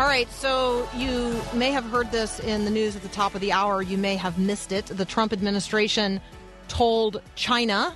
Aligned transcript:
All 0.00 0.06
right, 0.06 0.32
so 0.32 0.88
you 0.96 1.38
may 1.52 1.72
have 1.72 1.84
heard 1.84 2.10
this 2.10 2.40
in 2.40 2.64
the 2.64 2.70
news 2.70 2.96
at 2.96 3.02
the 3.02 3.08
top 3.08 3.34
of 3.34 3.42
the 3.42 3.52
hour. 3.52 3.82
You 3.82 3.98
may 3.98 4.16
have 4.16 4.38
missed 4.38 4.72
it. 4.72 4.86
The 4.86 5.04
Trump 5.04 5.30
administration 5.30 6.22
told 6.68 7.20
China 7.34 7.94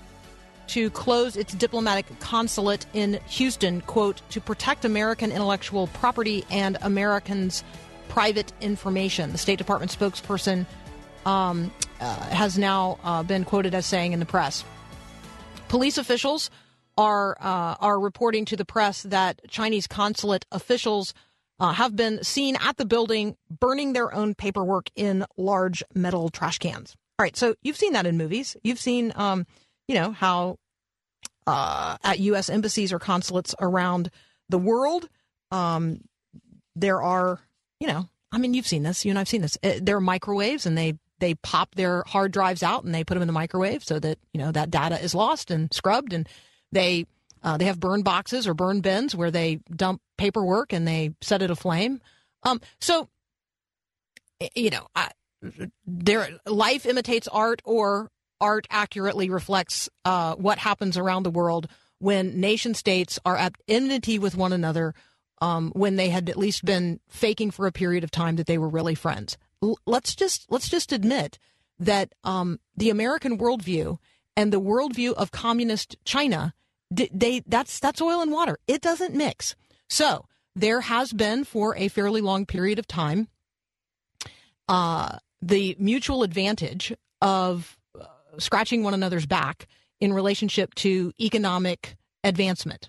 to 0.67 0.91
close 0.91 1.35
its 1.35 1.55
diplomatic 1.55 2.05
consulate 2.21 2.85
in 2.93 3.15
Houston, 3.29 3.81
quote, 3.81 4.21
to 4.29 4.39
protect 4.39 4.85
American 4.85 5.33
intellectual 5.33 5.87
property 5.95 6.45
and 6.51 6.77
Americans' 6.83 7.65
private 8.11 8.53
information. 8.61 9.33
The 9.33 9.39
State 9.39 9.57
Department 9.57 9.91
spokesperson 9.91 10.67
um, 11.25 11.73
uh, 12.01 12.21
has 12.27 12.59
now 12.59 12.99
uh, 13.03 13.23
been 13.23 13.47
quoted 13.47 13.75
as 13.75 13.87
saying 13.87 14.13
in 14.13 14.21
the 14.21 14.27
press. 14.27 14.63
Police 15.69 15.97
officials 15.97 16.51
are 16.99 17.39
uh, 17.41 17.77
are 17.81 17.99
reporting 17.99 18.45
to 18.45 18.57
the 18.57 18.67
press 18.67 19.05
that 19.05 19.41
Chinese 19.49 19.87
consulate 19.87 20.45
officials 20.53 21.15
uh, 21.61 21.73
have 21.73 21.95
been 21.97 22.23
seen 22.23 22.57
at 22.57 22.77
the 22.77 22.85
building 22.85 23.37
burning 23.49 23.93
their 23.93 24.13
own 24.15 24.35
paperwork 24.35 24.91
in 24.97 25.25
large 25.37 25.83
metal 25.95 26.29
trash 26.29 26.59
cans. 26.59 26.97
All 27.19 27.25
right, 27.25 27.37
so 27.37 27.55
you've 27.63 27.77
seen 27.77 27.93
that 27.93 28.07
in 28.07 28.17
movies. 28.17 28.57
You've 28.65 28.81
seen, 28.81 29.13
um, 29.15 29.47
you 29.87 29.95
know, 29.95 30.13
how 30.13 30.59
uh, 31.47 31.97
at 32.03 32.19
U.S. 32.21 32.51
embassies 32.51 32.93
or 32.93 32.99
consulates 32.99 33.55
around 33.61 34.11
the 34.49 34.59
world, 34.59 35.09
um, 35.51 36.01
there 36.75 37.01
are, 37.01 37.41
you 37.79 37.87
know, 37.87 38.09
I 38.33 38.39
mean, 38.39 38.55
you've 38.55 38.67
seen 38.67 38.83
this. 38.83 39.05
You 39.05 39.11
and 39.11 39.19
I've 39.19 39.29
seen 39.29 39.43
this. 39.43 39.57
Uh, 39.63 39.75
There 39.81 39.97
are 39.97 40.01
microwaves, 40.01 40.67
and 40.67 40.77
they 40.77 40.95
they 41.21 41.35
pop 41.37 41.75
their 41.77 42.03
hard 42.07 42.33
drives 42.33 42.63
out 42.63 42.85
and 42.85 42.95
they 42.95 43.05
put 43.05 43.15
them 43.15 43.23
in 43.23 43.29
the 43.29 43.33
microwave 43.33 43.85
so 43.85 43.99
that 44.01 44.19
you 44.33 44.41
know 44.41 44.51
that 44.53 44.71
data 44.71 45.01
is 45.03 45.15
lost 45.15 45.51
and 45.51 45.73
scrubbed 45.73 46.13
and 46.13 46.29
they 46.73 47.07
uh, 47.45 47.57
they 47.57 47.67
have 47.67 47.79
burn 47.79 48.03
boxes 48.03 48.49
or 48.49 48.55
burn 48.55 48.81
bins 48.81 49.15
where 49.15 49.31
they 49.31 49.61
dump 49.71 50.01
paperwork 50.19 50.73
and 50.73 50.89
they 50.89 51.13
set 51.21 51.43
it 51.43 51.51
aflame. 51.51 52.01
Um, 52.43 52.61
so 52.81 53.09
you 54.55 54.71
know, 54.71 54.87
I, 54.95 55.11
their 55.87 56.29
life 56.47 56.87
imitates 56.87 57.29
art, 57.29 57.63
or 57.65 58.11
art 58.41 58.67
accurately 58.71 59.31
reflects 59.31 59.89
uh, 60.05 60.35
what 60.35 60.59
happens 60.59 60.97
around 60.97 61.23
the 61.23 61.31
world 61.31 61.69
when 61.99 62.41
nation 62.41 62.75
states 62.75 63.19
are 63.25 63.37
at 63.37 63.55
enmity 63.69 64.19
with 64.19 64.37
one 64.37 64.53
another. 64.53 64.95
Um, 65.41 65.73
when 65.75 65.97
they 65.97 66.09
had 66.09 66.31
at 66.31 66.39
least 66.39 66.65
been 66.65 67.01
faking 67.09 67.51
for 67.51 67.67
a 67.67 67.73
period 67.73 68.05
of 68.05 68.11
time 68.11 68.37
that 68.37 68.47
they 68.47 68.57
were 68.57 68.69
really 68.69 68.95
friends. 68.95 69.37
L- 69.63 69.79
let's 69.85 70.15
just 70.15 70.47
let's 70.49 70.69
just 70.69 70.93
admit 70.93 71.39
that 71.79 72.15
um, 72.23 72.61
the 72.77 72.89
American 72.89 73.37
worldview 73.37 73.99
and 74.37 74.53
the 74.53 74.61
worldview 74.61 75.13
of 75.15 75.33
communist 75.33 75.97
China, 76.05 76.55
they 76.91 77.43
that's 77.47 77.81
that's 77.81 78.01
oil 78.01 78.21
and 78.21 78.31
water. 78.31 78.59
It 78.67 78.81
doesn't 78.81 79.15
mix. 79.15 79.55
So 79.89 80.27
there 80.57 80.83
has 80.83 81.13
been 81.13 81.45
for 81.45 81.77
a 81.77 81.89
fairly 81.89 82.21
long 82.21 82.47
period 82.47 82.79
of 82.79 82.87
time 82.87 83.29
uh, 84.69 85.19
the 85.43 85.77
mutual 85.79 86.23
advantage 86.23 86.93
of 87.21 87.77
uh, 88.01 88.07
scratching 88.39 88.83
one 88.83 88.95
another's 88.95 89.27
back 89.27 89.67
in 90.01 90.13
relationship 90.13 90.75
to 90.75 91.13
economic 91.21 91.97
advancement. 92.23 92.89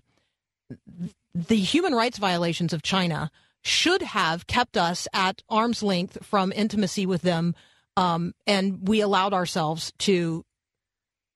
The 1.34 1.58
human 1.58 1.94
rights 1.94 2.18
violations 2.18 2.74
of 2.74 2.82
China 2.82 3.30
should 3.62 4.02
have 4.02 4.48
kept 4.48 4.78
us 4.78 5.08
at 5.14 5.42
arm's 5.50 5.84
length 5.84 6.24
from 6.24 6.54
intimacy 6.56 7.06
with 7.06 7.24
them, 7.24 7.56
um, 7.98 8.34
and 8.48 8.88
we 8.88 9.02
allowed 9.02 9.34
ourselves 9.34 9.92
to 10.00 10.46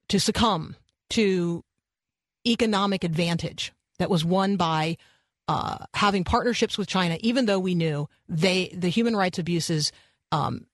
to 0.08 0.20
succumb 0.20 0.76
to 1.12 1.64
economic 2.46 3.04
advantage 3.04 3.74
that 3.98 4.10
was 4.10 4.24
won 4.24 4.56
by 4.56 4.98
uh, 5.48 5.78
having 5.94 6.24
partnerships 6.24 6.78
with 6.78 6.88
China, 6.88 7.18
even 7.22 7.46
though 7.46 7.60
we 7.60 7.76
knew 7.76 8.08
they 8.28 8.74
the 8.76 8.90
human 8.90 9.16
rights 9.16 9.40
abuses, 9.40 9.92
um, 10.32 10.66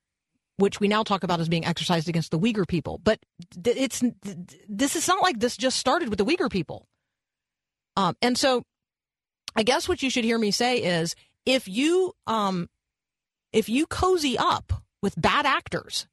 which 0.57 0.79
we 0.79 0.87
now 0.87 1.03
talk 1.03 1.23
about 1.23 1.39
as 1.39 1.49
being 1.49 1.65
exercised 1.65 2.09
against 2.09 2.31
the 2.31 2.39
Uyghur 2.39 2.67
people. 2.67 2.99
But 3.03 3.19
it's 3.65 4.03
this 4.67 4.95
is 4.95 5.07
not 5.07 5.21
like 5.21 5.39
this 5.39 5.57
just 5.57 5.77
started 5.77 6.09
with 6.09 6.17
the 6.17 6.25
Uyghur 6.25 6.51
people. 6.51 6.87
Um, 7.97 8.15
and 8.21 8.37
so, 8.37 8.63
I 9.55 9.63
guess 9.63 9.87
what 9.87 10.03
you 10.03 10.09
should 10.09 10.25
hear 10.25 10.37
me 10.37 10.51
say 10.51 10.79
is 10.79 11.15
if 11.45 11.67
you 11.67 12.13
um, 12.27 12.69
if 13.53 13.69
you 13.69 13.87
cozy 13.87 14.37
up 14.37 14.73
with 15.01 15.19
bad 15.19 15.45
actors 15.45 16.07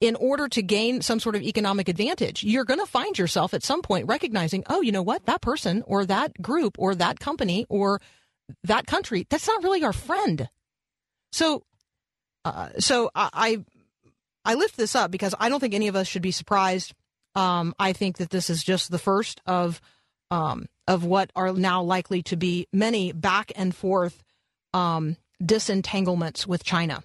in 0.00 0.16
order 0.16 0.48
to 0.48 0.62
gain 0.62 1.02
some 1.02 1.20
sort 1.20 1.36
of 1.36 1.42
economic 1.42 1.88
advantage, 1.88 2.42
you're 2.42 2.64
going 2.64 2.80
to 2.80 2.86
find 2.86 3.18
yourself 3.18 3.52
at 3.52 3.62
some 3.62 3.82
point 3.82 4.06
recognizing, 4.06 4.64
oh, 4.68 4.80
you 4.80 4.92
know 4.92 5.02
what, 5.02 5.26
that 5.26 5.42
person 5.42 5.82
or 5.86 6.06
that 6.06 6.40
group 6.40 6.76
or 6.78 6.94
that 6.94 7.20
company 7.20 7.66
or 7.68 8.00
that 8.64 8.86
country, 8.86 9.26
that's 9.28 9.46
not 9.46 9.62
really 9.62 9.84
our 9.84 9.92
friend. 9.92 10.48
So, 11.32 11.64
uh, 12.44 12.70
so 12.78 13.10
I, 13.14 13.62
I 14.44 14.54
lift 14.54 14.76
this 14.76 14.94
up 14.94 15.10
because 15.10 15.34
I 15.38 15.48
don't 15.48 15.60
think 15.60 15.74
any 15.74 15.88
of 15.88 15.96
us 15.96 16.08
should 16.08 16.22
be 16.22 16.30
surprised. 16.30 16.94
Um, 17.34 17.74
I 17.78 17.92
think 17.92 18.16
that 18.16 18.30
this 18.30 18.50
is 18.50 18.64
just 18.64 18.90
the 18.90 18.98
first 18.98 19.40
of 19.46 19.80
um, 20.32 20.66
of 20.86 21.04
what 21.04 21.30
are 21.36 21.52
now 21.52 21.82
likely 21.82 22.22
to 22.22 22.36
be 22.36 22.66
many 22.72 23.12
back 23.12 23.52
and 23.56 23.74
forth 23.74 24.22
um, 24.72 25.16
disentanglements 25.44 26.46
with 26.46 26.64
China. 26.64 27.02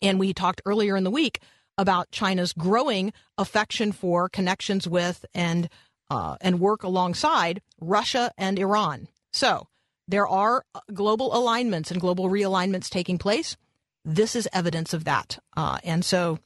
And 0.00 0.18
we 0.18 0.32
talked 0.32 0.62
earlier 0.64 0.96
in 0.96 1.04
the 1.04 1.10
week 1.10 1.40
about 1.78 2.10
China's 2.10 2.52
growing 2.52 3.12
affection 3.38 3.92
for 3.92 4.28
connections 4.28 4.86
with 4.86 5.24
and 5.32 5.70
uh, 6.10 6.36
and 6.40 6.60
work 6.60 6.82
alongside 6.82 7.62
Russia 7.80 8.32
and 8.36 8.58
Iran. 8.58 9.08
So 9.32 9.68
there 10.06 10.26
are 10.26 10.64
global 10.92 11.36
alignments 11.36 11.90
and 11.90 12.00
global 12.00 12.28
realignments 12.28 12.88
taking 12.88 13.18
place. 13.18 13.56
This 14.04 14.34
is 14.34 14.48
evidence 14.52 14.94
of 14.94 15.04
that. 15.04 15.38
Uh, 15.56 15.78
and 15.84 16.04
so 16.04 16.38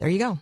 there 0.00 0.08
you 0.08 0.18
go. 0.18 0.38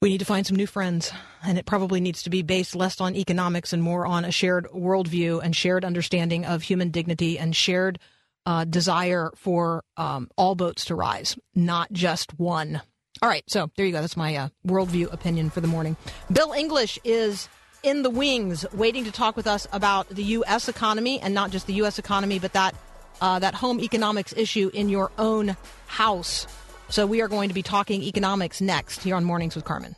We 0.00 0.08
need 0.08 0.18
to 0.18 0.24
find 0.24 0.46
some 0.46 0.56
new 0.56 0.66
friends, 0.66 1.12
and 1.44 1.58
it 1.58 1.66
probably 1.66 2.00
needs 2.00 2.22
to 2.22 2.30
be 2.30 2.40
based 2.40 2.74
less 2.74 3.02
on 3.02 3.14
economics 3.14 3.74
and 3.74 3.82
more 3.82 4.06
on 4.06 4.24
a 4.24 4.32
shared 4.32 4.66
worldview 4.68 5.42
and 5.42 5.54
shared 5.54 5.84
understanding 5.84 6.46
of 6.46 6.62
human 6.62 6.90
dignity 6.90 7.38
and 7.38 7.54
shared 7.54 7.98
uh, 8.46 8.64
desire 8.64 9.30
for 9.36 9.84
um, 9.96 10.28
all 10.36 10.54
boats 10.54 10.86
to 10.86 10.94
rise, 10.94 11.38
not 11.54 11.92
just 11.92 12.38
one. 12.38 12.82
All 13.22 13.28
right, 13.28 13.44
so 13.46 13.70
there 13.76 13.86
you 13.86 13.92
go. 13.92 14.00
That's 14.00 14.16
my 14.16 14.34
uh, 14.36 14.48
worldview 14.66 15.12
opinion 15.12 15.50
for 15.50 15.60
the 15.60 15.68
morning. 15.68 15.96
Bill 16.32 16.52
English 16.52 16.98
is 17.04 17.48
in 17.82 18.02
the 18.02 18.10
wings, 18.10 18.64
waiting 18.72 19.04
to 19.04 19.12
talk 19.12 19.36
with 19.36 19.46
us 19.46 19.66
about 19.72 20.08
the 20.08 20.22
U.S. 20.22 20.68
economy, 20.68 21.20
and 21.20 21.34
not 21.34 21.50
just 21.50 21.66
the 21.66 21.74
U.S. 21.74 21.98
economy, 21.98 22.38
but 22.38 22.52
that 22.52 22.74
uh, 23.20 23.38
that 23.38 23.54
home 23.54 23.80
economics 23.80 24.32
issue 24.36 24.70
in 24.72 24.88
your 24.88 25.10
own 25.18 25.56
house. 25.86 26.46
So 26.88 27.06
we 27.06 27.20
are 27.20 27.28
going 27.28 27.48
to 27.48 27.54
be 27.54 27.62
talking 27.62 28.02
economics 28.02 28.60
next 28.60 29.02
here 29.02 29.14
on 29.14 29.24
Mornings 29.24 29.54
with 29.54 29.64
Carmen. 29.64 29.94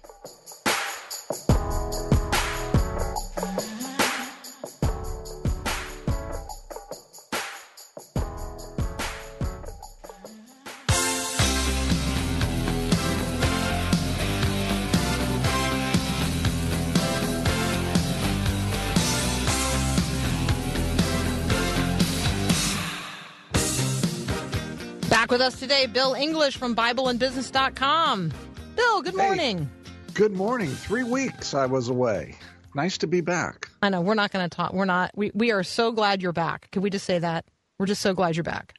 With 25.32 25.40
us 25.40 25.58
today, 25.58 25.86
Bill 25.86 26.12
English 26.12 26.58
from 26.58 26.76
BibleandBusiness.com. 26.76 28.32
Bill, 28.76 29.00
good 29.02 29.14
Hey. 29.14 29.26
morning. 29.26 29.70
Good 30.12 30.32
morning. 30.34 30.68
Three 30.68 31.04
weeks 31.04 31.54
I 31.54 31.64
was 31.64 31.88
away. 31.88 32.36
Nice 32.74 32.98
to 32.98 33.06
be 33.06 33.22
back. 33.22 33.70
I 33.80 33.88
know 33.88 34.02
we're 34.02 34.12
not 34.12 34.30
going 34.30 34.48
to 34.48 34.54
talk. 34.54 34.74
We're 34.74 34.84
not. 34.84 35.10
We 35.16 35.30
we 35.34 35.50
are 35.50 35.62
so 35.62 35.90
glad 35.90 36.20
you're 36.20 36.34
back. 36.34 36.70
Can 36.70 36.82
we 36.82 36.90
just 36.90 37.06
say 37.06 37.18
that? 37.18 37.46
We're 37.78 37.86
just 37.86 38.02
so 38.02 38.12
glad 38.12 38.36
you're 38.36 38.44
back. 38.44 38.74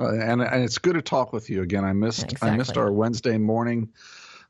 Uh, 0.00 0.12
and, 0.18 0.42
and 0.42 0.64
it's 0.64 0.78
good 0.78 0.94
to 0.94 1.02
talk 1.02 1.32
with 1.32 1.48
you 1.48 1.62
again. 1.62 1.84
I 1.84 1.92
missed 1.92 2.24
Exactly. 2.24 2.48
I 2.50 2.56
missed 2.56 2.76
our 2.76 2.90
Wednesday 2.90 3.38
morning. 3.38 3.90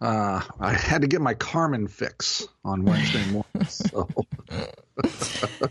Uh, 0.01 0.41
I 0.59 0.73
had 0.73 1.03
to 1.03 1.09
get 1.09 1.21
my 1.21 1.35
Carmen 1.35 1.89
fix 1.89 2.49
on 2.65 2.85
Wednesday 2.87 3.25
morning. 3.27 3.45
So 3.69 4.09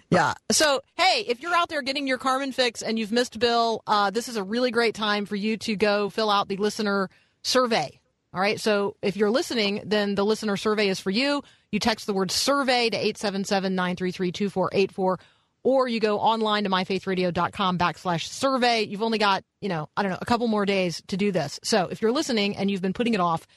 Yeah. 0.09 0.33
So, 0.51 0.81
hey, 0.95 1.25
if 1.27 1.41
you're 1.41 1.55
out 1.55 1.69
there 1.69 1.81
getting 1.81 2.07
your 2.07 2.17
Carmen 2.17 2.51
fix 2.51 2.81
and 2.81 2.99
you've 2.99 3.11
missed 3.11 3.39
Bill, 3.39 3.81
uh, 3.87 4.11
this 4.11 4.29
is 4.29 4.35
a 4.35 4.43
really 4.43 4.71
great 4.71 4.93
time 4.93 5.25
for 5.25 5.35
you 5.35 5.57
to 5.57 5.75
go 5.75 6.09
fill 6.09 6.29
out 6.29 6.47
the 6.47 6.57
listener 6.57 7.09
survey. 7.41 7.99
All 8.33 8.41
right. 8.41 8.59
So, 8.59 8.95
if 9.01 9.15
you're 9.15 9.31
listening, 9.31 9.81
then 9.85 10.15
the 10.15 10.25
listener 10.25 10.57
survey 10.57 10.89
is 10.89 10.99
for 10.99 11.11
you. 11.11 11.43
You 11.71 11.79
text 11.79 12.05
the 12.05 12.13
word 12.13 12.31
survey 12.31 12.89
to 12.89 12.97
877 12.97 13.75
933 13.75 14.31
2484, 14.31 15.19
or 15.63 15.87
you 15.87 15.99
go 15.99 16.19
online 16.19 16.63
to 16.65 16.69
myfaithradio.com 16.69 17.77
backslash 17.77 18.27
survey. 18.27 18.83
You've 18.83 19.03
only 19.03 19.17
got, 19.17 19.43
you 19.61 19.69
know, 19.69 19.89
I 19.95 20.03
don't 20.03 20.11
know, 20.11 20.19
a 20.21 20.25
couple 20.25 20.47
more 20.47 20.65
days 20.65 21.01
to 21.07 21.17
do 21.17 21.31
this. 21.31 21.59
So, 21.63 21.87
if 21.87 22.01
you're 22.01 22.11
listening 22.11 22.55
and 22.55 22.69
you've 22.69 22.81
been 22.81 22.93
putting 22.93 23.13
it 23.13 23.19
off 23.19 23.47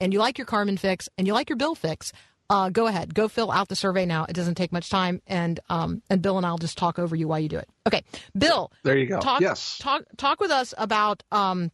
and 0.00 0.12
you 0.12 0.18
like 0.18 0.38
your 0.38 0.46
Carmen 0.46 0.76
fix 0.76 1.08
and 1.18 1.26
you 1.26 1.32
like 1.32 1.48
your 1.48 1.56
bill 1.56 1.74
fix, 1.74 2.12
uh, 2.48 2.70
go 2.70 2.86
ahead, 2.86 3.14
go 3.14 3.28
fill 3.28 3.50
out 3.50 3.68
the 3.68 3.76
survey 3.76 4.06
now. 4.06 4.24
It 4.28 4.34
doesn't 4.34 4.54
take 4.54 4.72
much 4.72 4.90
time, 4.90 5.20
and 5.26 5.58
um, 5.68 6.02
and 6.08 6.22
Bill 6.22 6.36
and 6.36 6.46
I'll 6.46 6.58
just 6.58 6.78
talk 6.78 6.98
over 6.98 7.16
you 7.16 7.28
while 7.28 7.40
you 7.40 7.48
do 7.48 7.58
it. 7.58 7.68
Okay, 7.86 8.04
Bill. 8.36 8.70
there 8.84 8.96
you 8.96 9.06
go. 9.06 9.20
Talk, 9.20 9.40
yes. 9.40 9.78
talk 9.78 10.04
talk 10.16 10.40
with 10.40 10.50
us 10.50 10.72
about 10.78 11.22
um, 11.32 11.70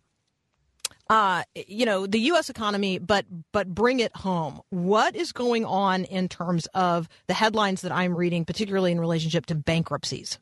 uh, 1.11 1.43
you 1.55 1.85
know, 1.85 2.07
the 2.07 2.21
U.S. 2.21 2.49
economy, 2.49 2.99
but 2.99 3.27
but 3.53 3.69
bring 3.69 4.01
it 4.01 4.17
home. 4.17 4.63
What 4.71 5.15
is 5.15 5.33
going 5.33 5.65
on 5.67 6.05
in 6.05 6.29
terms 6.29 6.67
of 6.75 7.09
the 7.27 7.35
headlines 7.35 7.83
that 7.83 7.93
I'm 7.93 8.17
reading, 8.17 8.47
particularly 8.47 8.93
in 8.93 9.01
relationship 9.01 9.47
to 9.47 9.55
bankruptcies? 9.55 10.39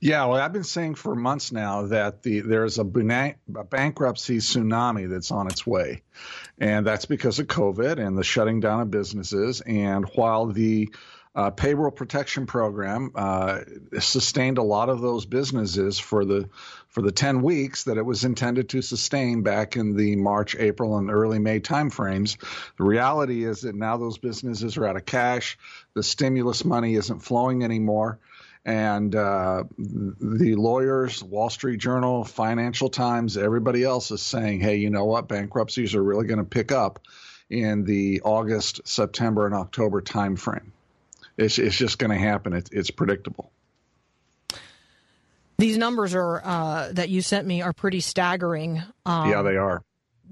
Yeah, 0.00 0.26
well, 0.26 0.40
I've 0.40 0.52
been 0.52 0.64
saying 0.64 0.96
for 0.96 1.14
months 1.14 1.52
now 1.52 1.86
that 1.86 2.22
the 2.22 2.40
there's 2.40 2.78
a, 2.78 2.82
a 2.82 3.64
bankruptcy 3.64 4.38
tsunami 4.38 5.08
that's 5.08 5.30
on 5.30 5.46
its 5.46 5.66
way, 5.66 6.02
and 6.58 6.86
that's 6.86 7.06
because 7.06 7.38
of 7.38 7.46
COVID 7.46 8.04
and 8.04 8.16
the 8.16 8.24
shutting 8.24 8.60
down 8.60 8.80
of 8.80 8.90
businesses. 8.90 9.60
And 9.60 10.04
while 10.14 10.46
the 10.46 10.90
uh, 11.34 11.50
payroll 11.50 11.90
protection 11.90 12.46
program 12.46 13.10
uh, 13.14 13.60
sustained 13.98 14.58
a 14.58 14.62
lot 14.62 14.88
of 14.88 15.00
those 15.00 15.26
businesses 15.26 15.98
for 15.98 16.24
the 16.24 16.48
for 16.88 17.02
the 17.02 17.10
10 17.10 17.42
weeks 17.42 17.84
that 17.84 17.98
it 17.98 18.06
was 18.06 18.24
intended 18.24 18.68
to 18.68 18.80
sustain 18.80 19.42
back 19.42 19.74
in 19.74 19.96
the 19.96 20.14
March, 20.14 20.54
April, 20.54 20.96
and 20.96 21.10
early 21.10 21.40
May 21.40 21.58
timeframes. 21.58 22.36
The 22.78 22.84
reality 22.84 23.44
is 23.44 23.62
that 23.62 23.74
now 23.74 23.96
those 23.96 24.16
businesses 24.16 24.76
are 24.76 24.86
out 24.86 24.94
of 24.94 25.04
cash. 25.04 25.58
The 25.94 26.04
stimulus 26.04 26.64
money 26.64 26.94
isn't 26.94 27.18
flowing 27.18 27.64
anymore. 27.64 28.20
And 28.64 29.14
uh, 29.14 29.64
the 29.78 30.54
lawyers, 30.54 31.22
Wall 31.22 31.50
Street 31.50 31.80
Journal, 31.80 32.24
Financial 32.24 32.88
Times, 32.88 33.36
everybody 33.36 33.84
else 33.84 34.10
is 34.10 34.22
saying, 34.22 34.60
hey, 34.60 34.76
you 34.76 34.88
know 34.88 35.04
what? 35.04 35.28
Bankruptcies 35.28 35.94
are 35.94 36.02
really 36.02 36.26
going 36.26 36.38
to 36.38 36.44
pick 36.44 36.72
up 36.72 37.00
in 37.50 37.84
the 37.84 38.22
August, 38.22 38.80
September, 38.86 39.44
and 39.44 39.54
October 39.54 40.00
timeframe. 40.00 40.70
It's, 41.36 41.58
it's 41.58 41.76
just 41.76 41.98
going 41.98 42.10
to 42.10 42.18
happen. 42.18 42.54
It, 42.54 42.70
it's 42.72 42.90
predictable. 42.90 43.50
These 45.58 45.78
numbers 45.78 46.14
are 46.14 46.44
uh, 46.44 46.92
that 46.92 47.10
you 47.10 47.22
sent 47.22 47.46
me 47.46 47.62
are 47.62 47.72
pretty 47.72 48.00
staggering. 48.00 48.82
Um, 49.06 49.30
yeah, 49.30 49.42
they 49.42 49.56
are. 49.56 49.82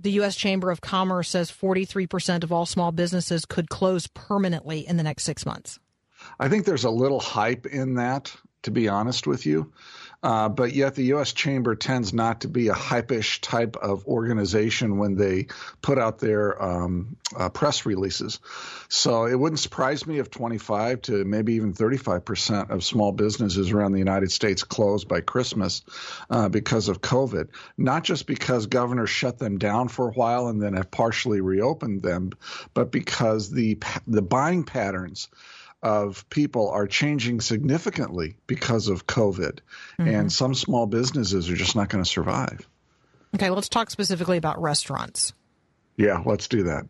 The 0.00 0.12
U.S. 0.12 0.34
Chamber 0.34 0.70
of 0.70 0.80
Commerce 0.80 1.28
says 1.28 1.52
43% 1.52 2.42
of 2.42 2.50
all 2.50 2.66
small 2.66 2.92
businesses 2.92 3.44
could 3.44 3.68
close 3.68 4.06
permanently 4.08 4.86
in 4.86 4.96
the 4.96 5.02
next 5.02 5.24
six 5.24 5.46
months. 5.46 5.78
I 6.38 6.48
think 6.48 6.64
there's 6.64 6.84
a 6.84 6.90
little 6.90 7.20
hype 7.20 7.66
in 7.66 7.94
that, 7.94 8.34
to 8.62 8.70
be 8.70 8.88
honest 8.88 9.26
with 9.26 9.46
you. 9.46 9.72
Uh, 10.22 10.48
but 10.48 10.72
yet 10.72 10.94
the 10.94 11.06
U.S. 11.06 11.32
Chamber 11.32 11.74
tends 11.74 12.12
not 12.12 12.42
to 12.42 12.48
be 12.48 12.68
a 12.68 12.74
hypish 12.74 13.40
type 13.40 13.76
of 13.76 14.06
organization 14.06 14.98
when 14.98 15.16
they 15.16 15.48
put 15.80 15.98
out 15.98 16.20
their 16.20 16.62
um, 16.62 17.16
uh, 17.36 17.48
press 17.48 17.84
releases. 17.86 18.38
So 18.88 19.26
it 19.26 19.34
wouldn't 19.34 19.58
surprise 19.58 20.06
me 20.06 20.20
if 20.20 20.30
25 20.30 21.02
to 21.02 21.24
maybe 21.24 21.54
even 21.54 21.72
35 21.72 22.24
percent 22.24 22.70
of 22.70 22.84
small 22.84 23.10
businesses 23.10 23.72
around 23.72 23.92
the 23.92 23.98
United 23.98 24.30
States 24.30 24.62
close 24.62 25.04
by 25.04 25.22
Christmas 25.22 25.82
uh, 26.30 26.48
because 26.48 26.88
of 26.88 27.00
COVID. 27.00 27.48
Not 27.76 28.04
just 28.04 28.28
because 28.28 28.66
governors 28.66 29.10
shut 29.10 29.38
them 29.38 29.58
down 29.58 29.88
for 29.88 30.08
a 30.08 30.12
while 30.12 30.46
and 30.46 30.62
then 30.62 30.74
have 30.74 30.92
partially 30.92 31.40
reopened 31.40 32.02
them, 32.02 32.30
but 32.74 32.92
because 32.92 33.50
the 33.50 33.78
the 34.06 34.22
buying 34.22 34.62
patterns 34.62 35.28
of 35.82 36.28
people 36.30 36.70
are 36.70 36.86
changing 36.86 37.40
significantly 37.40 38.36
because 38.46 38.88
of 38.88 39.06
COVID, 39.06 39.60
mm-hmm. 39.98 40.08
and 40.08 40.32
some 40.32 40.54
small 40.54 40.86
businesses 40.86 41.50
are 41.50 41.56
just 41.56 41.76
not 41.76 41.88
going 41.88 42.04
to 42.04 42.08
survive. 42.08 42.68
Okay, 43.34 43.50
let's 43.50 43.68
talk 43.68 43.90
specifically 43.90 44.36
about 44.36 44.60
restaurants. 44.60 45.32
Yeah, 45.96 46.22
let's 46.24 46.48
do 46.48 46.64
that. 46.64 46.86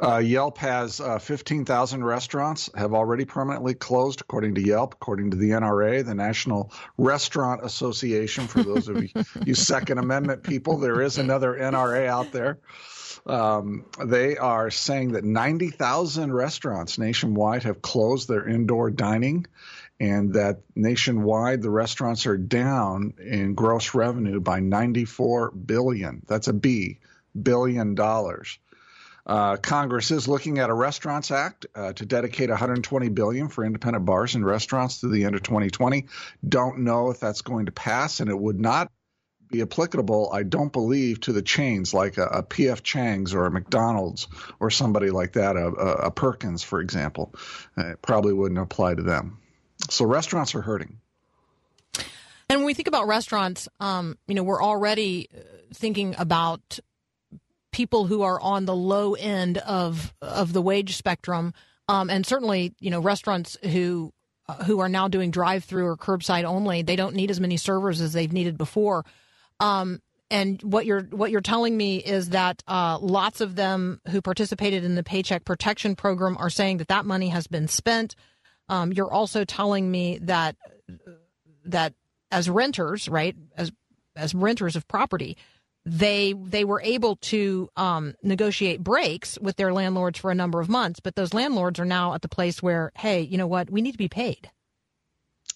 Uh, 0.00 0.18
Yelp 0.18 0.58
has 0.58 1.00
uh, 1.00 1.18
15,000 1.18 2.04
restaurants 2.04 2.70
have 2.76 2.94
already 2.94 3.24
permanently 3.24 3.74
closed, 3.74 4.20
according 4.20 4.54
to 4.54 4.60
Yelp, 4.60 4.94
according 4.94 5.32
to 5.32 5.36
the 5.36 5.50
NRA, 5.50 6.04
the 6.04 6.14
National 6.14 6.72
Restaurant 6.96 7.64
Association. 7.64 8.46
For 8.46 8.62
those 8.62 8.86
of 8.86 9.02
you, 9.02 9.08
you 9.44 9.54
Second 9.54 9.98
Amendment 9.98 10.44
people, 10.44 10.78
there 10.78 11.02
is 11.02 11.18
another 11.18 11.54
NRA 11.54 12.06
out 12.06 12.30
there. 12.30 12.58
Um, 13.26 13.86
they 14.04 14.36
are 14.36 14.70
saying 14.70 15.12
that 15.12 15.24
90,000 15.24 16.32
restaurants 16.32 16.96
nationwide 16.96 17.64
have 17.64 17.82
closed 17.82 18.28
their 18.28 18.48
indoor 18.48 18.90
dining, 18.90 19.46
and 19.98 20.34
that 20.34 20.60
nationwide 20.76 21.60
the 21.60 21.70
restaurants 21.70 22.24
are 22.26 22.38
down 22.38 23.14
in 23.18 23.54
gross 23.54 23.94
revenue 23.94 24.38
by 24.38 24.60
94 24.60 25.50
billion. 25.50 26.22
That's 26.28 26.46
a 26.46 26.52
B, 26.52 27.00
billion 27.40 27.94
dollars. 27.94 28.58
Uh, 29.28 29.56
Congress 29.56 30.10
is 30.10 30.26
looking 30.26 30.58
at 30.58 30.70
a 30.70 30.74
Restaurants 30.74 31.30
Act 31.30 31.66
uh, 31.74 31.92
to 31.92 32.06
dedicate 32.06 32.48
120 32.48 33.10
billion 33.10 33.48
for 33.48 33.62
independent 33.62 34.06
bars 34.06 34.34
and 34.34 34.44
restaurants 34.44 34.96
through 34.96 35.10
the 35.10 35.24
end 35.24 35.34
of 35.34 35.42
2020. 35.42 36.06
Don't 36.48 36.78
know 36.78 37.10
if 37.10 37.20
that's 37.20 37.42
going 37.42 37.66
to 37.66 37.72
pass, 37.72 38.20
and 38.20 38.30
it 38.30 38.38
would 38.38 38.58
not 38.58 38.90
be 39.50 39.60
applicable, 39.60 40.30
I 40.32 40.44
don't 40.44 40.72
believe, 40.72 41.20
to 41.22 41.32
the 41.32 41.42
chains 41.42 41.92
like 41.92 42.16
a, 42.16 42.24
a 42.24 42.42
P.F. 42.42 42.82
Chang's 42.82 43.34
or 43.34 43.44
a 43.44 43.50
McDonald's 43.50 44.28
or 44.60 44.70
somebody 44.70 45.10
like 45.10 45.34
that, 45.34 45.56
a, 45.56 45.66
a 45.66 46.10
Perkins, 46.10 46.62
for 46.62 46.80
example. 46.80 47.34
Uh, 47.76 47.88
it 47.88 48.02
probably 48.02 48.32
wouldn't 48.32 48.60
apply 48.60 48.94
to 48.94 49.02
them. 49.02 49.38
So 49.90 50.06
restaurants 50.06 50.54
are 50.54 50.62
hurting. 50.62 51.00
And 52.50 52.60
when 52.60 52.64
we 52.64 52.74
think 52.74 52.88
about 52.88 53.06
restaurants, 53.06 53.68
um, 53.78 54.16
you 54.26 54.34
know, 54.34 54.42
we're 54.42 54.62
already 54.62 55.28
thinking 55.74 56.14
about 56.18 56.78
people 57.72 58.06
who 58.06 58.22
are 58.22 58.40
on 58.40 58.64
the 58.64 58.74
low 58.74 59.14
end 59.14 59.58
of 59.58 60.14
of 60.22 60.52
the 60.52 60.62
wage 60.62 60.96
spectrum, 60.96 61.52
um, 61.88 62.10
and 62.10 62.26
certainly, 62.26 62.74
you 62.80 62.90
know, 62.90 63.00
restaurants 63.00 63.56
who 63.62 64.12
uh, 64.48 64.64
who 64.64 64.80
are 64.80 64.88
now 64.88 65.08
doing 65.08 65.30
drive 65.30 65.64
through 65.64 65.86
or 65.86 65.96
curbside 65.96 66.44
only. 66.44 66.82
They 66.82 66.96
don't 66.96 67.14
need 67.14 67.30
as 67.30 67.40
many 67.40 67.56
servers 67.56 68.00
as 68.00 68.12
they've 68.12 68.32
needed 68.32 68.56
before. 68.56 69.04
Um, 69.60 70.00
and 70.30 70.62
what 70.62 70.86
you're 70.86 71.02
what 71.02 71.30
you're 71.30 71.40
telling 71.40 71.76
me 71.76 71.98
is 71.98 72.30
that 72.30 72.62
uh, 72.68 72.98
lots 73.00 73.40
of 73.40 73.56
them 73.56 74.00
who 74.10 74.20
participated 74.20 74.84
in 74.84 74.94
the 74.94 75.02
Paycheck 75.02 75.44
Protection 75.44 75.96
Program 75.96 76.36
are 76.38 76.50
saying 76.50 76.78
that 76.78 76.88
that 76.88 77.06
money 77.06 77.28
has 77.28 77.46
been 77.46 77.68
spent. 77.68 78.14
Um, 78.68 78.92
you're 78.92 79.12
also 79.12 79.44
telling 79.44 79.90
me 79.90 80.18
that 80.22 80.56
that 81.64 81.94
as 82.30 82.50
renters, 82.50 83.08
right, 83.08 83.34
as 83.56 83.72
as 84.16 84.34
renters 84.34 84.76
of 84.76 84.86
property, 84.86 85.36
they 85.88 86.34
they 86.34 86.64
were 86.64 86.82
able 86.82 87.16
to 87.16 87.68
um, 87.76 88.14
negotiate 88.22 88.82
breaks 88.82 89.38
with 89.38 89.56
their 89.56 89.72
landlords 89.72 90.18
for 90.18 90.30
a 90.30 90.34
number 90.34 90.60
of 90.60 90.68
months, 90.68 91.00
but 91.00 91.16
those 91.16 91.32
landlords 91.32 91.80
are 91.80 91.86
now 91.86 92.14
at 92.14 92.22
the 92.22 92.28
place 92.28 92.62
where, 92.62 92.92
hey, 92.96 93.22
you 93.22 93.38
know 93.38 93.46
what, 93.46 93.70
we 93.70 93.80
need 93.80 93.92
to 93.92 93.98
be 93.98 94.08
paid. 94.08 94.50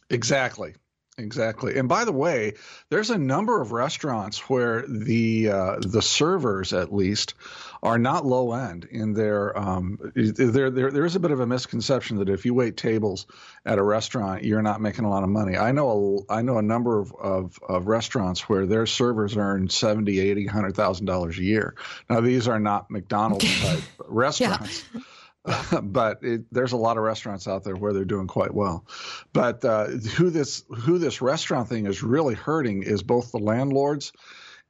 Exactly. 0.08 0.74
Exactly. 1.18 1.78
And 1.78 1.90
by 1.90 2.06
the 2.06 2.12
way, 2.12 2.54
there's 2.88 3.10
a 3.10 3.18
number 3.18 3.60
of 3.60 3.72
restaurants 3.72 4.48
where 4.48 4.82
the 4.88 5.50
uh, 5.50 5.76
the 5.78 6.00
servers, 6.00 6.72
at 6.72 6.90
least, 6.90 7.34
are 7.82 7.98
not 7.98 8.24
low 8.24 8.52
end 8.54 8.88
in 8.90 9.12
their. 9.12 9.56
Um, 9.58 9.98
there, 10.14 10.70
there 10.70 10.90
there 10.90 11.04
is 11.04 11.14
a 11.14 11.20
bit 11.20 11.30
of 11.30 11.40
a 11.40 11.46
misconception 11.46 12.16
that 12.16 12.30
if 12.30 12.46
you 12.46 12.54
wait 12.54 12.78
tables 12.78 13.26
at 13.66 13.78
a 13.78 13.82
restaurant, 13.82 14.44
you're 14.44 14.62
not 14.62 14.80
making 14.80 15.04
a 15.04 15.10
lot 15.10 15.22
of 15.22 15.28
money. 15.28 15.58
I 15.58 15.72
know 15.72 16.24
a, 16.30 16.32
I 16.32 16.40
know 16.40 16.56
a 16.56 16.62
number 16.62 16.98
of, 16.98 17.12
of, 17.20 17.58
of 17.68 17.88
restaurants 17.88 18.48
where 18.48 18.64
their 18.64 18.86
servers 18.86 19.36
earn 19.36 19.68
seventy, 19.68 20.18
eighty, 20.18 20.46
hundred 20.46 20.74
thousand 20.74 21.04
dollars 21.04 21.38
a 21.38 21.42
year. 21.42 21.74
Now 22.08 22.22
these 22.22 22.48
are 22.48 22.58
not 22.58 22.90
McDonald's 22.90 23.44
type 23.60 23.82
restaurants. 23.98 24.82
Yeah. 24.94 25.00
but 25.82 26.22
it, 26.22 26.42
there's 26.52 26.72
a 26.72 26.76
lot 26.76 26.96
of 26.96 27.02
restaurants 27.02 27.48
out 27.48 27.64
there 27.64 27.74
where 27.74 27.92
they're 27.92 28.04
doing 28.04 28.28
quite 28.28 28.54
well. 28.54 28.86
But 29.32 29.64
uh, 29.64 29.86
who 29.86 30.30
this 30.30 30.64
who 30.68 30.98
this 30.98 31.20
restaurant 31.20 31.68
thing 31.68 31.86
is 31.86 32.02
really 32.02 32.34
hurting 32.34 32.82
is 32.82 33.02
both 33.02 33.32
the 33.32 33.38
landlords 33.38 34.12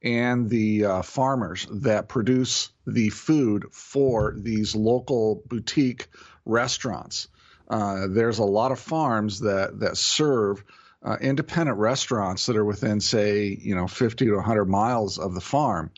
and 0.01 0.49
the 0.49 0.85
uh, 0.85 1.01
farmers 1.01 1.67
that 1.71 2.09
produce 2.09 2.71
the 2.85 3.09
food 3.09 3.65
for 3.71 4.35
these 4.37 4.75
local 4.75 5.43
boutique 5.47 6.07
restaurants. 6.45 7.27
Uh, 7.69 8.07
there's 8.09 8.39
a 8.39 8.43
lot 8.43 8.71
of 8.71 8.79
farms 8.79 9.41
that 9.41 9.79
that 9.79 9.95
serve 9.95 10.63
uh, 11.03 11.17
independent 11.19 11.77
restaurants 11.77 12.45
that 12.45 12.55
are 12.55 12.65
within, 12.65 12.99
say, 12.99 13.57
you 13.59 13.75
know, 13.75 13.87
50 13.87 14.25
to 14.25 14.35
100 14.35 14.65
miles 14.65 15.17
of 15.17 15.33
the 15.33 15.41
farm. 15.41 15.91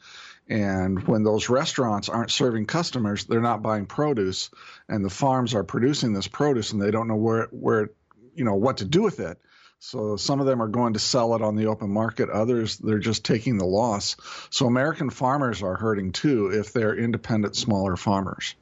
And 0.47 1.07
when 1.07 1.23
those 1.23 1.49
restaurants 1.49 2.07
aren't 2.07 2.31
serving 2.31 2.67
customers, 2.67 3.25
they're 3.25 3.41
not 3.41 3.63
buying 3.63 3.87
produce, 3.87 4.51
and 4.87 5.03
the 5.03 5.09
farms 5.09 5.55
are 5.55 5.63
producing 5.63 6.13
this 6.13 6.27
produce, 6.27 6.71
and 6.71 6.81
they 6.81 6.91
don't 6.91 7.07
know 7.07 7.15
where 7.15 7.47
where 7.51 7.89
you 8.35 8.45
know 8.45 8.55
what 8.55 8.77
to 8.77 8.85
do 8.85 9.01
with 9.01 9.19
it. 9.19 9.39
So 9.79 10.15
some 10.17 10.39
of 10.39 10.45
them 10.45 10.61
are 10.61 10.67
going 10.67 10.93
to 10.93 10.99
sell 10.99 11.35
it 11.35 11.41
on 11.41 11.55
the 11.55 11.67
open 11.67 11.89
market. 11.89 12.29
Others 12.29 12.77
they're 12.77 12.99
just 12.99 13.25
taking 13.25 13.57
the 13.57 13.65
loss. 13.65 14.15
So 14.51 14.67
American 14.67 15.09
farmers 15.09 15.63
are 15.63 15.75
hurting 15.75 16.11
too 16.11 16.47
if 16.47 16.73
they're 16.73 16.95
independent 16.95 17.55
smaller 17.55 17.95
farmers. 17.95 18.55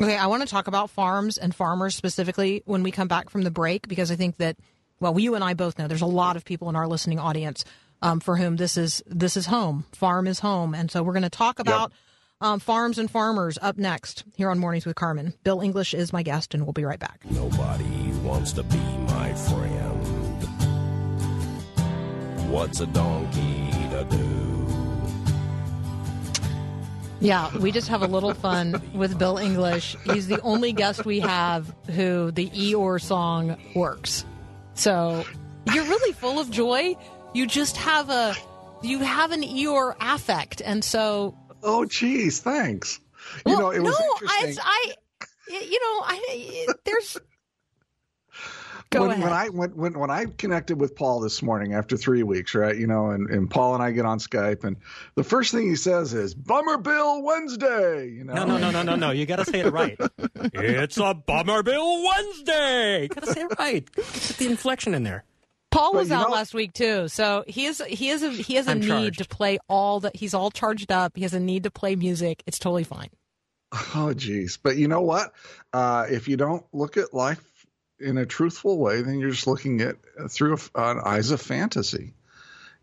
Okay, 0.00 0.16
I 0.16 0.26
want 0.26 0.42
to 0.42 0.48
talk 0.48 0.66
about 0.66 0.88
farms 0.88 1.36
and 1.36 1.54
farmers 1.54 1.94
specifically 1.94 2.62
when 2.64 2.82
we 2.82 2.90
come 2.90 3.08
back 3.08 3.28
from 3.28 3.42
the 3.42 3.50
break 3.50 3.86
because 3.88 4.10
I 4.10 4.16
think 4.16 4.38
that 4.38 4.56
well, 5.00 5.18
you 5.18 5.34
and 5.34 5.42
I 5.42 5.54
both 5.54 5.78
know 5.78 5.88
there's 5.88 6.02
a 6.02 6.06
lot 6.06 6.36
of 6.36 6.44
people 6.44 6.68
in 6.68 6.76
our 6.76 6.86
listening 6.86 7.18
audience 7.18 7.64
um, 8.02 8.20
for 8.20 8.36
whom 8.36 8.56
this 8.56 8.76
is 8.76 9.02
this 9.06 9.36
is 9.36 9.46
home. 9.46 9.84
Farm 9.92 10.26
is 10.26 10.40
home, 10.40 10.74
and 10.74 10.90
so 10.90 11.02
we're 11.02 11.12
going 11.12 11.22
to 11.22 11.30
talk 11.30 11.58
about 11.58 11.90
yep. 11.90 12.48
um, 12.48 12.60
farms 12.60 12.98
and 12.98 13.10
farmers 13.10 13.58
up 13.60 13.78
next 13.78 14.24
here 14.36 14.50
on 14.50 14.58
Mornings 14.58 14.86
with 14.86 14.96
Carmen. 14.96 15.34
Bill 15.44 15.60
English 15.60 15.94
is 15.94 16.12
my 16.12 16.22
guest, 16.22 16.54
and 16.54 16.64
we'll 16.64 16.72
be 16.72 16.84
right 16.84 16.98
back. 16.98 17.20
Nobody 17.30 18.12
wants 18.22 18.52
to 18.54 18.62
be 18.62 18.78
my 18.78 19.32
friend. 19.34 20.06
What's 22.50 22.80
a 22.80 22.86
donkey 22.86 23.70
to 23.90 24.06
do? 24.10 24.50
Yeah, 27.20 27.54
we 27.58 27.70
just 27.70 27.88
have 27.88 28.02
a 28.02 28.06
little 28.06 28.32
fun 28.32 28.80
with 28.94 29.18
Bill 29.18 29.36
English. 29.36 29.94
He's 30.04 30.26
the 30.26 30.40
only 30.40 30.72
guest 30.72 31.04
we 31.04 31.20
have 31.20 31.72
who 31.94 32.30
the 32.30 32.48
Eeyore 32.48 33.00
song 33.00 33.58
works. 33.74 34.24
So 34.72 35.24
you're 35.72 35.84
really 35.84 36.12
full 36.12 36.40
of 36.40 36.50
joy 36.50 36.96
you 37.32 37.46
just 37.46 37.76
have 37.76 38.10
a 38.10 38.34
you 38.82 39.00
have 39.00 39.32
an 39.32 39.42
Eeyore 39.42 39.94
affect, 40.00 40.62
and 40.64 40.82
so. 40.84 41.36
Oh, 41.62 41.84
geez, 41.84 42.40
thanks. 42.40 43.00
You 43.46 43.52
well, 43.52 43.60
know, 43.60 43.70
it 43.70 43.82
was 43.82 43.98
no, 43.98 44.28
I, 44.28 44.56
I, 44.62 44.92
you 45.48 45.80
know, 45.80 46.02
I 46.04 46.66
there's. 46.84 47.16
Go 48.90 49.02
when, 49.02 49.10
ahead. 49.10 49.22
when 49.22 49.32
I 49.32 49.48
when, 49.50 49.70
when 49.76 49.98
when 50.00 50.10
I 50.10 50.24
connected 50.24 50.80
with 50.80 50.96
Paul 50.96 51.20
this 51.20 51.42
morning 51.42 51.74
after 51.74 51.96
three 51.96 52.24
weeks, 52.24 52.56
right? 52.56 52.76
You 52.76 52.88
know, 52.88 53.10
and, 53.10 53.30
and 53.30 53.48
Paul 53.48 53.74
and 53.74 53.82
I 53.82 53.92
get 53.92 54.04
on 54.04 54.18
Skype, 54.18 54.64
and 54.64 54.76
the 55.14 55.22
first 55.22 55.52
thing 55.52 55.68
he 55.68 55.76
says 55.76 56.12
is 56.12 56.34
"Bummer 56.34 56.76
Bill 56.76 57.22
Wednesday." 57.22 58.08
You 58.08 58.24
know, 58.24 58.34
no, 58.34 58.44
no, 58.46 58.58
no, 58.58 58.70
no, 58.72 58.82
no, 58.82 58.96
no. 58.96 59.10
You 59.12 59.26
got 59.26 59.36
to 59.36 59.44
say 59.44 59.60
it 59.60 59.72
right. 59.72 59.96
it's 60.34 60.96
a 60.96 61.14
Bummer 61.14 61.62
Bill 61.62 62.02
Wednesday. 62.04 63.06
Got 63.06 63.24
to 63.26 63.32
say 63.32 63.42
it 63.42 63.58
right. 63.60 63.94
Get 63.94 64.04
the 64.38 64.46
inflection 64.46 64.92
in 64.92 65.04
there. 65.04 65.24
Paul 65.70 65.94
was 65.94 66.10
out 66.10 66.28
know, 66.28 66.34
last 66.34 66.52
week 66.52 66.72
too, 66.72 67.08
so 67.08 67.44
he 67.46 67.66
is 67.66 67.82
he 67.86 68.08
is 68.08 68.22
a 68.22 68.30
he 68.30 68.56
has 68.56 68.66
a 68.66 68.72
I'm 68.72 68.80
need 68.80 68.88
charged. 68.88 69.18
to 69.18 69.24
play 69.28 69.58
all 69.68 70.00
that. 70.00 70.16
He's 70.16 70.34
all 70.34 70.50
charged 70.50 70.90
up. 70.90 71.12
He 71.14 71.22
has 71.22 71.34
a 71.34 71.40
need 71.40 71.64
to 71.64 71.70
play 71.70 71.94
music. 71.96 72.42
It's 72.46 72.58
totally 72.58 72.84
fine. 72.84 73.10
Oh, 73.94 74.12
geez, 74.12 74.56
but 74.56 74.76
you 74.76 74.88
know 74.88 75.02
what? 75.02 75.32
Uh, 75.72 76.06
if 76.10 76.26
you 76.26 76.36
don't 76.36 76.64
look 76.72 76.96
at 76.96 77.14
life 77.14 77.44
in 78.00 78.18
a 78.18 78.26
truthful 78.26 78.78
way, 78.78 79.02
then 79.02 79.20
you're 79.20 79.30
just 79.30 79.46
looking 79.46 79.80
at 79.80 79.96
through 80.28 80.58
an 80.74 81.00
eyes 81.04 81.30
of 81.30 81.40
fantasy, 81.40 82.14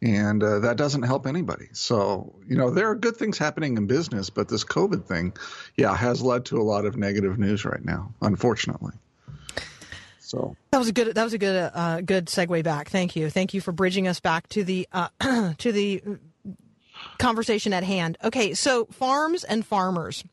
and 0.02 0.42
uh, 0.42 0.60
that 0.60 0.78
doesn't 0.78 1.04
help 1.04 1.28
anybody. 1.28 1.68
So 1.74 2.36
you 2.48 2.56
know 2.56 2.70
there 2.70 2.90
are 2.90 2.96
good 2.96 3.18
things 3.18 3.38
happening 3.38 3.76
in 3.76 3.88
business, 3.88 4.30
but 4.30 4.48
this 4.48 4.64
COVID 4.64 5.04
thing, 5.04 5.34
yeah, 5.76 5.94
has 5.94 6.22
led 6.22 6.46
to 6.46 6.62
a 6.62 6.64
lot 6.64 6.86
of 6.86 6.96
negative 6.96 7.38
news 7.38 7.66
right 7.66 7.84
now, 7.84 8.14
unfortunately. 8.22 8.94
So 10.28 10.56
that 10.72 10.78
was 10.78 10.90
a 10.90 10.92
good. 10.92 11.16
That 11.16 11.24
was 11.24 11.34
a 11.34 11.38
good. 11.38 11.72
Uh, 11.74 12.02
good 12.02 12.28
segue 12.28 12.64
back. 12.64 12.90
Thank 12.90 13.16
you. 13.16 13.30
Thank 13.30 13.54
you 13.54 13.62
for 13.62 13.72
bridging 13.72 14.08
us 14.08 14.20
back 14.20 14.48
to 14.50 14.64
the 14.64 14.88
uh, 14.92 15.08
to 15.58 15.72
the 15.72 16.04
conversation 17.18 17.74
at 17.74 17.84
hand. 17.84 18.18
Okay, 18.24 18.54
so 18.54 18.86
farms 18.86 19.44
and 19.44 19.66
farmers. 19.66 20.24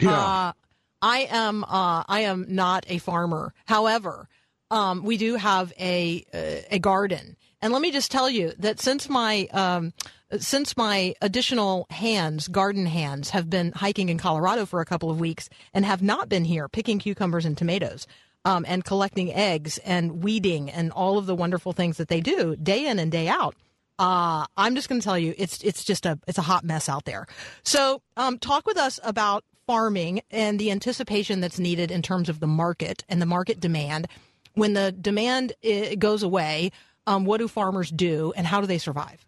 Yeah. 0.00 0.10
Uh, 0.10 0.52
I 1.00 1.28
am. 1.30 1.64
Uh, 1.64 2.04
I 2.08 2.20
am 2.20 2.46
not 2.48 2.86
a 2.88 2.98
farmer. 2.98 3.54
However, 3.66 4.28
um, 4.70 5.04
we 5.04 5.16
do 5.16 5.36
have 5.36 5.72
a 5.78 6.24
a 6.70 6.78
garden, 6.80 7.36
and 7.62 7.72
let 7.72 7.82
me 7.82 7.92
just 7.92 8.10
tell 8.10 8.28
you 8.28 8.52
that 8.58 8.80
since 8.80 9.08
my 9.08 9.46
um, 9.52 9.92
since 10.38 10.76
my 10.76 11.14
additional 11.22 11.86
hands, 11.90 12.48
garden 12.48 12.86
hands, 12.86 13.30
have 13.30 13.48
been 13.48 13.70
hiking 13.72 14.08
in 14.08 14.18
Colorado 14.18 14.66
for 14.66 14.80
a 14.80 14.84
couple 14.84 15.10
of 15.10 15.20
weeks 15.20 15.48
and 15.72 15.84
have 15.84 16.02
not 16.02 16.28
been 16.28 16.44
here 16.44 16.68
picking 16.68 16.98
cucumbers 16.98 17.44
and 17.44 17.56
tomatoes 17.56 18.06
um, 18.44 18.64
and 18.68 18.84
collecting 18.84 19.32
eggs 19.32 19.78
and 19.78 20.22
weeding 20.22 20.70
and 20.70 20.92
all 20.92 21.18
of 21.18 21.26
the 21.26 21.34
wonderful 21.34 21.72
things 21.72 21.96
that 21.96 22.08
they 22.08 22.20
do 22.20 22.56
day 22.56 22.86
in 22.86 22.98
and 22.98 23.10
day 23.10 23.28
out. 23.28 23.54
Uh, 23.98 24.46
I'm 24.56 24.74
just 24.74 24.88
going 24.88 25.00
to 25.00 25.04
tell 25.04 25.18
you, 25.18 25.34
it's 25.38 25.62
it's 25.62 25.84
just 25.84 26.04
a 26.04 26.18
it's 26.26 26.38
a 26.38 26.42
hot 26.42 26.64
mess 26.64 26.88
out 26.88 27.04
there. 27.04 27.26
So, 27.62 28.02
um, 28.16 28.38
talk 28.38 28.66
with 28.66 28.76
us 28.76 28.98
about 29.04 29.44
farming 29.66 30.20
and 30.30 30.58
the 30.58 30.70
anticipation 30.70 31.40
that's 31.40 31.58
needed 31.58 31.90
in 31.90 32.02
terms 32.02 32.28
of 32.28 32.40
the 32.40 32.46
market 32.46 33.04
and 33.08 33.22
the 33.22 33.26
market 33.26 33.60
demand. 33.60 34.08
When 34.54 34.74
the 34.74 34.92
demand 34.92 35.52
uh, 35.64 35.94
goes 35.98 36.22
away, 36.22 36.70
um, 37.06 37.24
what 37.24 37.38
do 37.38 37.48
farmers 37.48 37.90
do, 37.90 38.32
and 38.36 38.46
how 38.46 38.60
do 38.60 38.66
they 38.66 38.78
survive? 38.78 39.24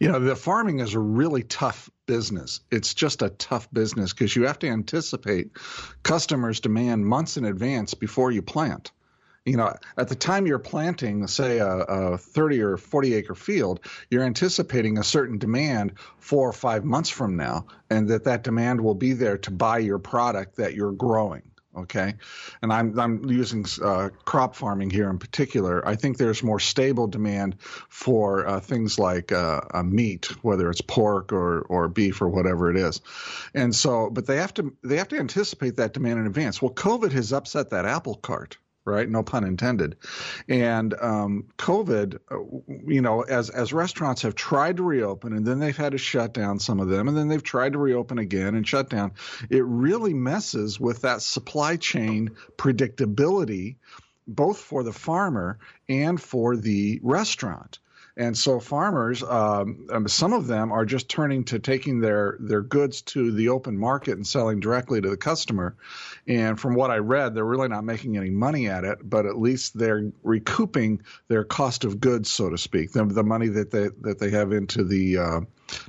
You 0.00 0.10
know, 0.10 0.20
the 0.20 0.36
farming 0.36 0.80
is 0.80 0.94
a 0.94 1.00
really 1.00 1.42
tough 1.42 1.90
business. 2.06 2.60
It's 2.70 2.94
just 2.94 3.22
a 3.22 3.30
tough 3.30 3.68
business 3.72 4.12
because 4.12 4.34
you 4.34 4.46
have 4.46 4.58
to 4.60 4.68
anticipate 4.68 5.50
customers' 6.02 6.60
demand 6.60 7.06
months 7.06 7.36
in 7.36 7.44
advance 7.44 7.94
before 7.94 8.30
you 8.30 8.42
plant. 8.42 8.92
You 9.44 9.56
know, 9.56 9.74
at 9.96 10.08
the 10.08 10.16
time 10.16 10.46
you're 10.46 10.58
planting, 10.58 11.26
say, 11.28 11.58
a, 11.58 11.68
a 11.68 12.18
30 12.18 12.62
or 12.62 12.76
40 12.76 13.14
acre 13.14 13.36
field, 13.36 13.78
you're 14.10 14.24
anticipating 14.24 14.98
a 14.98 15.04
certain 15.04 15.38
demand 15.38 15.92
four 16.18 16.48
or 16.48 16.52
five 16.52 16.84
months 16.84 17.10
from 17.10 17.36
now, 17.36 17.66
and 17.88 18.08
that 18.08 18.24
that 18.24 18.42
demand 18.42 18.80
will 18.80 18.96
be 18.96 19.12
there 19.12 19.38
to 19.38 19.52
buy 19.52 19.78
your 19.78 20.00
product 20.00 20.56
that 20.56 20.74
you're 20.74 20.92
growing. 20.92 21.42
Okay, 21.76 22.14
and 22.62 22.72
I'm 22.72 22.98
I'm 22.98 23.24
using 23.30 23.66
uh, 23.82 24.08
crop 24.24 24.56
farming 24.56 24.88
here 24.88 25.10
in 25.10 25.18
particular. 25.18 25.86
I 25.86 25.96
think 25.96 26.16
there's 26.16 26.42
more 26.42 26.58
stable 26.58 27.06
demand 27.06 27.56
for 27.60 28.46
uh, 28.46 28.60
things 28.60 28.98
like 28.98 29.30
uh, 29.30 29.60
meat, 29.84 30.26
whether 30.42 30.70
it's 30.70 30.80
pork 30.80 31.32
or 31.32 31.60
or 31.60 31.88
beef 31.88 32.22
or 32.22 32.28
whatever 32.28 32.70
it 32.70 32.76
is, 32.76 33.02
and 33.54 33.74
so 33.74 34.08
but 34.08 34.26
they 34.26 34.36
have 34.36 34.54
to 34.54 34.74
they 34.82 34.96
have 34.96 35.08
to 35.08 35.18
anticipate 35.18 35.76
that 35.76 35.92
demand 35.92 36.20
in 36.20 36.26
advance. 36.26 36.62
Well, 36.62 36.72
COVID 36.72 37.12
has 37.12 37.32
upset 37.32 37.70
that 37.70 37.84
apple 37.84 38.14
cart 38.14 38.56
right? 38.86 39.08
No 39.08 39.22
pun 39.22 39.44
intended. 39.44 39.96
And 40.48 40.94
um, 40.94 41.48
COVID, 41.58 42.18
uh, 42.30 42.36
you 42.86 43.02
know, 43.02 43.22
as 43.22 43.50
as 43.50 43.72
restaurants 43.72 44.22
have 44.22 44.34
tried 44.34 44.78
to 44.78 44.82
reopen 44.82 45.32
and 45.32 45.44
then 45.44 45.58
they've 45.58 45.76
had 45.76 45.92
to 45.92 45.98
shut 45.98 46.32
down 46.32 46.58
some 46.58 46.80
of 46.80 46.88
them, 46.88 47.08
and 47.08 47.16
then 47.16 47.28
they've 47.28 47.42
tried 47.42 47.72
to 47.72 47.78
reopen 47.78 48.18
again 48.18 48.54
and 48.54 48.66
shut 48.66 48.88
down, 48.88 49.12
it 49.50 49.64
really 49.64 50.14
messes 50.14 50.80
with 50.80 51.02
that 51.02 51.20
supply 51.20 51.76
chain 51.76 52.30
predictability, 52.56 53.76
both 54.26 54.58
for 54.58 54.82
the 54.82 54.92
farmer 54.92 55.58
and 55.88 56.20
for 56.20 56.56
the 56.56 57.00
restaurant. 57.02 57.80
And 58.18 58.36
so 58.36 58.60
farmers, 58.60 59.22
um, 59.22 59.88
um, 59.92 60.08
some 60.08 60.32
of 60.32 60.46
them 60.46 60.72
are 60.72 60.86
just 60.86 61.08
turning 61.08 61.44
to 61.44 61.58
taking 61.58 62.00
their 62.00 62.38
their 62.40 62.62
goods 62.62 63.02
to 63.02 63.30
the 63.30 63.50
open 63.50 63.76
market 63.76 64.12
and 64.12 64.26
selling 64.26 64.58
directly 64.58 65.02
to 65.02 65.10
the 65.10 65.18
customer. 65.18 65.76
And 66.26 66.58
from 66.58 66.74
what 66.74 66.90
I 66.90 66.96
read, 66.96 67.34
they're 67.34 67.44
really 67.44 67.68
not 67.68 67.84
making 67.84 68.16
any 68.16 68.30
money 68.30 68.68
at 68.68 68.84
it, 68.84 68.98
but 69.02 69.26
at 69.26 69.38
least 69.38 69.78
they're 69.78 70.10
recouping 70.22 71.02
their 71.28 71.44
cost 71.44 71.84
of 71.84 72.00
goods, 72.00 72.30
so 72.30 72.48
to 72.48 72.56
speak, 72.56 72.92
the, 72.92 73.04
the 73.04 73.22
money 73.22 73.48
that 73.48 73.70
they 73.70 73.90
that 74.00 74.18
they 74.18 74.30
have 74.30 74.52
into 74.52 74.84
the 74.84 75.18
uh, 75.18 75.40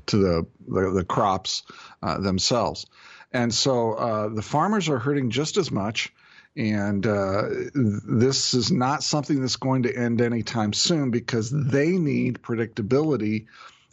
to 0.08 0.18
the 0.18 0.48
the, 0.68 0.92
the 0.92 1.06
crops 1.06 1.64
uh, 2.04 2.20
themselves. 2.20 2.88
And 3.32 3.54
so 3.54 3.94
uh, 3.94 4.30
the 4.30 4.42
farmers 4.42 4.90
are 4.90 5.00
hurting 5.00 5.30
just 5.30 5.56
as 5.56 5.72
much. 5.72 6.14
And 6.58 7.06
uh, 7.06 7.44
this 7.76 8.56
is 8.56 8.72
not 8.72 9.04
something 9.04 9.40
that's 9.40 9.58
going 9.58 9.84
to 9.84 9.96
end 9.96 10.22
anytime 10.22 10.74
soon 10.74 11.12
because 11.12 11.52
they 11.52 11.92
need 11.92 12.42
predictability 12.42 13.46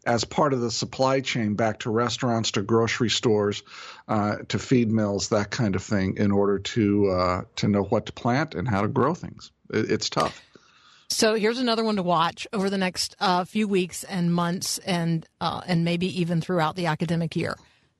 as 0.06 0.24
part 0.24 0.54
of 0.54 0.60
the 0.60 0.70
supply 0.70 1.20
chain 1.20 1.54
back 1.54 1.80
to 1.80 1.90
restaurants, 1.90 2.52
to 2.52 2.62
grocery 2.62 3.10
stores, 3.10 3.62
uh, 4.08 4.36
to 4.48 4.58
feed 4.58 4.90
mills, 4.90 5.28
that 5.28 5.50
kind 5.50 5.76
of 5.76 5.82
thing, 5.82 6.16
in 6.16 6.30
order 6.30 6.58
to 6.58 7.10
uh, 7.10 7.42
to 7.56 7.68
know 7.68 7.82
what 7.82 8.06
to 8.06 8.12
plant 8.12 8.54
and 8.54 8.66
how 8.66 8.80
to 8.80 8.88
grow 8.88 9.14
things. 9.14 9.50
It, 9.70 9.90
it's 9.90 10.08
tough. 10.08 10.42
So 11.10 11.34
here's 11.34 11.58
another 11.58 11.84
one 11.84 11.96
to 11.96 12.02
watch 12.02 12.46
over 12.52 12.70
the 12.70 12.78
next 12.78 13.14
uh, 13.20 13.44
few 13.44 13.68
weeks 13.68 14.04
and 14.04 14.32
months, 14.32 14.78
and 14.78 15.26
uh, 15.38 15.60
and 15.66 15.84
maybe 15.84 16.20
even 16.20 16.40
throughout 16.40 16.76
the 16.76 16.86
academic 16.86 17.36
year 17.36 17.56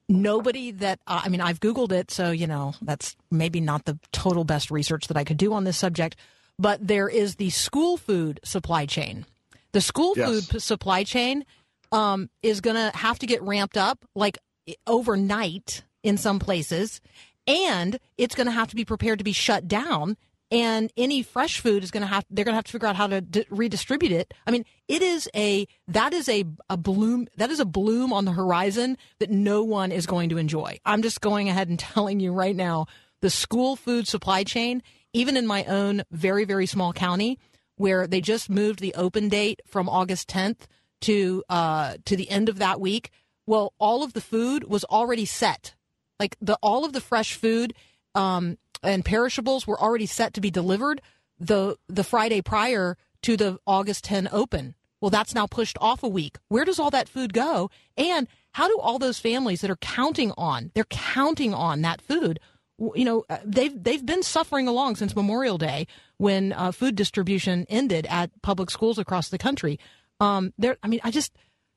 nobody 0.09 0.71
that 0.73 1.01
uh, 1.07 1.23
I 1.25 1.29
mean, 1.29 1.41
I've 1.41 1.61
Googled 1.61 1.93
it, 1.93 2.11
so 2.11 2.31
you 2.31 2.47
know 2.47 2.75
that's 2.83 3.17
maybe 3.31 3.61
not 3.61 3.85
the 3.85 3.99
total 4.13 4.45
best 4.45 4.71
research 4.71 5.09
that 5.09 5.17
I 5.17 5.25
could 5.25 5.37
do 5.37 5.53
on 5.53 5.65
this 5.65 5.77
subject. 5.77 6.17
But 6.59 6.87
there 6.87 7.09
is 7.09 7.37
the 7.37 7.51
school 7.51 7.97
food 7.97 8.41
supply 8.45 8.87
chain. 8.87 9.27
The 9.73 9.81
school 9.81 10.15
yes. 10.17 10.29
food 10.29 10.63
supply 10.63 11.03
chain 11.03 11.45
um, 11.91 12.31
is 12.43 12.61
going 12.61 12.77
to 12.77 12.97
have 12.97 13.19
to 13.21 13.27
get 13.27 13.43
ramped 13.43 13.77
up 13.77 14.05
like 14.15 14.39
overnight 14.87 15.83
in 16.03 16.17
some 16.17 16.39
places, 16.39 17.01
and 17.47 17.99
it's 18.17 18.35
going 18.35 18.47
to 18.47 18.53
have 18.53 18.69
to 18.69 18.77
be 18.77 18.85
prepared 18.85 19.19
to 19.19 19.25
be 19.25 19.33
shut 19.33 19.67
down 19.67 20.17
and 20.55 20.93
any 20.97 21.21
fresh 21.23 21.59
food 21.59 21.83
is 21.83 21.91
going 21.91 22.03
to 22.03 22.07
have 22.07 22.25
they're 22.31 22.45
going 22.45 22.53
to 22.53 22.57
have 22.57 22.65
to 22.65 22.73
figure 22.73 22.87
out 22.87 22.95
how 22.95 23.09
to 23.09 23.21
d- 23.21 23.45
redistribute 23.51 24.13
it. 24.13 24.33
I 24.47 24.53
mean, 24.53 24.65
it 24.87 25.03
is 25.03 25.29
a 25.35 25.67
that 25.89 26.15
is 26.15 26.29
a 26.29 26.45
a 26.71 26.77
bloom 26.77 27.27
that 27.37 27.51
is 27.51 27.59
a 27.59 27.65
bloom 27.65 28.13
on 28.13 28.25
the 28.25 28.33
horizon 28.33 28.97
that 29.19 29.31
no 29.31 29.65
one 29.65 29.91
is 29.91 30.07
going 30.07 30.29
to 30.29 30.39
enjoy. 30.39 30.79
I'm 30.85 31.03
just 31.03 31.21
going 31.21 31.49
ahead 31.49 31.69
and 31.69 31.79
telling 31.95 32.21
you 32.21 32.33
right 32.33 32.55
now, 32.55 32.87
the 33.21 33.31
school 33.31 33.75
food 33.75 34.07
supply 34.07 34.45
chain, 34.45 34.81
even 35.13 35.37
in 35.37 35.47
my 35.47 35.65
own 35.65 36.05
very 36.13 36.45
very 36.45 36.67
small 36.67 36.93
county 36.93 37.39
where 37.77 38.07
they 38.07 38.21
just 38.21 38.49
moved 38.49 38.79
the 38.79 38.95
open 38.95 39.29
date 39.29 39.61
from 39.67 39.89
August 39.89 40.29
10th 40.29 40.67
to 41.01 41.43
uh 41.49 41.97
to 42.05 42.17
the 42.17 42.31
end 42.31 42.49
of 42.49 42.59
that 42.59 42.81
week. 42.81 43.11
Well, 43.45 43.75
all 43.79 44.05
of 44.05 44.13
the 44.13 44.21
food 44.21 44.65
was 44.65 44.85
already 44.85 45.25
set. 45.25 45.75
Like 46.21 46.37
the 46.41 46.57
all 46.63 46.85
of 46.85 46.93
the 46.93 47.01
fresh 47.01 47.35
food 47.35 47.75
um, 48.15 48.57
and 48.85 49.05
perishables 49.05 49.67
were 49.67 49.81
already 49.81 50.07
set 50.07 50.35
to 50.35 50.41
be 50.41 50.51
delivered 50.51 51.01
the 51.39 51.77
the 51.89 52.05
Friday 52.05 52.41
prior 52.41 52.97
to 53.23 53.37
the 53.37 53.59
August 53.67 54.05
10 54.05 54.29
open. 54.33 54.75
Well, 55.01 55.11
that's 55.11 55.35
now 55.35 55.47
pushed 55.47 55.77
off 55.81 56.03
a 56.03 56.09
week. 56.09 56.39
Where 56.49 56.65
does 56.65 56.79
all 56.79 56.91
that 56.91 57.09
food 57.09 57.33
go? 57.33 57.71
And 57.97 58.29
how 58.53 58.69
do 58.69 58.79
all 58.79 58.99
those 58.99 59.19
families 59.19 59.61
that 59.61 59.71
are 59.71 59.77
counting 59.77 60.33
on 60.39 60.71
they're 60.75 60.85
counting 60.85 61.55
on 61.55 61.83
that 61.83 62.01
food? 62.01 62.41
You 62.79 63.05
know, 63.05 63.25
uh, 63.29 63.39
they've 63.45 63.83
they've 63.83 64.05
been 64.05 64.23
suffering 64.23 64.67
along 64.67 64.97
since 64.97 65.15
Memorial 65.15 65.59
Day 65.59 65.87
when 66.19 66.53
uh, 66.53 66.73
food 66.73 66.97
distribution 66.97 67.67
ended 67.69 68.07
at 68.09 68.31
public 68.43 68.71
schools 68.71 68.99
across 68.99 69.29
the 69.29 69.39
country. 69.39 69.79
Um, 70.21 70.53
there, 70.59 70.77
I 70.83 70.89
mean, 70.89 71.01
I 71.05 71.11
just 71.11 71.37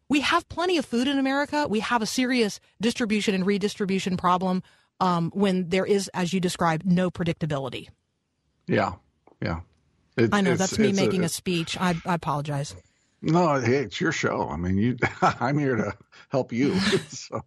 we 0.10 0.22
have 0.22 0.48
plenty 0.50 0.78
of 0.78 0.86
food 0.86 1.08
in 1.08 1.20
America. 1.20 1.68
We 1.68 1.82
have 1.82 2.02
a 2.02 2.06
serious 2.06 2.60
distribution 2.82 3.36
and 3.36 3.46
redistribution 3.46 4.18
problem 4.18 4.64
um, 5.00 5.32
when 5.34 5.70
there 5.70 5.86
is, 5.86 6.10
as 6.14 6.34
you 6.34 6.40
described, 6.40 6.86
no 6.86 7.10
predictability. 7.10 7.90
Yeah, 8.68 8.94
yeah. 9.42 9.62
It, 10.18 10.34
I 10.34 10.42
know 10.42 10.56
that's 10.56 10.80
me 10.80 10.92
making 10.94 11.22
a, 11.22 11.26
a 11.28 11.30
speech. 11.30 11.78
I, 11.80 11.96
I, 12.06 12.16
apologize. 12.16 12.76
No, 13.22 13.60
hey, 13.60 13.78
it's 13.78 14.02
your 14.02 14.12
show. 14.12 14.50
I 14.50 14.58
mean, 14.58 14.78
you. 14.78 14.98
I'm 15.22 15.58
here 15.58 15.76
to 15.76 15.94
help 16.30 16.52
you. 16.52 16.80
So. 17.10 17.42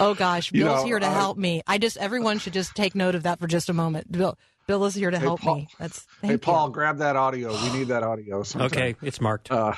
oh 0.00 0.14
gosh, 0.14 0.50
Bill's 0.50 0.52
you 0.52 0.64
know, 0.64 0.84
here 0.84 0.98
to 0.98 1.06
uh, 1.06 1.12
help 1.12 1.38
me. 1.38 1.62
I 1.66 1.78
just 1.78 1.96
everyone 1.96 2.38
should 2.38 2.52
just 2.52 2.74
take 2.74 2.94
note 2.94 3.14
of 3.14 3.22
that 3.24 3.38
for 3.38 3.46
just 3.46 3.68
a 3.68 3.72
moment. 3.72 4.10
Bill, 4.10 4.36
Bill 4.66 4.84
is 4.84 4.94
here 4.94 5.10
to 5.10 5.18
help 5.18 5.40
Paul, 5.40 5.56
me. 5.56 5.68
That's 5.78 6.06
hey 6.22 6.36
Paul, 6.36 6.70
grab 6.70 6.98
that 6.98 7.16
audio. 7.16 7.52
We 7.62 7.78
need 7.78 7.88
that 7.88 8.02
audio. 8.02 8.42
Sometime. 8.44 8.66
Okay, 8.66 8.96
it's 9.02 9.20
marked. 9.20 9.50
Uh, 9.50 9.74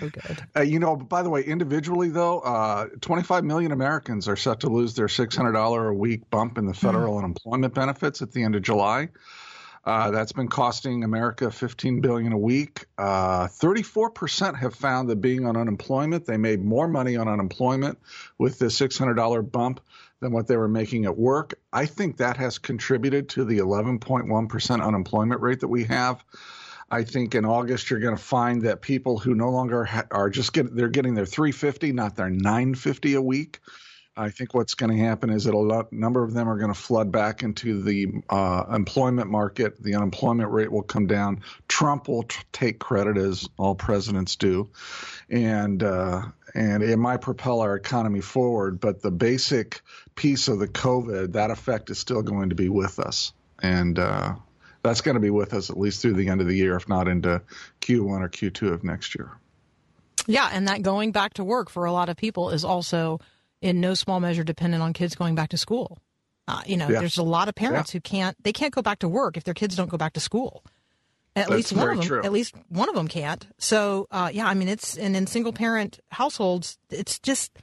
Oh, 0.00 0.10
uh, 0.56 0.60
you 0.62 0.78
know, 0.78 0.96
by 0.96 1.22
the 1.22 1.30
way, 1.30 1.42
individually 1.42 2.08
though, 2.08 2.40
uh, 2.40 2.86
25 3.00 3.44
million 3.44 3.72
Americans 3.72 4.28
are 4.28 4.36
set 4.36 4.60
to 4.60 4.68
lose 4.68 4.94
their 4.94 5.06
$600 5.06 5.88
a 5.88 5.92
week 5.92 6.28
bump 6.30 6.58
in 6.58 6.66
the 6.66 6.74
federal 6.74 7.14
mm. 7.14 7.18
unemployment 7.18 7.74
benefits 7.74 8.22
at 8.22 8.32
the 8.32 8.42
end 8.42 8.54
of 8.54 8.62
July. 8.62 9.08
Uh, 9.84 10.12
that's 10.12 10.30
been 10.32 10.48
costing 10.48 11.02
America 11.02 11.50
15 11.50 12.00
billion 12.00 12.32
a 12.32 12.38
week. 12.38 12.86
Uh, 12.96 13.48
34% 13.48 14.56
have 14.56 14.74
found 14.74 15.10
that 15.10 15.16
being 15.16 15.44
on 15.44 15.56
unemployment, 15.56 16.24
they 16.24 16.36
made 16.36 16.64
more 16.64 16.86
money 16.86 17.16
on 17.16 17.26
unemployment 17.26 17.98
with 18.38 18.60
the 18.60 18.66
$600 18.66 19.50
bump 19.50 19.80
than 20.20 20.32
what 20.32 20.46
they 20.46 20.56
were 20.56 20.68
making 20.68 21.04
at 21.04 21.18
work. 21.18 21.54
I 21.72 21.86
think 21.86 22.18
that 22.18 22.36
has 22.36 22.58
contributed 22.58 23.30
to 23.30 23.44
the 23.44 23.58
11.1% 23.58 24.86
unemployment 24.86 25.40
rate 25.40 25.60
that 25.60 25.68
we 25.68 25.84
have. 25.84 26.22
I 26.92 27.04
think 27.04 27.34
in 27.34 27.46
August 27.46 27.88
you're 27.88 28.00
going 28.00 28.16
to 28.16 28.22
find 28.22 28.62
that 28.62 28.82
people 28.82 29.18
who 29.18 29.34
no 29.34 29.48
longer 29.48 29.84
ha- 29.84 30.04
are 30.10 30.28
just 30.28 30.52
getting 30.52 30.76
they're 30.76 30.90
getting 30.90 31.14
their 31.14 31.24
350, 31.24 31.92
not 31.92 32.16
their 32.16 32.28
950 32.28 33.14
a 33.14 33.22
week. 33.22 33.60
I 34.14 34.28
think 34.28 34.52
what's 34.52 34.74
going 34.74 34.94
to 34.94 35.02
happen 35.02 35.30
is 35.30 35.44
that 35.44 35.54
a 35.54 35.58
lot, 35.58 35.90
number 35.90 36.22
of 36.22 36.34
them 36.34 36.46
are 36.50 36.58
going 36.58 36.72
to 36.72 36.78
flood 36.78 37.10
back 37.10 37.42
into 37.42 37.82
the 37.82 38.08
uh, 38.28 38.64
employment 38.70 39.30
market. 39.30 39.82
The 39.82 39.94
unemployment 39.94 40.50
rate 40.50 40.70
will 40.70 40.82
come 40.82 41.06
down. 41.06 41.40
Trump 41.66 42.08
will 42.08 42.26
take 42.52 42.78
credit 42.78 43.16
as 43.16 43.48
all 43.56 43.74
presidents 43.74 44.36
do, 44.36 44.68
and 45.30 45.82
uh, 45.82 46.24
and 46.54 46.82
it 46.82 46.98
might 46.98 47.22
propel 47.22 47.62
our 47.62 47.74
economy 47.74 48.20
forward. 48.20 48.80
But 48.80 49.00
the 49.00 49.10
basic 49.10 49.80
piece 50.14 50.48
of 50.48 50.58
the 50.58 50.68
COVID, 50.68 51.32
that 51.32 51.50
effect 51.50 51.88
is 51.88 51.98
still 51.98 52.20
going 52.20 52.50
to 52.50 52.54
be 52.54 52.68
with 52.68 52.98
us, 52.98 53.32
and 53.62 53.98
uh, 53.98 54.34
that's 54.82 55.00
going 55.00 55.14
to 55.14 55.20
be 55.20 55.30
with 55.30 55.54
us 55.54 55.70
at 55.70 55.78
least 55.78 56.02
through 56.02 56.14
the 56.14 56.28
end 56.28 56.40
of 56.40 56.46
the 56.46 56.56
year, 56.56 56.76
if 56.76 56.88
not 56.88 57.08
into 57.08 57.40
Q1 57.80 58.20
or 58.20 58.28
Q2 58.28 58.72
of 58.72 58.84
next 58.84 59.14
year. 59.14 59.30
Yeah, 60.26 60.48
and 60.52 60.68
that 60.68 60.82
going 60.82 61.12
back 61.12 61.34
to 61.34 61.44
work 61.44 61.70
for 61.70 61.84
a 61.84 61.92
lot 61.92 62.08
of 62.08 62.16
people 62.16 62.50
is 62.50 62.64
also 62.64 63.20
in 63.60 63.80
no 63.80 63.94
small 63.94 64.20
measure 64.20 64.44
dependent 64.44 64.82
on 64.82 64.92
kids 64.92 65.14
going 65.14 65.34
back 65.34 65.50
to 65.50 65.56
school. 65.56 65.98
Uh, 66.48 66.62
you 66.66 66.76
know, 66.76 66.88
yeah. 66.88 66.98
there's 67.00 67.18
a 67.18 67.22
lot 67.22 67.48
of 67.48 67.54
parents 67.54 67.92
yeah. 67.92 67.98
who 67.98 68.00
can't 68.00 68.36
they 68.42 68.52
can't 68.52 68.74
go 68.74 68.82
back 68.82 68.98
to 69.00 69.08
work 69.08 69.36
if 69.36 69.44
their 69.44 69.54
kids 69.54 69.76
don't 69.76 69.90
go 69.90 69.96
back 69.96 70.12
to 70.14 70.20
school. 70.20 70.64
At 71.34 71.48
That's 71.48 71.50
least 71.50 71.72
one 71.72 71.88
of 71.88 71.96
them. 71.96 72.06
True. 72.06 72.22
At 72.22 72.32
least 72.32 72.54
one 72.68 72.88
of 72.88 72.94
them 72.94 73.08
can't. 73.08 73.46
So 73.58 74.06
uh, 74.10 74.30
yeah, 74.32 74.46
I 74.46 74.54
mean, 74.54 74.68
it's 74.68 74.98
and 74.98 75.16
in 75.16 75.26
single 75.26 75.52
parent 75.52 76.00
households, 76.10 76.78
it's 76.90 77.18
just 77.20 77.56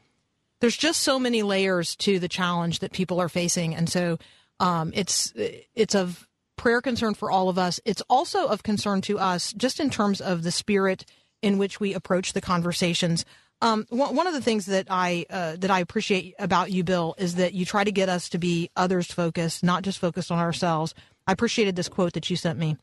there's 0.62 0.78
just 0.78 1.02
so 1.02 1.20
many 1.20 1.44
layers 1.44 1.96
to 1.98 2.20
the 2.20 2.28
challenge 2.28 2.80
that 2.80 2.94
people 2.94 3.20
are 3.20 3.30
facing, 3.30 3.76
and 3.76 3.90
so 3.90 4.18
um, 4.60 4.92
it's 4.96 5.34
it's 5.76 5.94
of 5.94 6.28
prayer 6.60 6.82
concern 6.82 7.14
for 7.14 7.32
all 7.32 7.48
of 7.48 7.58
us. 7.58 7.80
It's 7.86 8.04
also 8.10 8.48
of 8.48 8.64
concern 8.64 9.00
to 9.02 9.18
us 9.18 9.54
just 9.54 9.80
in 9.80 9.90
terms 9.90 10.20
of 10.20 10.44
the 10.44 10.52
spirit 10.52 11.06
in 11.42 11.58
which 11.58 11.80
we 11.80 11.94
approach 11.94 12.34
the 12.34 12.42
conversations. 12.42 13.24
Um, 13.62 13.86
one 13.90 14.28
of 14.28 14.34
the 14.34 14.42
things 14.42 14.66
that 14.66 14.88
I 14.90 15.26
uh, 15.30 15.56
that 15.58 15.72
I 15.72 15.80
appreciate 15.80 16.36
about 16.38 16.72
you, 16.72 16.84
Bill, 16.84 17.16
is 17.18 17.36
that 17.36 17.54
you 17.54 17.66
try 17.66 17.84
to 17.86 17.92
get 17.92 18.10
us 18.10 18.30
to 18.30 18.38
be 18.38 18.70
others 18.76 19.08
focused, 19.08 19.64
not 19.64 19.84
just 19.84 20.00
focused 20.00 20.32
on 20.32 20.40
ourselves. 20.40 20.94
I 21.28 21.32
appreciated 21.32 21.76
this 21.76 21.90
quote 21.90 22.14
that 22.14 22.30
you 22.30 22.36
sent 22.36 22.60
me 22.60 22.78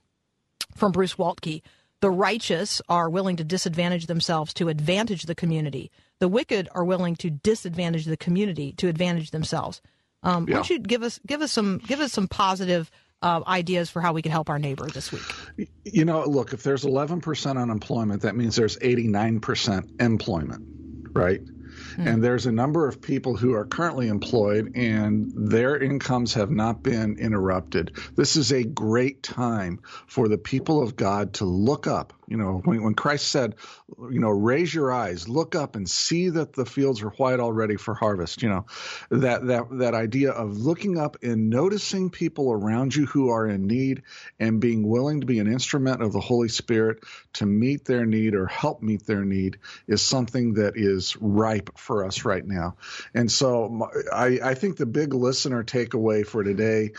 from 0.75 0.93
Bruce 0.93 1.15
Waltke. 1.15 1.63
The 2.01 2.11
righteous 2.11 2.81
are 2.89 3.11
willing 3.11 3.37
to 3.37 3.45
disadvantage 3.45 4.07
themselves 4.07 4.55
to 4.55 4.69
advantage 4.69 5.25
the 5.25 5.35
community. 5.35 5.91
The 6.19 6.29
wicked 6.29 6.69
are 6.73 6.85
willing 6.85 7.17
to 7.17 7.31
disadvantage 7.31 8.07
the 8.07 8.17
community 8.17 8.73
to 8.75 8.89
advantage 8.89 9.33
themselves. 9.33 9.83
Um, 10.23 10.47
yeah. 10.49 10.55
Why 10.55 10.59
don't 10.61 10.71
you 10.71 10.79
give 10.79 11.03
us 11.03 11.21
give 11.27 11.43
us 11.43 11.53
some 11.53 11.79
give 11.79 12.01
us 12.01 12.13
some 12.13 12.29
positive 12.29 12.91
uh, 13.27 13.43
ideas 13.49 13.91
for 13.91 14.01
how 14.01 14.13
we 14.13 14.23
can 14.23 14.31
help 14.31 14.49
our 14.49 14.59
neighbor 14.59 14.87
this 14.87 15.11
week? 15.11 15.23
You 15.85 16.05
know, 16.05 16.25
look, 16.25 16.53
if 16.53 16.63
there's 16.63 16.85
11% 16.85 17.61
unemployment, 17.61 18.23
that 18.23 18.37
means 18.37 18.55
there's 18.55 18.79
89% 18.79 20.01
employment, 20.01 20.65
right? 21.13 21.41
Mm. 21.97 22.07
And 22.07 22.25
there's 22.25 22.47
a 22.47 22.53
number 22.53 22.87
of 22.87 23.01
people 23.01 23.37
who 23.37 23.55
are 23.55 23.65
currently 23.65 24.07
employed 24.07 24.77
and 24.77 25.33
their 25.35 25.77
incomes 25.77 26.35
have 26.35 26.53
not 26.53 26.85
been 26.85 27.19
interrupted. 27.19 27.97
This 28.15 28.37
is 28.37 28.53
a 28.53 28.63
great 28.63 29.25
time 29.25 29.81
for 30.07 30.29
the 30.29 30.39
people 30.39 30.81
of 30.81 30.95
God 30.95 31.35
to 31.35 31.45
look 31.45 31.89
up. 31.89 32.13
You 32.29 32.37
know, 32.37 32.61
when, 32.65 32.83
when 32.83 32.95
Christ 32.95 33.29
said, 33.29 33.55
you 33.99 34.19
know, 34.19 34.31
raise 34.31 34.75
your 34.75 34.93
eyes, 34.93 35.29
look 35.29 35.55
up 35.55 35.77
and 35.77 35.89
see 35.89 36.31
that 36.31 36.53
the 36.53 36.67
fields 36.67 37.03
are 37.03 37.11
white 37.11 37.39
already 37.39 37.77
for 37.77 37.95
harvest, 37.95 38.43
you 38.43 38.49
know, 38.49 38.67
that, 39.11 39.47
that, 39.47 39.67
that 39.79 39.95
idea 39.95 40.33
of 40.33 40.59
looking 40.59 40.99
up 40.99 41.19
and 41.23 41.51
noticing 41.51 42.11
people 42.11 42.51
around 42.51 42.95
you 42.95 43.07
who 43.07 43.31
are 43.31 43.47
in 43.47 43.67
need 43.67 44.03
and 44.41 44.61
being 44.61 44.89
willing 44.89 45.21
to 45.21 45.27
be 45.27 45.39
an 45.39 45.47
instrument 45.47 46.03
of 46.03 46.13
the 46.13 46.21
Holy 46.21 46.49
Spirit 46.49 47.05
to 47.35 47.47
meet 47.47 47.85
their 47.85 48.05
need 48.05 48.35
or 48.35 48.47
help 48.47 48.83
meet 48.83 49.07
their 49.07 49.25
need 49.25 49.59
is 49.87 50.03
something 50.03 50.55
that 50.55 50.73
is 50.77 51.17
ripe 51.21 51.79
for 51.79 52.05
us 52.05 52.25
right 52.25 52.45
now. 52.45 52.77
And 53.15 53.31
so 53.31 53.89
I, 54.13 54.39
I 54.43 54.55
think 54.55 54.77
the 54.77 54.87
big 54.87 55.15
listener 55.15 55.63
takeaway 55.63 56.27
for 56.27 56.43
today 56.43 56.93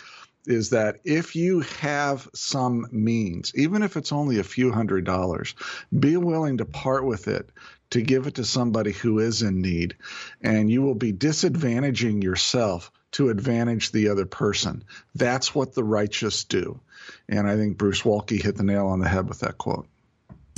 is 0.47 0.71
that 0.71 0.97
if 1.03 1.36
you 1.36 1.60
have 1.60 2.27
some 2.33 2.88
means, 2.91 3.51
even 3.55 3.83
if 3.83 3.97
it's 3.97 4.12
only 4.12 4.39
a 4.39 4.43
few 4.43 4.71
hundred 4.71 5.05
dollars, 5.05 5.53
be 5.97 6.17
willing 6.17 6.57
to 6.57 6.65
part 6.65 7.05
with 7.05 7.27
it 7.27 7.49
to 7.91 8.01
give 8.01 8.27
it 8.27 8.36
to 8.36 8.43
somebody 8.43 8.91
who 8.91 9.19
is 9.19 9.41
in 9.41 9.62
need. 9.62 9.95
And 10.41 10.69
you 10.69 10.81
will 10.81 10.95
be 10.95 11.13
disadvantaging 11.13 12.23
yourself 12.23 12.91
to 13.12 13.29
advantage 13.29 13.91
the 13.91 14.10
other 14.10 14.25
person. 14.25 14.83
That's 15.15 15.55
what 15.55 15.73
the 15.73 15.83
righteous 15.83 16.43
do. 16.43 16.81
And 17.29 17.47
I 17.47 17.55
think 17.55 17.77
Bruce 17.77 18.01
Waltke 18.01 18.41
hit 18.41 18.57
the 18.57 18.63
nail 18.63 18.88
on 18.88 18.99
the 18.99 19.07
head 19.07 19.29
with 19.29 19.39
that 19.39 19.57
quote. 19.57 19.88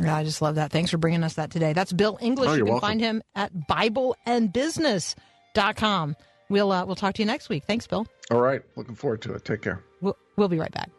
Yeah, 0.01 0.15
I 0.15 0.23
just 0.23 0.41
love 0.41 0.55
that. 0.55 0.71
Thanks 0.71 0.89
for 0.91 0.97
bringing 0.97 1.23
us 1.23 1.33
that 1.35 1.51
today. 1.51 1.73
That's 1.73 1.91
Bill 1.91 2.17
English. 2.21 2.49
Oh, 2.49 2.53
you 2.53 2.63
can 2.63 2.71
welcome. 2.71 2.87
find 2.87 3.01
him 3.01 3.21
at 3.35 3.53
BibleandBusiness.com. 3.53 6.15
We'll 6.49 6.71
uh, 6.71 6.85
we'll 6.85 6.95
talk 6.95 7.15
to 7.15 7.21
you 7.21 7.25
next 7.25 7.49
week. 7.49 7.63
Thanks, 7.65 7.87
Bill. 7.87 8.07
All 8.31 8.41
right, 8.41 8.61
looking 8.75 8.95
forward 8.95 9.21
to 9.23 9.33
it. 9.33 9.45
Take 9.45 9.61
care. 9.61 9.83
We'll, 10.01 10.17
we'll 10.35 10.49
be 10.49 10.59
right 10.59 10.71
back. 10.71 10.89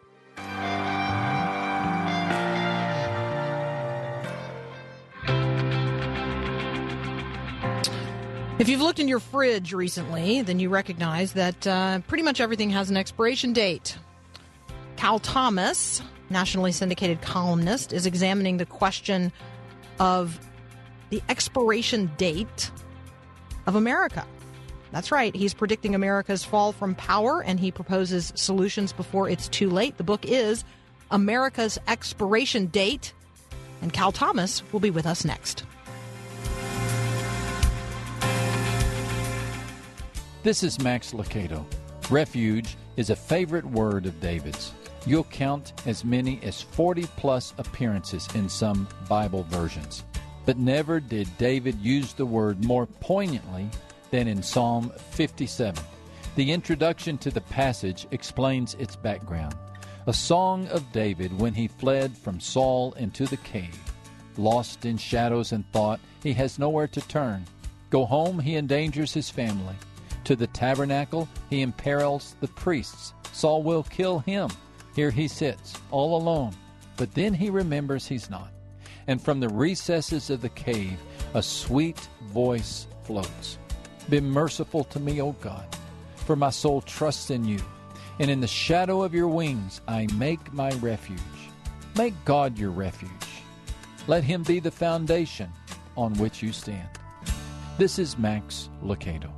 If 8.59 8.69
you've 8.69 8.83
looked 8.83 8.99
in 8.99 9.09
your 9.09 9.21
fridge 9.21 9.73
recently, 9.73 10.43
then 10.43 10.61
you 10.61 10.69
recognize 10.69 11.33
that 11.33 11.67
uh, 11.67 12.01
pretty 12.01 12.23
much 12.23 12.41
everything 12.41 12.69
has 12.71 12.91
an 12.91 12.97
expiration 12.97 13.55
date. 13.55 13.97
Cal 14.97 15.19
Thomas 15.19 16.03
nationally 16.31 16.73
syndicated 16.73 17.21
columnist, 17.21 17.93
is 17.93 18.07
examining 18.07 18.57
the 18.57 18.67
question 18.67 19.33
of 19.99 20.41
the 21.11 21.21
expiration 21.29 22.11
date 22.17 22.71
of 23.67 23.75
America. 23.75 24.25
That's 24.93 25.13
right. 25.13 25.35
He's 25.35 25.55
predicting 25.55 25.95
America's 25.95 26.45
fall 26.45 26.73
from 26.73 26.95
power 26.95 27.43
and 27.43 27.61
he 27.61 27.71
proposes 27.71 28.33
solutions 28.35 28.93
before 28.93 29.29
it's 29.29 29.49
too 29.49 29.71
late. 29.71 29.97
The 29.97 30.05
book 30.05 30.25
is 30.25 30.65
America's 31.11 31.79
Expiration 31.87 32.67
Date. 32.67 33.13
And 33.83 33.93
Cal 33.93 34.13
Thomas 34.13 34.63
will 34.73 34.81
be 34.81 34.91
with 34.91 35.07
us 35.07 35.25
next. 35.25 35.65
This 40.43 40.63
is 40.63 40.81
Max 40.81 41.13
Lucado. 41.13 41.65
Refuge 42.11 42.77
is 42.97 43.11
a 43.11 43.17
favorite 43.17 43.65
word 43.65 44.07
of 44.07 44.21
David's. 44.21 44.73
You'll 45.07 45.25
count 45.25 45.73
as 45.87 46.05
many 46.05 46.41
as 46.43 46.61
40 46.61 47.05
plus 47.17 47.55
appearances 47.57 48.29
in 48.35 48.49
some 48.49 48.89
Bible 49.09 49.45
versions. 49.45 50.05
But 50.45 50.59
never 50.59 50.99
did 51.01 51.29
David 51.39 51.79
use 51.81 52.13
the 52.13 52.27
word 52.27 52.65
more 52.65 52.87
poignantly 52.87 53.71
than 54.11 54.29
in 54.29 54.43
Psalm 54.43 54.93
57. 55.11 55.83
The 56.37 56.53
introduction 56.53 57.19
to 57.19 57.31
the 57.31 57.41
passage 57.41 58.07
explains 58.11 58.75
its 58.75 58.97
background. 58.97 59.55
A 60.07 60.13
song 60.13 60.67
of 60.69 60.91
David 60.93 61.39
when 61.39 61.55
he 61.55 61.69
fled 61.69 62.17
from 62.17 62.41
Saul 62.41 62.93
into 62.95 63.27
the 63.27 63.37
cave. 63.39 63.79
Lost 64.37 64.85
in 64.87 64.97
shadows 64.97 65.53
and 65.53 65.71
thought, 65.73 66.01
he 66.23 66.33
has 66.35 66.59
nowhere 66.59 66.89
to 66.89 67.01
turn. 67.03 67.45
Go 67.91 68.05
home, 68.05 68.39
he 68.39 68.57
endangers 68.57 69.13
his 69.13 69.29
family. 69.29 69.75
To 70.25 70.37
the 70.37 70.47
tabernacle, 70.49 71.29
he 71.49 71.63
imperils 71.63 72.37
the 72.41 72.49
priests. 72.49 73.15
Saul 73.33 73.63
will 73.63 73.83
kill 73.83 74.21
him. 74.21 74.49
Here 74.95 75.11
he 75.11 75.29
sits, 75.29 75.75
all 75.91 76.17
alone. 76.17 76.55
But 76.97 77.15
then 77.15 77.35
he 77.35 77.51
remembers 77.51 78.07
he's 78.07 78.31
not. 78.31 78.51
And 79.07 79.21
from 79.21 79.41
the 79.41 79.49
recesses 79.49 80.31
of 80.31 80.43
the 80.43 80.49
cave, 80.51 80.99
a 81.35 81.43
sweet 81.43 81.99
voice 82.33 82.87
floats. 83.03 83.59
Be 84.09 84.21
merciful 84.21 84.85
to 84.85 85.01
me, 85.01 85.21
O 85.21 85.33
God, 85.33 85.67
for 86.17 86.37
my 86.37 86.51
soul 86.51 86.81
trusts 86.81 87.31
in 87.31 87.45
you. 87.45 87.59
And 88.19 88.31
in 88.31 88.41
the 88.41 88.47
shadow 88.47 89.03
of 89.03 89.15
your 89.15 89.29
wings, 89.29 89.81
I 89.89 90.07
make 90.15 90.53
my 90.53 90.71
refuge. 90.73 91.19
Make 91.97 92.15
God 92.25 92.59
your 92.59 92.71
refuge. 92.71 93.11
Let 94.07 94.25
him 94.25 94.43
be 94.43 94.61
the 94.61 94.71
foundation 94.71 95.51
on 95.97 96.15
which 96.15 96.43
you 96.43 96.53
stand. 96.53 96.89
This 97.79 97.99
is 97.99 98.19
Max 98.19 98.69
Lucado. 98.83 99.31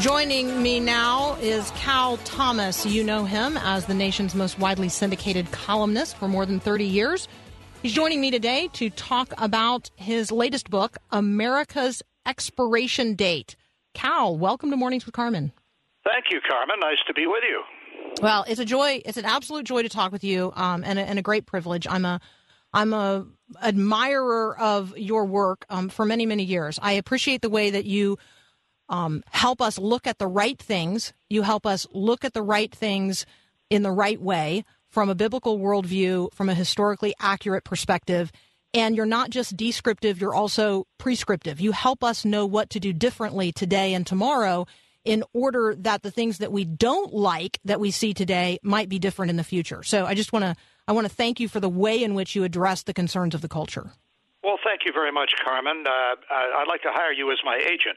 Joining 0.00 0.62
me 0.62 0.80
now 0.80 1.34
is 1.42 1.70
Cal 1.72 2.16
Thomas. 2.24 2.86
You 2.86 3.04
know 3.04 3.26
him 3.26 3.58
as 3.58 3.84
the 3.84 3.92
nation's 3.92 4.34
most 4.34 4.58
widely 4.58 4.88
syndicated 4.88 5.52
columnist 5.52 6.16
for 6.16 6.26
more 6.26 6.46
than 6.46 6.58
30 6.58 6.86
years. 6.86 7.28
He's 7.82 7.92
joining 7.92 8.18
me 8.18 8.30
today 8.30 8.70
to 8.72 8.88
talk 8.88 9.34
about 9.36 9.90
his 9.96 10.32
latest 10.32 10.70
book, 10.70 10.96
America's 11.10 12.02
Expiration 12.24 13.14
Date. 13.14 13.56
Cal, 13.92 14.38
welcome 14.38 14.70
to 14.70 14.76
Mornings 14.78 15.04
with 15.04 15.14
Carmen. 15.14 15.52
Thank 16.02 16.30
you, 16.30 16.40
Carmen. 16.48 16.76
Nice 16.80 17.00
to 17.06 17.12
be 17.12 17.26
with 17.26 17.44
you. 17.46 17.62
Well, 18.22 18.46
it's 18.48 18.58
a 18.58 18.64
joy. 18.64 19.02
It's 19.04 19.18
an 19.18 19.26
absolute 19.26 19.66
joy 19.66 19.82
to 19.82 19.90
talk 19.90 20.12
with 20.12 20.24
you, 20.24 20.50
um, 20.56 20.82
and, 20.82 20.98
a, 20.98 21.02
and 21.02 21.18
a 21.18 21.22
great 21.22 21.44
privilege. 21.44 21.86
I'm 21.86 22.06
a 22.06 22.22
I'm 22.72 22.94
a 22.94 23.26
admirer 23.62 24.58
of 24.58 24.96
your 24.96 25.26
work 25.26 25.66
um, 25.68 25.90
for 25.90 26.06
many 26.06 26.24
many 26.24 26.44
years. 26.44 26.78
I 26.80 26.92
appreciate 26.92 27.42
the 27.42 27.50
way 27.50 27.68
that 27.68 27.84
you 27.84 28.16
um, 28.90 29.22
help 29.30 29.62
us 29.62 29.78
look 29.78 30.06
at 30.06 30.18
the 30.18 30.26
right 30.26 30.58
things. 30.58 31.14
You 31.30 31.42
help 31.42 31.64
us 31.64 31.86
look 31.92 32.24
at 32.24 32.34
the 32.34 32.42
right 32.42 32.74
things 32.74 33.24
in 33.70 33.82
the 33.82 33.92
right 33.92 34.20
way 34.20 34.64
from 34.88 35.08
a 35.08 35.14
biblical 35.14 35.58
worldview, 35.58 36.34
from 36.34 36.48
a 36.48 36.54
historically 36.54 37.14
accurate 37.20 37.64
perspective. 37.64 38.32
And 38.74 38.96
you're 38.96 39.06
not 39.06 39.30
just 39.30 39.56
descriptive, 39.56 40.20
you're 40.20 40.34
also 40.34 40.86
prescriptive. 40.98 41.60
You 41.60 41.72
help 41.72 42.04
us 42.04 42.24
know 42.24 42.46
what 42.46 42.70
to 42.70 42.80
do 42.80 42.92
differently 42.92 43.52
today 43.52 43.94
and 43.94 44.06
tomorrow 44.06 44.66
in 45.04 45.24
order 45.32 45.74
that 45.78 46.02
the 46.02 46.10
things 46.10 46.38
that 46.38 46.52
we 46.52 46.64
don't 46.64 47.14
like 47.14 47.58
that 47.64 47.80
we 47.80 47.90
see 47.90 48.12
today 48.12 48.58
might 48.62 48.88
be 48.88 48.98
different 48.98 49.30
in 49.30 49.36
the 49.36 49.44
future. 49.44 49.82
So 49.82 50.04
I 50.04 50.14
just 50.14 50.32
want 50.32 50.44
to 50.44 50.56
I 50.86 50.92
want 50.92 51.06
to 51.06 51.14
thank 51.14 51.38
you 51.38 51.48
for 51.48 51.60
the 51.60 51.68
way 51.68 52.02
in 52.02 52.14
which 52.14 52.34
you 52.34 52.42
address 52.42 52.82
the 52.82 52.92
concerns 52.92 53.34
of 53.34 53.40
the 53.40 53.48
culture. 53.48 53.92
Well, 54.42 54.58
thank 54.64 54.80
you 54.84 54.92
very 54.92 55.12
much, 55.12 55.34
Carmen. 55.44 55.84
Uh, 55.86 56.16
I'd 56.30 56.66
like 56.68 56.82
to 56.82 56.90
hire 56.90 57.12
you 57.12 57.30
as 57.30 57.38
my 57.44 57.56
agent. 57.56 57.96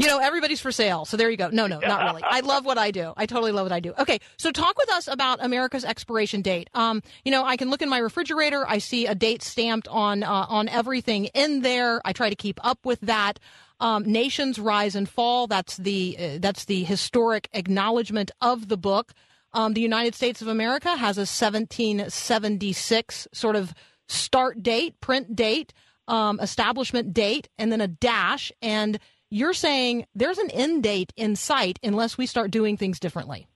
You 0.00 0.06
know, 0.06 0.18
everybody's 0.18 0.60
for 0.60 0.72
sale. 0.72 1.04
So 1.04 1.18
there 1.18 1.30
you 1.30 1.36
go. 1.36 1.50
No, 1.50 1.66
no, 1.66 1.78
not 1.78 2.04
really. 2.04 2.22
I 2.24 2.40
love 2.40 2.64
what 2.64 2.78
I 2.78 2.90
do. 2.90 3.12
I 3.18 3.26
totally 3.26 3.52
love 3.52 3.66
what 3.66 3.72
I 3.72 3.80
do. 3.80 3.92
Okay, 3.98 4.18
so 4.38 4.50
talk 4.50 4.78
with 4.78 4.90
us 4.90 5.08
about 5.08 5.44
America's 5.44 5.84
expiration 5.84 6.40
date. 6.40 6.70
Um, 6.72 7.02
you 7.24 7.30
know, 7.30 7.44
I 7.44 7.58
can 7.58 7.68
look 7.68 7.82
in 7.82 7.90
my 7.90 7.98
refrigerator. 7.98 8.64
I 8.66 8.78
see 8.78 9.06
a 9.06 9.14
date 9.14 9.42
stamped 9.42 9.88
on 9.88 10.22
uh, 10.22 10.46
on 10.48 10.68
everything 10.68 11.26
in 11.26 11.60
there. 11.60 12.00
I 12.04 12.14
try 12.14 12.30
to 12.30 12.36
keep 12.36 12.58
up 12.64 12.78
with 12.84 13.00
that. 13.02 13.38
Um, 13.78 14.04
Nations 14.04 14.58
rise 14.58 14.94
and 14.94 15.06
fall. 15.06 15.46
That's 15.46 15.76
the 15.76 16.16
uh, 16.18 16.38
that's 16.40 16.64
the 16.64 16.82
historic 16.84 17.50
acknowledgement 17.52 18.30
of 18.40 18.68
the 18.68 18.78
book. 18.78 19.12
Um, 19.52 19.74
the 19.74 19.82
United 19.82 20.14
States 20.14 20.40
of 20.40 20.48
America 20.48 20.96
has 20.96 21.18
a 21.18 21.28
1776 21.28 23.28
sort 23.32 23.56
of 23.56 23.74
start 24.08 24.62
date, 24.62 24.98
print 25.00 25.36
date 25.36 25.74
um, 26.08 26.40
establishment 26.40 27.12
date 27.12 27.48
and 27.58 27.70
then 27.70 27.80
a 27.80 27.88
dash. 27.88 28.52
And 28.62 28.98
you're 29.30 29.54
saying 29.54 30.06
there's 30.14 30.38
an 30.38 30.50
end 30.50 30.82
date 30.82 31.12
in 31.16 31.36
sight 31.36 31.78
unless 31.82 32.18
we 32.18 32.26
start 32.26 32.50
doing 32.50 32.76
things 32.76 32.98
differently. 32.98 33.46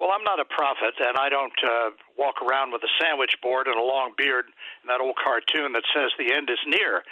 Well, 0.00 0.10
I'm 0.12 0.24
not 0.24 0.40
a 0.40 0.44
prophet, 0.44 0.94
and 1.00 1.16
I 1.16 1.28
don't 1.28 1.52
uh, 1.64 1.90
walk 2.18 2.42
around 2.42 2.72
with 2.72 2.82
a 2.82 2.92
sandwich 3.00 3.36
board 3.40 3.66
and 3.66 3.78
a 3.78 3.82
long 3.82 4.12
beard 4.18 4.44
and 4.82 4.90
that 4.90 5.00
old 5.00 5.16
cartoon 5.16 5.72
that 5.72 5.84
says 5.94 6.10
the 6.18 6.34
end 6.34 6.50
is 6.50 6.58
near. 6.66 7.02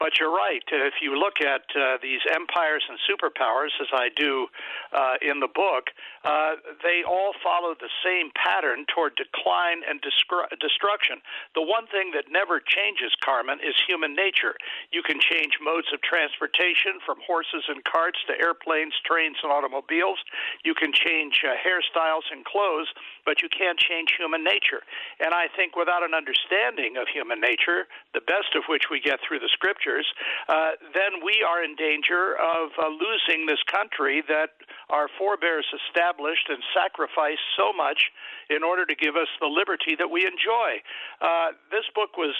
But 0.00 0.16
you're 0.16 0.32
right. 0.32 0.64
If 0.72 1.04
you 1.04 1.12
look 1.12 1.44
at 1.44 1.68
uh, 1.76 2.00
these 2.00 2.24
empires 2.32 2.80
and 2.88 2.96
superpowers, 3.04 3.68
as 3.84 3.92
I 3.92 4.08
do 4.16 4.48
uh, 4.96 5.20
in 5.20 5.44
the 5.44 5.52
book, 5.52 5.92
uh, 6.24 6.56
they 6.80 7.04
all 7.04 7.36
follow 7.44 7.76
the 7.76 7.92
same 8.00 8.32
pattern 8.32 8.88
toward 8.88 9.12
decline 9.20 9.84
and 9.84 10.00
destru- 10.00 10.48
destruction. 10.56 11.20
The 11.52 11.60
one 11.60 11.84
thing 11.92 12.16
that 12.16 12.32
never 12.32 12.64
changes, 12.64 13.12
Carmen, 13.20 13.60
is 13.60 13.76
human 13.84 14.16
nature. 14.16 14.56
You 14.88 15.04
can 15.04 15.20
change 15.20 15.60
modes 15.60 15.92
of 15.92 16.00
transportation 16.00 16.96
from 17.04 17.20
horses 17.20 17.68
and 17.68 17.84
carts 17.84 18.24
to 18.32 18.40
airplanes, 18.40 18.96
trains, 19.04 19.36
and 19.44 19.52
automobiles. 19.52 20.24
You 20.64 20.72
can 20.72 20.96
change 20.96 21.44
uh, 21.44 21.60
hairstyles 21.60 22.24
and 22.32 22.40
clothes, 22.48 22.88
but 23.28 23.44
you 23.44 23.52
can't 23.52 23.76
change 23.76 24.16
human 24.16 24.44
nature. 24.44 24.80
And 25.20 25.36
I 25.36 25.52
think 25.52 25.76
without 25.76 26.00
an 26.00 26.16
understanding 26.16 26.96
of 26.96 27.04
human 27.12 27.36
nature, 27.36 27.84
the 28.16 28.24
best 28.24 28.56
of 28.56 28.64
which 28.72 28.88
we 28.88 28.96
get 28.96 29.20
through 29.20 29.44
the 29.44 29.52
scripture, 29.52 29.89
uh, 29.98 30.70
then 30.94 31.24
we 31.24 31.42
are 31.46 31.62
in 31.62 31.74
danger 31.74 32.34
of 32.36 32.70
uh, 32.78 32.88
losing 32.88 33.46
this 33.46 33.62
country 33.66 34.22
that 34.28 34.50
our 34.88 35.08
forebears 35.18 35.66
established 35.86 36.48
and 36.48 36.62
sacrificed 36.74 37.44
so 37.56 37.72
much 37.72 38.10
in 38.48 38.62
order 38.62 38.84
to 38.86 38.94
give 38.94 39.16
us 39.16 39.28
the 39.40 39.46
liberty 39.46 39.94
that 39.98 40.10
we 40.10 40.26
enjoy. 40.26 40.82
Uh, 41.20 41.52
this 41.70 41.84
book 41.94 42.16
was 42.16 42.34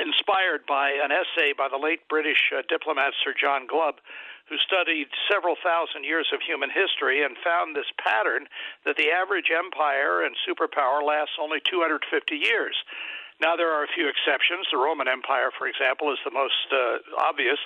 inspired 0.00 0.64
by 0.66 0.96
an 1.04 1.12
essay 1.12 1.52
by 1.52 1.68
the 1.68 1.76
late 1.76 2.00
British 2.08 2.50
uh, 2.56 2.62
diplomat 2.68 3.12
Sir 3.22 3.34
John 3.36 3.66
Glubb, 3.66 4.00
who 4.48 4.56
studied 4.58 5.06
several 5.30 5.54
thousand 5.62 6.04
years 6.04 6.26
of 6.34 6.40
human 6.42 6.70
history 6.70 7.22
and 7.22 7.36
found 7.44 7.76
this 7.76 7.88
pattern 8.02 8.48
that 8.84 8.96
the 8.96 9.12
average 9.12 9.52
empire 9.52 10.24
and 10.24 10.34
superpower 10.42 11.04
lasts 11.04 11.38
only 11.38 11.60
250 11.62 12.02
years. 12.34 12.74
Now, 13.40 13.56
there 13.56 13.72
are 13.72 13.88
a 13.88 13.92
few 13.96 14.04
exceptions. 14.04 14.68
The 14.68 14.76
Roman 14.76 15.08
Empire, 15.08 15.48
for 15.56 15.64
example, 15.64 16.12
is 16.12 16.20
the 16.28 16.30
most 16.30 16.68
uh, 16.68 17.00
obvious, 17.24 17.56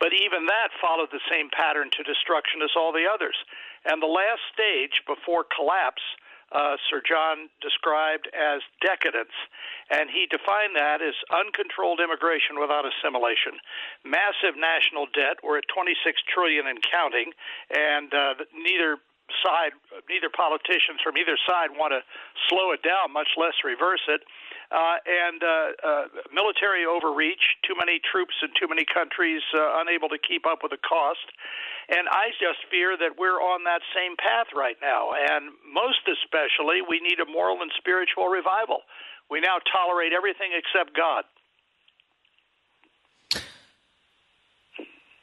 but 0.00 0.16
even 0.16 0.48
that 0.48 0.72
followed 0.80 1.12
the 1.12 1.20
same 1.28 1.52
pattern 1.52 1.92
to 1.92 2.02
destruction 2.02 2.64
as 2.64 2.72
all 2.72 2.96
the 2.96 3.04
others. 3.04 3.36
And 3.84 4.00
the 4.00 4.08
last 4.08 4.40
stage 4.48 5.04
before 5.04 5.44
collapse, 5.44 6.00
uh, 6.48 6.80
Sir 6.88 7.04
John 7.04 7.52
described 7.60 8.24
as 8.32 8.64
decadence, 8.80 9.36
and 9.92 10.08
he 10.08 10.24
defined 10.32 10.72
that 10.80 11.04
as 11.04 11.12
uncontrolled 11.28 12.00
immigration 12.00 12.56
without 12.56 12.88
assimilation, 12.88 13.60
massive 14.08 14.56
national 14.56 15.12
debt. 15.12 15.44
We're 15.44 15.60
at 15.60 15.68
26 15.68 15.92
trillion 16.32 16.64
and 16.64 16.80
counting, 16.80 17.36
and 17.68 18.08
uh, 18.16 18.40
neither 18.56 18.96
side, 19.44 19.76
neither 20.08 20.32
politicians 20.32 21.04
from 21.04 21.20
either 21.20 21.36
side 21.44 21.76
want 21.76 21.92
to 21.92 22.00
slow 22.48 22.72
it 22.72 22.80
down, 22.80 23.12
much 23.12 23.36
less 23.36 23.60
reverse 23.60 24.00
it 24.08 24.24
uh, 24.70 25.00
and 25.06 25.40
uh, 25.40 25.48
uh, 25.80 26.04
military 26.32 26.84
overreach, 26.84 27.56
too 27.64 27.74
many 27.78 28.00
troops 28.04 28.34
in 28.42 28.52
too 28.60 28.68
many 28.68 28.84
countries, 28.84 29.40
uh, 29.56 29.80
unable 29.80 30.08
to 30.08 30.18
keep 30.18 30.46
up 30.46 30.60
with 30.62 30.72
the 30.72 30.82
cost. 30.84 31.24
And 31.88 32.04
I 32.08 32.36
just 32.36 32.60
fear 32.70 32.96
that 33.00 33.16
we're 33.16 33.40
on 33.40 33.64
that 33.64 33.80
same 33.96 34.16
path 34.20 34.52
right 34.52 34.76
now. 34.82 35.16
And 35.16 35.56
most 35.72 36.04
especially, 36.04 36.84
we 36.84 37.00
need 37.00 37.16
a 37.16 37.24
moral 37.24 37.62
and 37.64 37.72
spiritual 37.78 38.28
revival. 38.28 38.84
We 39.30 39.40
now 39.40 39.56
tolerate 39.72 40.12
everything 40.12 40.52
except 40.52 40.96
God. 40.96 41.24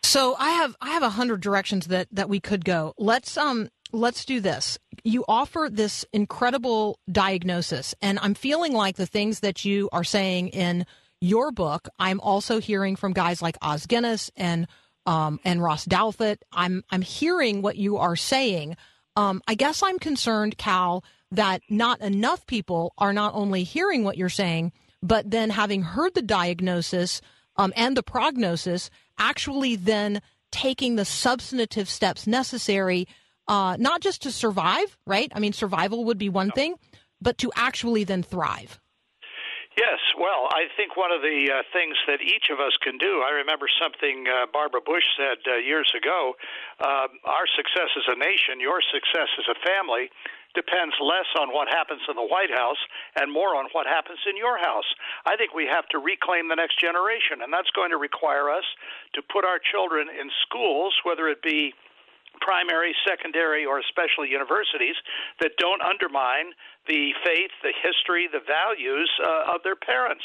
So 0.01 0.35
I 0.39 0.51
have 0.51 0.75
I 0.79 0.91
have 0.91 1.03
a 1.03 1.09
hundred 1.09 1.41
directions 1.41 1.87
that 1.87 2.07
that 2.11 2.29
we 2.29 2.39
could 2.39 2.63
go. 2.63 2.93
Let's 2.97 3.37
um 3.37 3.69
let's 3.91 4.23
do 4.23 4.39
this. 4.39 4.77
You 5.05 5.23
offer 5.27 5.69
this 5.71 6.03
incredible 6.11 6.99
diagnosis, 7.09 7.93
and 8.01 8.17
I'm 8.23 8.33
feeling 8.33 8.73
like 8.73 8.95
the 8.95 9.05
things 9.05 9.41
that 9.41 9.63
you 9.63 9.87
are 9.93 10.03
saying 10.03 10.47
in 10.47 10.85
your 11.21 11.51
book, 11.51 11.87
I'm 11.99 12.19
also 12.19 12.59
hearing 12.59 12.95
from 12.95 13.13
guys 13.13 13.39
like 13.39 13.55
Os 13.61 13.85
Guinness 13.85 14.31
and 14.35 14.67
um, 15.05 15.39
and 15.45 15.61
Ross 15.61 15.85
Douthat. 15.85 16.37
I'm 16.51 16.83
I'm 16.89 17.03
hearing 17.03 17.61
what 17.61 17.77
you 17.77 17.97
are 17.97 18.15
saying. 18.15 18.77
Um, 19.15 19.43
I 19.47 19.53
guess 19.53 19.83
I'm 19.83 19.99
concerned, 19.99 20.57
Cal, 20.57 21.03
that 21.31 21.61
not 21.69 22.01
enough 22.01 22.45
people 22.47 22.93
are 22.97 23.13
not 23.13 23.35
only 23.35 23.63
hearing 23.63 24.03
what 24.03 24.17
you're 24.17 24.27
saying, 24.27 24.71
but 25.03 25.29
then 25.29 25.51
having 25.51 25.83
heard 25.83 26.15
the 26.15 26.23
diagnosis 26.23 27.21
um, 27.57 27.71
and 27.75 27.95
the 27.95 28.03
prognosis, 28.03 28.89
actually 29.19 29.75
then 29.75 30.19
taking 30.51 30.95
the 30.95 31.05
substantive 31.05 31.89
steps 31.89 32.25
necessary, 32.25 33.07
uh, 33.47 33.77
not 33.79 34.01
just 34.01 34.23
to 34.23 34.31
survive, 34.31 34.97
right? 35.05 35.31
I 35.35 35.39
mean, 35.39 35.53
survival 35.53 36.05
would 36.05 36.17
be 36.17 36.29
one 36.29 36.51
thing, 36.51 36.75
but 37.21 37.37
to 37.39 37.51
actually 37.55 38.03
then 38.03 38.23
thrive. 38.23 38.79
Yes, 39.75 39.99
well, 40.15 40.47
I 40.55 40.71
think 40.79 40.95
one 40.95 41.11
of 41.11 41.19
the 41.19 41.51
uh, 41.51 41.67
things 41.75 41.99
that 42.07 42.23
each 42.23 42.47
of 42.47 42.63
us 42.63 42.71
can 42.79 42.95
do, 42.95 43.19
I 43.27 43.43
remember 43.43 43.67
something 43.75 44.23
uh, 44.23 44.47
Barbara 44.47 44.79
Bush 44.79 45.03
said 45.19 45.43
uh, 45.43 45.59
years 45.59 45.91
ago 45.91 46.39
uh, 46.79 47.11
our 47.27 47.43
success 47.59 47.91
as 47.91 48.07
a 48.07 48.15
nation, 48.15 48.63
your 48.63 48.79
success 48.79 49.27
as 49.35 49.51
a 49.51 49.57
family, 49.67 50.07
depends 50.55 50.95
less 51.03 51.27
on 51.35 51.51
what 51.51 51.67
happens 51.67 51.99
in 52.07 52.15
the 52.15 52.23
White 52.23 52.55
House 52.55 52.79
and 53.19 53.27
more 53.27 53.59
on 53.59 53.67
what 53.75 53.83
happens 53.83 54.23
in 54.23 54.39
your 54.39 54.55
house. 54.55 54.87
I 55.27 55.35
think 55.35 55.51
we 55.51 55.67
have 55.67 55.91
to 55.91 55.99
reclaim 55.99 56.47
the 56.47 56.55
next 56.55 56.79
generation, 56.79 57.43
and 57.43 57.51
that's 57.51 57.69
going 57.75 57.91
to 57.91 57.99
require 57.99 58.47
us 58.47 58.63
to 59.13 59.21
put 59.21 59.43
our 59.43 59.59
children 59.59 60.07
in 60.07 60.31
schools, 60.47 60.95
whether 61.03 61.27
it 61.27 61.43
be 61.43 61.75
primary, 62.41 62.95
secondary, 63.07 63.65
or 63.65 63.79
especially 63.79 64.29
universities 64.29 64.95
that 65.39 65.51
don't 65.57 65.81
undermine 65.81 66.53
the 66.87 67.11
faith, 67.23 67.51
the 67.63 67.73
history, 67.73 68.29
the 68.31 68.43
values 68.45 69.09
uh, 69.23 69.55
of 69.55 69.63
their 69.63 69.75
parents. 69.75 70.23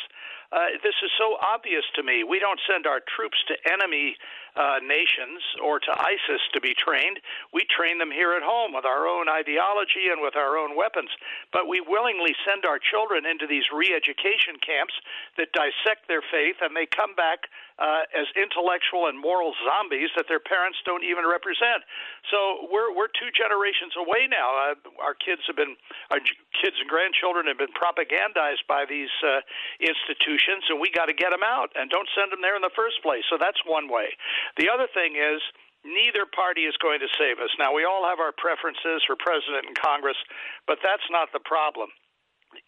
Uh, 0.53 0.75
this 0.83 0.99
is 1.03 1.11
so 1.17 1.39
obvious 1.39 1.85
to 1.95 2.03
me. 2.03 2.25
We 2.25 2.41
don't 2.41 2.59
send 2.67 2.87
our 2.87 3.01
troops 3.07 3.39
to 3.47 3.55
enemy 3.71 4.17
uh, 4.57 4.79
nations 4.83 5.43
or 5.63 5.79
to 5.79 5.93
ISIS 5.93 6.43
to 6.55 6.61
be 6.61 6.75
trained. 6.75 7.21
We 7.53 7.67
train 7.71 7.99
them 7.99 8.11
here 8.11 8.35
at 8.35 8.43
home 8.43 8.73
with 8.75 8.85
our 8.85 9.07
own 9.07 9.29
ideology 9.29 10.11
and 10.11 10.21
with 10.21 10.37
our 10.37 10.59
own 10.59 10.77
weapons. 10.77 11.11
But 11.53 11.69
we 11.69 11.81
willingly 11.81 12.35
send 12.47 12.65
our 12.65 12.79
children 12.79 13.27
into 13.27 13.47
these 13.47 13.65
re 13.73 13.95
education 13.95 14.59
camps 14.59 14.95
that 15.37 15.53
dissect 15.53 16.09
their 16.09 16.23
faith 16.23 16.59
and 16.61 16.75
they 16.75 16.87
come 16.87 17.15
back 17.15 17.51
uh, 17.81 18.05
as 18.13 18.29
intellectual 18.37 19.09
and 19.09 19.17
moral 19.17 19.57
zombies 19.65 20.13
that 20.13 20.29
their 20.29 20.39
parents 20.39 20.77
don't 20.85 21.03
even 21.03 21.25
represent. 21.25 21.81
So 22.29 22.69
we're 22.69 22.93
we're 22.93 23.09
two 23.09 23.33
generations 23.33 23.97
away 23.97 24.29
now. 24.29 24.53
Uh, 24.53 25.01
our 25.01 25.17
kids 25.17 25.41
have 25.49 25.57
been 25.57 25.81
our 26.13 26.21
kids 26.61 26.77
and 26.77 26.89
grandchildren 26.89 27.49
have 27.49 27.57
been 27.57 27.73
propagandized 27.73 28.69
by 28.69 28.85
these 28.85 29.11
uh, 29.25 29.41
institutions, 29.81 30.69
and 30.69 30.77
we 30.77 30.93
got 30.93 31.09
to 31.09 31.17
get 31.17 31.33
them 31.33 31.43
out 31.43 31.73
and 31.73 31.89
don't 31.89 32.09
send 32.13 32.29
them 32.29 32.45
there 32.45 32.55
in 32.55 32.61
the 32.61 32.75
first 32.77 33.01
place. 33.01 33.25
So 33.33 33.41
that's 33.41 33.65
one 33.65 33.89
way. 33.89 34.13
The 34.57 34.69
other 34.69 34.89
thing 34.93 35.17
is 35.17 35.41
neither 35.85 36.29
party 36.29 36.69
is 36.69 36.77
going 36.81 37.01
to 37.01 37.11
save 37.17 37.41
us. 37.41 37.51
Now, 37.59 37.73
we 37.73 37.85
all 37.85 38.05
have 38.05 38.21
our 38.21 38.33
preferences 38.37 39.01
for 39.07 39.17
president 39.17 39.67
and 39.67 39.77
Congress, 39.77 40.19
but 40.67 40.79
that's 40.85 41.07
not 41.11 41.33
the 41.33 41.41
problem 41.41 41.89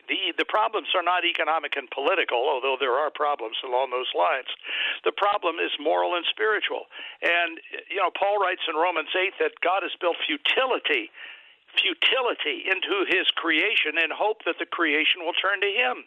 the 0.08 0.34
the 0.38 0.46
problems 0.46 0.88
are 0.94 1.02
not 1.02 1.24
economic 1.26 1.74
and 1.76 1.90
political, 1.90 2.38
although 2.38 2.76
there 2.78 2.94
are 2.94 3.10
problems 3.10 3.56
along 3.66 3.90
those 3.90 4.10
lines. 4.14 4.50
The 5.04 5.14
problem 5.14 5.58
is 5.58 5.70
moral 5.78 6.14
and 6.14 6.24
spiritual. 6.30 6.86
And 7.22 7.58
you 7.90 7.98
know, 7.98 8.10
Paul 8.14 8.38
writes 8.38 8.62
in 8.70 8.78
Romans 8.78 9.10
eight 9.18 9.34
that 9.38 9.58
God 9.62 9.82
has 9.82 9.94
built 9.98 10.16
futility 10.22 11.10
futility 11.78 12.68
into 12.68 13.04
his 13.08 13.28
creation 13.34 13.96
in 13.96 14.10
hope 14.12 14.44
that 14.44 14.56
the 14.58 14.66
creation 14.66 15.24
will 15.24 15.36
turn 15.36 15.60
to 15.60 15.70
him. 15.72 16.04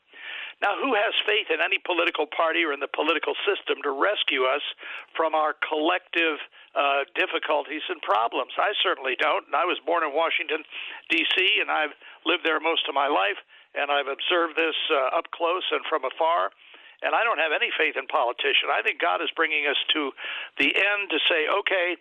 Now, 0.62 0.80
who 0.80 0.96
has 0.96 1.12
faith 1.26 1.52
in 1.52 1.60
any 1.60 1.78
political 1.84 2.26
party 2.26 2.64
or 2.64 2.72
in 2.72 2.80
the 2.80 2.92
political 2.92 3.36
system 3.44 3.84
to 3.84 3.92
rescue 3.92 4.48
us 4.48 4.64
from 5.12 5.36
our 5.36 5.54
collective 5.60 6.40
uh, 6.74 7.04
difficulties 7.14 7.84
and 7.90 8.00
problems? 8.02 8.56
I 8.56 8.72
certainly 8.80 9.20
don't. 9.20 9.46
And 9.48 9.56
I 9.56 9.68
was 9.68 9.78
born 9.84 10.08
in 10.08 10.16
Washington, 10.16 10.64
D.C., 11.12 11.38
and 11.60 11.68
I've 11.68 11.92
lived 12.24 12.48
there 12.48 12.60
most 12.60 12.88
of 12.88 12.96
my 12.96 13.12
life 13.12 13.42
and 13.76 13.92
I've 13.92 14.08
observed 14.08 14.56
this 14.56 14.76
uh, 14.90 15.20
up 15.20 15.30
close 15.36 15.68
and 15.72 15.84
from 15.86 16.08
afar. 16.08 16.52
And 17.04 17.14
I 17.14 17.28
don't 17.28 17.38
have 17.38 17.52
any 17.52 17.70
faith 17.76 18.00
in 18.00 18.08
politicians. 18.08 18.72
I 18.72 18.82
think 18.82 19.04
God 19.04 19.22
is 19.22 19.30
bringing 19.36 19.68
us 19.68 19.78
to 19.94 20.16
the 20.58 20.72
end 20.72 21.12
to 21.12 21.20
say, 21.28 21.46
okay, 21.46 22.00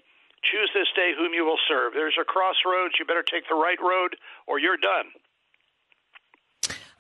choose 0.51 0.71
this 0.75 0.89
day 0.95 1.13
whom 1.17 1.33
you 1.35 1.45
will 1.45 1.59
serve. 1.69 1.93
There's 1.95 2.17
a 2.21 2.25
crossroads. 2.25 2.95
You 2.99 3.05
better 3.05 3.25
take 3.25 3.49
the 3.49 3.55
right 3.55 3.79
road 3.81 4.17
or 4.47 4.59
you're 4.59 4.77
done. 4.77 5.11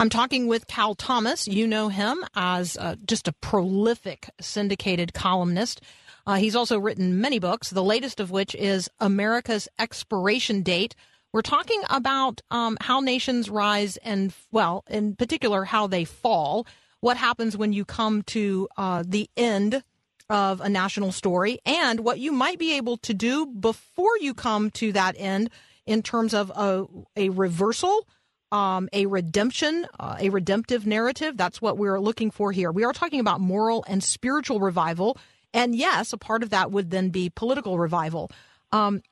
I'm 0.00 0.11
talking 0.11 0.46
with 0.46 0.66
Cal 0.66 0.94
Thomas. 0.94 1.46
You 1.46 1.66
know 1.66 1.88
him 1.88 2.24
as 2.35 2.76
uh, 2.76 2.96
just 3.07 3.28
a 3.28 3.33
prolific 3.33 4.28
syndicated 4.40 5.14
columnist. 5.14 5.80
Uh, 6.26 6.35
he's 6.37 6.57
also 6.57 6.78
written 6.78 7.20
many 7.20 7.38
books, 7.38 7.70
the 7.70 7.85
latest 7.85 8.18
of 8.18 8.30
which 8.30 8.54
is 8.54 8.90
America's 8.98 9.68
Expiration 9.78 10.62
Date 10.62 10.94
we're 11.35 11.42
talking 11.42 11.83
about 11.90 12.42
um, 12.52 12.78
how 12.80 13.00
nations 13.00 13.50
rise 13.50 13.96
and, 13.96 14.33
well, 14.52 14.85
in 14.88 15.16
particular, 15.16 15.64
how 15.64 15.88
they 15.88 16.04
fall. 16.04 16.64
What 17.00 17.16
happens 17.16 17.57
when 17.57 17.72
you 17.72 17.85
come 17.85 18.22
to 18.22 18.68
uh, 18.76 19.02
the 19.04 19.28
end 19.37 19.83
of 20.31 20.61
a 20.61 20.69
national 20.69 21.13
story 21.13 21.59
and 21.67 22.01
what 22.01 22.19
you 22.19 22.33
might 22.33 22.59
be 22.59 22.77
able 22.77 22.97
to 22.99 23.13
do 23.13 23.47
before 23.47 24.17
you 24.21 24.35
come 24.35 24.71
to 24.71 24.93
that 24.93 25.15
end 25.19 25.51
in 25.87 26.03
terms 26.03 26.33
of 26.33 26.51
a, 26.51 26.87
a 27.17 27.29
reversal, 27.29 28.09
um, 28.51 28.89
a 28.93 29.07
redemption, 29.07 29.87
uh, 30.01 30.17
a 30.19 30.31
redemptive 30.31 30.87
narrative. 30.87 31.37
That's 31.37 31.61
what 31.61 31.77
we're 31.77 32.01
looking 32.01 32.31
for 32.31 32.53
here. 32.53 32.73
We 32.73 32.85
are 32.85 32.93
talking 32.93 33.21
about 33.21 33.41
moral 33.41 33.85
and 33.87 34.03
spiritual 34.03 34.61
revival. 34.61 35.19
And 35.53 35.75
yes, 35.75 36.13
a 36.13 36.19
part 36.19 36.43
of 36.43 36.51
that 36.51 36.71
would 36.71 36.91
then 36.91 37.11
be 37.11 37.31
political 37.31 37.79
revival. 37.79 38.31
Um, 38.73 39.03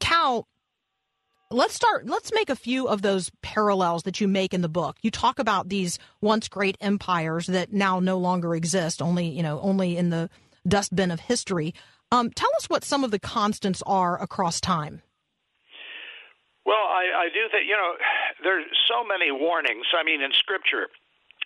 Cal, 0.00 0.48
let's 1.50 1.74
start 1.74 2.06
let's 2.06 2.32
make 2.32 2.48
a 2.48 2.56
few 2.56 2.88
of 2.88 3.02
those 3.02 3.30
parallels 3.42 4.04
that 4.04 4.22
you 4.22 4.26
make 4.26 4.54
in 4.54 4.62
the 4.62 4.70
book 4.70 4.96
you 5.02 5.10
talk 5.10 5.38
about 5.38 5.68
these 5.68 5.98
once 6.22 6.48
great 6.48 6.78
empires 6.80 7.46
that 7.46 7.74
now 7.74 8.00
no 8.00 8.16
longer 8.16 8.54
exist 8.54 9.02
only 9.02 9.28
you 9.28 9.42
know 9.42 9.60
only 9.60 9.98
in 9.98 10.08
the 10.08 10.30
dustbin 10.66 11.10
of 11.10 11.20
history 11.20 11.74
um, 12.10 12.30
tell 12.30 12.50
us 12.58 12.68
what 12.68 12.84
some 12.84 13.04
of 13.04 13.10
the 13.10 13.18
constants 13.18 13.82
are 13.86 14.20
across 14.20 14.60
time 14.60 15.02
well 16.64 16.86
I, 16.88 17.26
I 17.26 17.28
do 17.32 17.40
think 17.50 17.64
you 17.68 17.76
know 17.76 17.94
there's 18.42 18.66
so 18.88 19.04
many 19.06 19.30
warnings 19.30 19.86
i 19.98 20.02
mean 20.02 20.20
in 20.22 20.30
scripture 20.32 20.88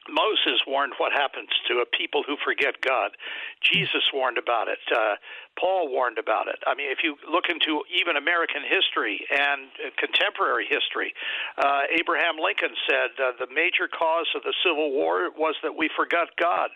Moses 0.08 0.62
warned 0.66 0.94
what 0.98 1.12
happens 1.12 1.50
to 1.68 1.82
a 1.82 1.86
people 1.86 2.22
who 2.22 2.36
forget 2.44 2.80
God. 2.80 3.16
Jesus 3.62 4.02
warned 4.12 4.38
about 4.38 4.68
it. 4.68 4.78
Uh, 4.90 5.16
Paul 5.58 5.90
warned 5.90 6.18
about 6.18 6.48
it. 6.48 6.58
I 6.66 6.74
mean, 6.74 6.90
if 6.90 6.98
you 7.02 7.16
look 7.30 7.46
into 7.48 7.82
even 7.90 8.16
American 8.16 8.62
history 8.62 9.24
and 9.30 9.70
uh, 9.82 9.90
contemporary 9.98 10.66
history, 10.68 11.14
uh, 11.58 11.88
Abraham 11.98 12.36
Lincoln 12.38 12.76
said 12.86 13.16
uh, 13.18 13.32
the 13.38 13.50
major 13.50 13.88
cause 13.88 14.28
of 14.36 14.42
the 14.42 14.54
Civil 14.62 14.92
War 14.92 15.30
was 15.34 15.56
that 15.62 15.74
we 15.74 15.90
forgot 15.96 16.30
God. 16.38 16.70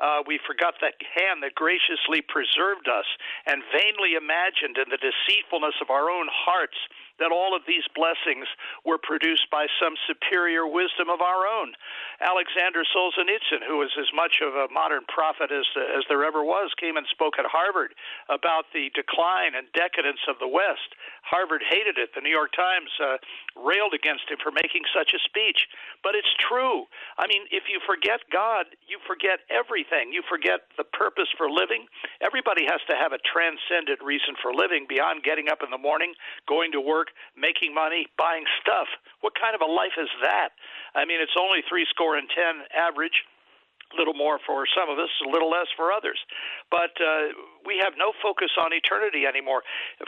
Uh, 0.00 0.24
we 0.26 0.40
forgot 0.48 0.74
that 0.80 0.96
hand 1.12 1.44
that 1.44 1.54
graciously 1.54 2.24
preserved 2.24 2.88
us 2.88 3.04
and 3.46 3.62
vainly 3.68 4.16
imagined 4.16 4.80
in 4.80 4.88
the 4.88 4.96
deceitfulness 4.96 5.76
of 5.84 5.92
our 5.92 6.08
own 6.08 6.26
hearts 6.32 6.76
that 7.20 7.30
all 7.30 7.54
of 7.54 7.62
these 7.68 7.84
blessings 7.94 8.48
were 8.84 8.98
produced 8.98 9.46
by 9.52 9.68
some 9.76 9.94
superior 10.08 10.66
wisdom 10.66 11.12
of 11.12 11.20
our 11.20 11.46
own. 11.46 11.76
Alexander 12.20 12.82
Solzhenitsyn, 12.88 13.64
who 13.68 13.78
was 13.78 13.92
as 14.00 14.08
much 14.16 14.40
of 14.40 14.56
a 14.56 14.72
modern 14.72 15.04
prophet 15.06 15.52
as, 15.52 15.68
as 15.96 16.04
there 16.08 16.24
ever 16.24 16.42
was, 16.42 16.72
came 16.80 16.96
and 16.96 17.06
spoke 17.12 17.36
at 17.38 17.46
Harvard 17.46 17.92
about 18.28 18.68
the 18.72 18.90
decline 18.96 19.54
and 19.54 19.68
decadence 19.72 20.20
of 20.28 20.40
the 20.40 20.48
West. 20.48 20.96
Harvard 21.22 21.62
hated 21.62 22.00
it. 22.00 22.16
The 22.16 22.24
New 22.24 22.32
York 22.32 22.52
Times 22.56 22.90
uh, 22.98 23.20
railed 23.54 23.92
against 23.92 24.28
him 24.28 24.40
for 24.42 24.50
making 24.50 24.88
such 24.90 25.12
a 25.12 25.20
speech. 25.20 25.68
But 26.02 26.16
it's 26.16 26.32
true. 26.40 26.88
I 27.20 27.28
mean, 27.28 27.44
if 27.52 27.68
you 27.68 27.78
forget 27.84 28.24
God, 28.32 28.66
you 28.88 28.98
forget 29.04 29.44
everything. 29.52 30.12
You 30.12 30.24
forget 30.24 30.72
the 30.80 30.84
purpose 30.84 31.28
for 31.36 31.52
living. 31.52 31.86
Everybody 32.24 32.64
has 32.64 32.80
to 32.88 32.96
have 32.96 33.12
a 33.12 33.20
transcendent 33.20 34.00
reason 34.00 34.34
for 34.40 34.52
living 34.56 34.86
beyond 34.88 35.22
getting 35.22 35.52
up 35.52 35.60
in 35.60 35.70
the 35.70 35.78
morning, 35.80 36.16
going 36.48 36.72
to 36.72 36.80
work, 36.80 37.09
making 37.36 37.74
money, 37.74 38.06
buying 38.18 38.44
stuff. 38.60 38.88
What 39.20 39.34
kind 39.38 39.54
of 39.54 39.60
a 39.60 39.70
life 39.70 39.96
is 39.98 40.08
that? 40.22 40.50
I 40.94 41.04
mean, 41.04 41.20
it's 41.20 41.36
only 41.38 41.62
three 41.68 41.86
score 41.90 42.16
and 42.16 42.28
ten 42.28 42.66
average 42.74 43.24
a 43.92 43.96
little 43.98 44.14
more 44.14 44.38
for 44.46 44.66
some 44.70 44.88
of 44.88 44.98
us, 44.98 45.10
a 45.26 45.28
little 45.28 45.50
less 45.50 45.66
for 45.74 45.90
others. 45.90 46.18
But 46.70 46.94
uh, 47.02 47.34
we 47.66 47.82
have 47.82 47.98
no 47.98 48.14
focus 48.22 48.54
on 48.54 48.72
eternity 48.72 49.26
anymore. 49.26 49.62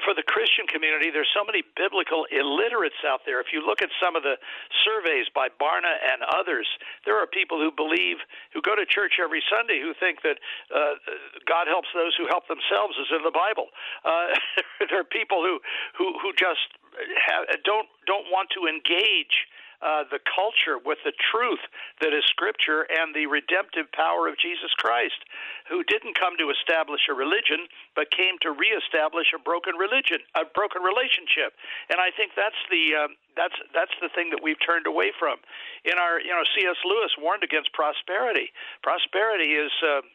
For 0.06 0.14
the 0.14 0.22
Christian 0.22 0.66
community, 0.70 1.10
there's 1.10 1.30
so 1.34 1.42
many 1.42 1.66
biblical 1.74 2.26
illiterates 2.30 3.02
out 3.02 3.26
there. 3.26 3.42
If 3.42 3.50
you 3.50 3.64
look 3.66 3.82
at 3.82 3.90
some 3.98 4.14
of 4.14 4.22
the 4.22 4.38
surveys 4.86 5.26
by 5.34 5.50
Barna 5.58 5.98
and 5.98 6.22
others, 6.30 6.66
there 7.04 7.18
are 7.18 7.26
people 7.26 7.58
who 7.58 7.74
believe, 7.74 8.22
who 8.54 8.62
go 8.62 8.78
to 8.78 8.86
church 8.86 9.18
every 9.18 9.42
Sunday, 9.50 9.82
who 9.82 9.94
think 9.98 10.22
that 10.22 10.38
uh, 10.70 10.94
God 11.46 11.66
helps 11.66 11.90
those 11.94 12.14
who 12.14 12.30
help 12.30 12.46
themselves, 12.46 12.94
is 13.02 13.10
in 13.10 13.26
the 13.26 13.34
Bible. 13.34 13.74
Uh, 14.06 14.38
there 14.90 15.02
are 15.02 15.08
people 15.10 15.42
who, 15.42 15.58
who, 15.98 16.14
who 16.22 16.30
just 16.38 16.70
have, 17.26 17.46
don't 17.64 17.88
don't 18.06 18.26
want 18.30 18.50
to 18.56 18.66
engage 18.66 19.48
uh, 19.82 20.06
the 20.14 20.22
culture 20.22 20.78
with 20.78 21.02
the 21.02 21.10
truth 21.10 21.58
that 21.98 22.14
is 22.14 22.22
Scripture 22.30 22.86
and 22.86 23.10
the 23.10 23.26
redemptive 23.26 23.90
power 23.90 24.30
of 24.30 24.38
Jesus 24.38 24.70
Christ, 24.78 25.18
who 25.66 25.82
didn't 25.82 26.14
come 26.14 26.38
to 26.38 26.54
establish 26.54 27.10
a 27.10 27.14
religion, 27.14 27.66
but 27.98 28.14
came 28.14 28.38
to 28.46 28.54
reestablish 28.54 29.34
a 29.34 29.42
broken 29.42 29.74
religion, 29.74 30.22
a 30.38 30.46
broken 30.46 30.86
relationship. 30.86 31.58
And 31.90 31.98
I 31.98 32.14
think 32.14 32.38
that's 32.38 32.62
the 32.70 32.94
uh, 32.94 33.10
that's 33.34 33.58
that's 33.74 33.96
the 33.98 34.08
thing 34.14 34.30
that 34.30 34.38
we've 34.38 34.60
turned 34.62 34.86
away 34.86 35.10
from. 35.18 35.42
In 35.82 35.98
our, 35.98 36.22
you 36.22 36.30
know, 36.30 36.46
C.S. 36.54 36.78
Lewis 36.86 37.10
warned 37.18 37.42
against 37.42 37.74
prosperity. 37.74 38.54
Prosperity 38.86 39.58
is 39.58 39.74
uh, 39.82 40.06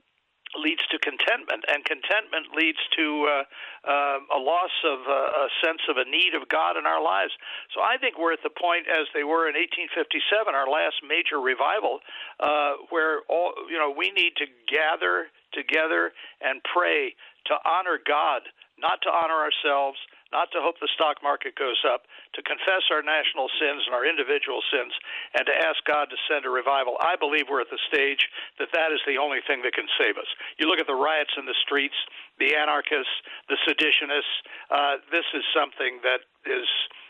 leads 0.55 0.81
to 0.91 0.97
contentment, 0.99 1.65
and 1.67 1.83
contentment 1.83 2.55
leads 2.55 2.79
to 2.95 3.27
uh, 3.27 3.43
uh, 3.83 4.38
a 4.38 4.39
loss 4.39 4.71
of 4.86 4.99
uh, 5.03 5.43
a 5.43 5.49
sense 5.63 5.81
of 5.89 5.97
a 5.97 6.07
need 6.07 6.31
of 6.36 6.47
God 6.47 6.77
in 6.77 6.86
our 6.86 7.03
lives. 7.03 7.31
So 7.75 7.81
I 7.81 7.97
think 7.97 8.15
we're 8.15 8.33
at 8.33 8.43
the 8.43 8.53
point 8.53 8.88
as 8.88 9.07
they 9.13 9.23
were 9.23 9.51
in 9.51 9.55
1857, 9.60 10.55
our 10.55 10.69
last 10.69 11.03
major 11.03 11.43
revival, 11.43 11.99
uh, 12.39 12.79
where 12.89 13.27
all 13.27 13.51
you 13.69 13.77
know 13.77 13.91
we 13.91 14.12
need 14.12 14.39
to 14.39 14.47
gather 14.71 15.27
together 15.51 16.12
and 16.41 16.62
pray 16.63 17.15
to 17.47 17.55
honor 17.65 17.99
God, 17.99 18.43
not 18.77 19.01
to 19.03 19.10
honor 19.10 19.39
ourselves 19.41 19.97
not 20.31 20.51
to 20.51 20.60
hope 20.60 20.75
the 20.79 20.91
stock 20.91 21.23
market 21.23 21.55
goes 21.55 21.79
up, 21.88 22.03
to 22.36 22.41
confess 22.43 22.83
our 22.91 23.01
national 23.01 23.47
sins 23.60 23.83
and 23.88 23.95
our 23.95 24.03
individual 24.03 24.60
sins, 24.71 24.91
and 25.36 25.47
to 25.47 25.55
ask 25.55 25.79
God 25.88 26.12
to 26.12 26.19
send 26.27 26.43
a 26.43 26.51
revival. 26.51 26.99
I 26.99 27.15
believe 27.15 27.47
we're 27.47 27.63
at 27.63 27.71
the 27.71 27.81
stage 27.88 28.27
that 28.60 28.71
that 28.73 28.91
is 28.91 28.99
the 29.07 29.17
only 29.17 29.39
thing 29.47 29.63
that 29.63 29.73
can 29.73 29.88
save 29.95 30.19
us. 30.19 30.27
You 30.60 30.67
look 30.67 30.79
at 30.79 30.88
the 30.88 30.97
riots 30.97 31.31
in 31.39 31.47
the 31.47 31.57
streets, 31.63 31.95
the 32.39 32.55
anarchists, 32.55 33.13
the 33.47 33.60
seditionists. 33.63 34.36
Uh, 34.71 34.99
this 35.12 35.27
is 35.33 35.43
something 35.55 36.03
that 36.03 36.27
is 36.43 36.67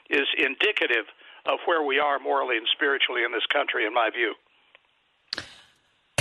is 0.10 0.28
indicative 0.40 1.04
of 1.46 1.60
where 1.66 1.84
we 1.84 2.00
are 2.00 2.20
morally 2.20 2.56
and 2.56 2.68
spiritually 2.72 3.24
in 3.24 3.32
this 3.32 3.46
country, 3.52 3.86
in 3.86 3.94
my 3.94 4.10
view. 4.10 4.36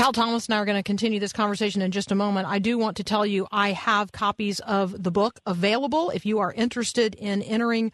Cal 0.06 0.12
Thomas 0.12 0.46
and 0.46 0.54
I 0.54 0.58
are 0.58 0.64
going 0.64 0.76
to 0.76 0.84
continue 0.84 1.18
this 1.18 1.32
conversation 1.32 1.82
in 1.82 1.90
just 1.90 2.12
a 2.12 2.14
moment. 2.14 2.46
I 2.46 2.60
do 2.60 2.78
want 2.78 2.98
to 2.98 3.02
tell 3.02 3.26
you 3.26 3.48
I 3.50 3.72
have 3.72 4.12
copies 4.12 4.60
of 4.60 5.02
the 5.02 5.10
book 5.10 5.40
available 5.44 6.10
if 6.10 6.24
you 6.24 6.38
are 6.38 6.52
interested 6.52 7.16
in 7.16 7.42
entering 7.42 7.90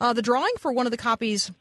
uh, 0.00 0.12
the 0.14 0.20
drawing 0.20 0.50
for 0.58 0.72
one 0.72 0.88
of 0.88 0.90
the 0.90 0.96
copies 0.96 1.52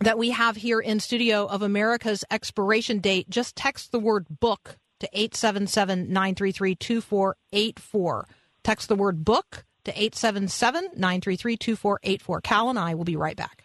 that 0.00 0.18
we 0.18 0.32
have 0.32 0.56
here 0.56 0.78
in 0.78 1.00
studio 1.00 1.46
of 1.46 1.62
America's 1.62 2.22
expiration 2.30 2.98
date. 2.98 3.30
Just 3.30 3.56
text 3.56 3.92
the 3.92 3.98
word 3.98 4.26
book 4.28 4.76
to 5.00 5.08
877 5.14 6.12
933 6.12 6.74
2484. 6.74 8.28
Text 8.62 8.88
the 8.88 8.94
word 8.94 9.24
book 9.24 9.64
to 9.86 9.90
877 9.92 10.82
933 10.96 11.56
2484. 11.56 12.40
Cal 12.42 12.68
and 12.68 12.78
I 12.78 12.94
will 12.94 13.04
be 13.04 13.16
right 13.16 13.36
back. 13.36 13.63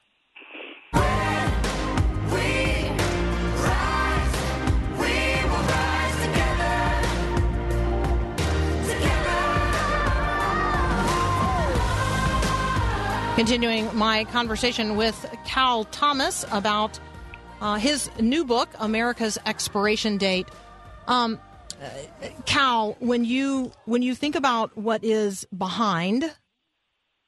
Continuing 13.39 13.89
my 13.95 14.25
conversation 14.25 14.97
with 14.97 15.25
Cal 15.45 15.85
Thomas 15.85 16.43
about 16.51 16.99
uh, 17.61 17.75
his 17.75 18.09
new 18.19 18.43
book, 18.43 18.67
America's 18.81 19.37
Expiration 19.45 20.17
Date. 20.17 20.45
Um, 21.07 21.39
Cal, 22.45 22.97
when 22.99 23.23
you 23.23 23.71
when 23.85 24.01
you 24.01 24.13
think 24.13 24.35
about 24.35 24.75
what 24.77 25.05
is 25.05 25.47
behind, 25.57 26.29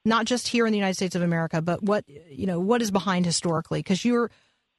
not 0.04 0.26
just 0.26 0.50
here 0.50 0.66
in 0.66 0.74
the 0.74 0.78
United 0.78 0.96
States 0.96 1.16
of 1.16 1.22
America, 1.22 1.62
but 1.62 1.82
what 1.82 2.04
you 2.10 2.46
know, 2.46 2.60
what 2.60 2.82
is 2.82 2.92
behind 2.92 3.26
historically, 3.26 3.80
because 3.80 4.04
you're 4.04 4.30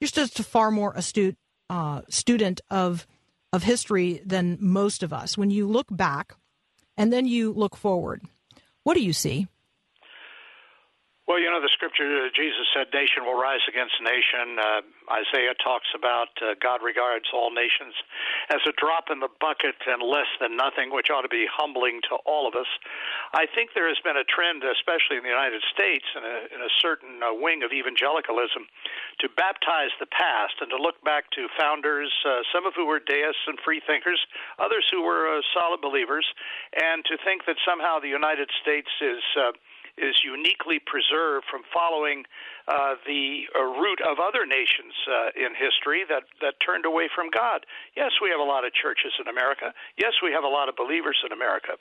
you're 0.01 0.09
just 0.09 0.38
a 0.38 0.45
far 0.45 0.71
more 0.71 0.92
astute 0.95 1.38
uh, 1.71 2.03
student 2.11 2.61
of 2.68 3.07
of 3.55 3.62
history 3.62 4.21
than 4.27 4.59
most 4.61 5.03
of 5.03 5.14
us. 5.14 5.38
When 5.38 5.51
you 5.51 5.66
look 5.66 5.87
back, 5.90 6.35
and 6.99 7.11
then 7.11 7.25
you 7.25 7.55
look 7.55 7.75
forward, 7.75 8.21
what 8.83 8.92
do 8.92 9.01
you 9.03 9.14
see? 9.14 9.47
Well, 11.33 11.40
you 11.40 11.49
know, 11.49 11.64
the 11.64 11.73
scripture, 11.73 12.05
uh, 12.05 12.29
Jesus 12.37 12.68
said, 12.77 12.92
nation 12.92 13.25
will 13.25 13.40
rise 13.40 13.64
against 13.64 13.97
nation. 14.05 14.61
Uh, 14.61 14.85
Isaiah 15.09 15.57
talks 15.64 15.88
about 15.97 16.29
uh, 16.45 16.61
God 16.61 16.85
regards 16.85 17.25
all 17.33 17.49
nations 17.49 17.97
as 18.53 18.61
a 18.68 18.73
drop 18.77 19.09
in 19.09 19.25
the 19.25 19.33
bucket 19.40 19.81
and 19.88 20.05
less 20.05 20.29
than 20.45 20.61
nothing, 20.61 20.92
which 20.92 21.09
ought 21.09 21.25
to 21.25 21.33
be 21.33 21.49
humbling 21.49 22.05
to 22.12 22.21
all 22.29 22.45
of 22.45 22.53
us. 22.53 22.68
I 23.33 23.49
think 23.49 23.73
there 23.73 23.88
has 23.88 23.97
been 24.05 24.21
a 24.21 24.29
trend, 24.29 24.61
especially 24.61 25.16
in 25.16 25.25
the 25.25 25.33
United 25.33 25.64
States, 25.73 26.05
in 26.12 26.21
a, 26.21 26.37
in 26.53 26.61
a 26.61 26.68
certain 26.85 27.25
uh, 27.25 27.33
wing 27.33 27.64
of 27.64 27.73
evangelicalism, 27.73 28.68
to 29.25 29.27
baptize 29.33 29.97
the 30.05 30.12
past 30.12 30.61
and 30.61 30.68
to 30.68 30.77
look 30.77 31.01
back 31.01 31.33
to 31.33 31.49
founders, 31.57 32.12
uh, 32.29 32.45
some 32.53 32.68
of 32.68 32.77
who 32.77 32.85
were 32.85 33.01
deists 33.01 33.49
and 33.49 33.57
free 33.64 33.81
thinkers, 33.81 34.21
others 34.61 34.85
who 34.92 35.01
were 35.01 35.33
uh, 35.33 35.40
solid 35.57 35.81
believers, 35.81 36.29
and 36.77 37.09
to 37.09 37.16
think 37.25 37.49
that 37.49 37.57
somehow 37.64 37.97
the 38.05 38.12
United 38.12 38.53
States 38.61 38.92
is. 39.01 39.25
Is 39.99 40.17
uniquely 40.25 40.81
preserved 40.81 41.45
from 41.53 41.69
following 41.69 42.25
uh, 42.67 42.97
the 43.05 43.45
uh, 43.53 43.61
route 43.61 44.01
of 44.01 44.17
other 44.17 44.47
nations 44.49 44.97
uh, 45.05 45.37
in 45.37 45.53
history 45.53 46.03
that, 46.09 46.25
that 46.41 46.57
turned 46.65 46.87
away 46.87 47.13
from 47.13 47.29
God. 47.29 47.67
Yes, 47.95 48.13
we 48.25 48.31
have 48.31 48.41
a 48.41 48.49
lot 48.49 48.65
of 48.65 48.73
churches 48.73 49.13
in 49.21 49.29
America. 49.29 49.77
Yes, 50.01 50.17
we 50.25 50.33
have 50.33 50.45
a 50.45 50.49
lot 50.49 50.71
of 50.71 50.77
believers 50.77 51.21
in 51.21 51.31
America. 51.31 51.77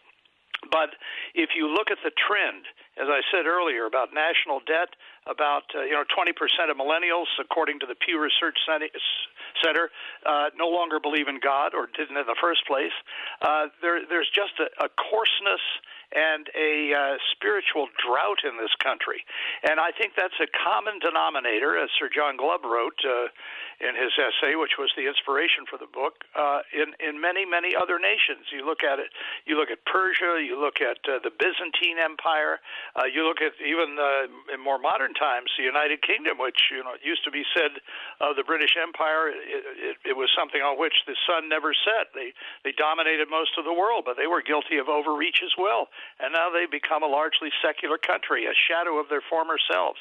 But 0.70 0.94
if 1.34 1.52
you 1.56 1.72
look 1.72 1.90
at 1.90 2.04
the 2.04 2.12
trend, 2.12 2.68
as 3.02 3.10
I 3.10 3.22
said 3.34 3.50
earlier, 3.50 3.90
about 3.90 4.14
national 4.14 4.62
debt, 4.70 4.94
about 5.26 5.66
uh, 5.74 5.82
you 5.82 5.98
know 5.98 6.06
20% 6.06 6.38
of 6.70 6.78
millennials, 6.78 7.26
according 7.42 7.80
to 7.82 7.88
the 7.90 7.96
Pew 7.96 8.22
Research 8.22 8.58
Center, 8.66 9.90
uh, 10.26 10.54
no 10.56 10.70
longer 10.70 11.00
believe 11.00 11.28
in 11.28 11.40
God 11.42 11.74
or 11.74 11.90
didn't 11.90 12.18
in 12.18 12.28
the 12.30 12.38
first 12.40 12.66
place. 12.68 12.94
Uh, 13.42 13.74
there, 13.82 14.06
there's 14.06 14.30
just 14.30 14.54
a, 14.62 14.70
a 14.86 14.90
coarseness 14.90 15.66
and 16.12 16.52
a 16.56 16.92
uh, 16.92 17.16
spiritual 17.32 17.88
drought 17.96 18.44
in 18.44 18.60
this 18.60 18.72
country. 18.84 19.24
And 19.64 19.80
I 19.80 19.96
think 19.96 20.14
that's 20.20 20.36
a 20.44 20.48
common 20.52 21.00
denominator, 21.00 21.80
as 21.80 21.90
Sir 21.98 22.12
John 22.12 22.36
Glubb 22.36 22.68
wrote 22.68 23.00
uh, 23.08 23.32
in 23.80 23.96
his 23.96 24.12
essay, 24.20 24.60
which 24.60 24.76
was 24.78 24.92
the 25.00 25.08
inspiration 25.08 25.64
for 25.66 25.80
the 25.80 25.88
book, 25.88 26.28
uh, 26.36 26.62
in 26.76 26.92
in 27.00 27.20
many 27.20 27.48
many 27.48 27.74
other 27.74 27.98
nations. 27.98 28.52
You 28.52 28.68
look 28.68 28.84
at 28.84 29.00
it. 29.00 29.10
You 29.48 29.56
look 29.58 29.72
at 29.72 29.80
Persia. 29.88 30.44
You 30.44 30.60
look 30.60 30.84
at 30.84 31.00
uh, 31.08 31.24
the 31.24 31.32
Byzantine 31.32 31.98
Empire. 31.98 32.60
Uh, 32.96 33.08
you 33.08 33.24
look 33.24 33.40
at 33.40 33.56
even 33.64 33.96
uh, 33.96 34.28
in 34.54 34.60
more 34.60 34.78
modern 34.78 35.14
times 35.14 35.48
the 35.56 35.64
United 35.64 36.02
Kingdom, 36.04 36.38
which 36.38 36.72
you 36.72 36.84
know 36.84 36.96
used 37.00 37.24
to 37.24 37.32
be 37.32 37.44
said 37.56 37.80
of 38.20 38.36
the 38.36 38.44
British 38.44 38.76
Empire. 38.76 39.32
It, 39.32 39.64
it, 39.80 39.98
it 40.12 40.16
was 40.18 40.30
something 40.36 40.60
on 40.60 40.76
which 40.76 40.96
the 41.08 41.16
sun 41.24 41.48
never 41.48 41.72
set. 41.72 42.12
They 42.12 42.36
they 42.64 42.76
dominated 42.76 43.32
most 43.32 43.56
of 43.58 43.64
the 43.64 43.74
world, 43.74 44.04
but 44.04 44.18
they 44.18 44.28
were 44.28 44.42
guilty 44.44 44.78
of 44.78 44.90
overreach 44.92 45.40
as 45.44 45.56
well. 45.58 45.88
And 46.20 46.34
now 46.36 46.52
they've 46.52 46.72
become 46.72 47.04
a 47.04 47.12
largely 47.12 47.50
secular 47.64 47.98
country, 47.98 48.46
a 48.46 48.56
shadow 48.56 49.00
of 49.00 49.08
their 49.08 49.24
former 49.24 49.56
selves. 49.72 50.00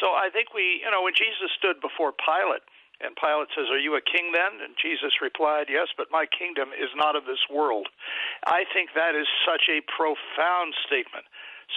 So 0.00 0.16
I 0.16 0.32
think 0.32 0.54
we, 0.54 0.80
you 0.80 0.90
know, 0.90 1.04
when 1.04 1.14
Jesus 1.14 1.52
stood 1.56 1.80
before 1.80 2.12
Pilate 2.16 2.64
and 3.00 3.16
Pilate 3.16 3.48
says, 3.56 3.72
Are 3.72 3.80
you 3.80 3.96
a 3.96 4.04
king 4.04 4.32
then? 4.32 4.60
And 4.60 4.76
Jesus 4.76 5.24
replied, 5.24 5.72
Yes, 5.72 5.88
but 5.96 6.12
my 6.12 6.28
kingdom 6.28 6.70
is 6.76 6.92
not 6.94 7.16
of 7.16 7.24
this 7.24 7.40
world. 7.48 7.88
I 8.44 8.64
think 8.72 8.92
that 8.94 9.16
is 9.16 9.26
such 9.44 9.72
a 9.72 9.80
profound 9.88 10.76
statement. 10.84 11.24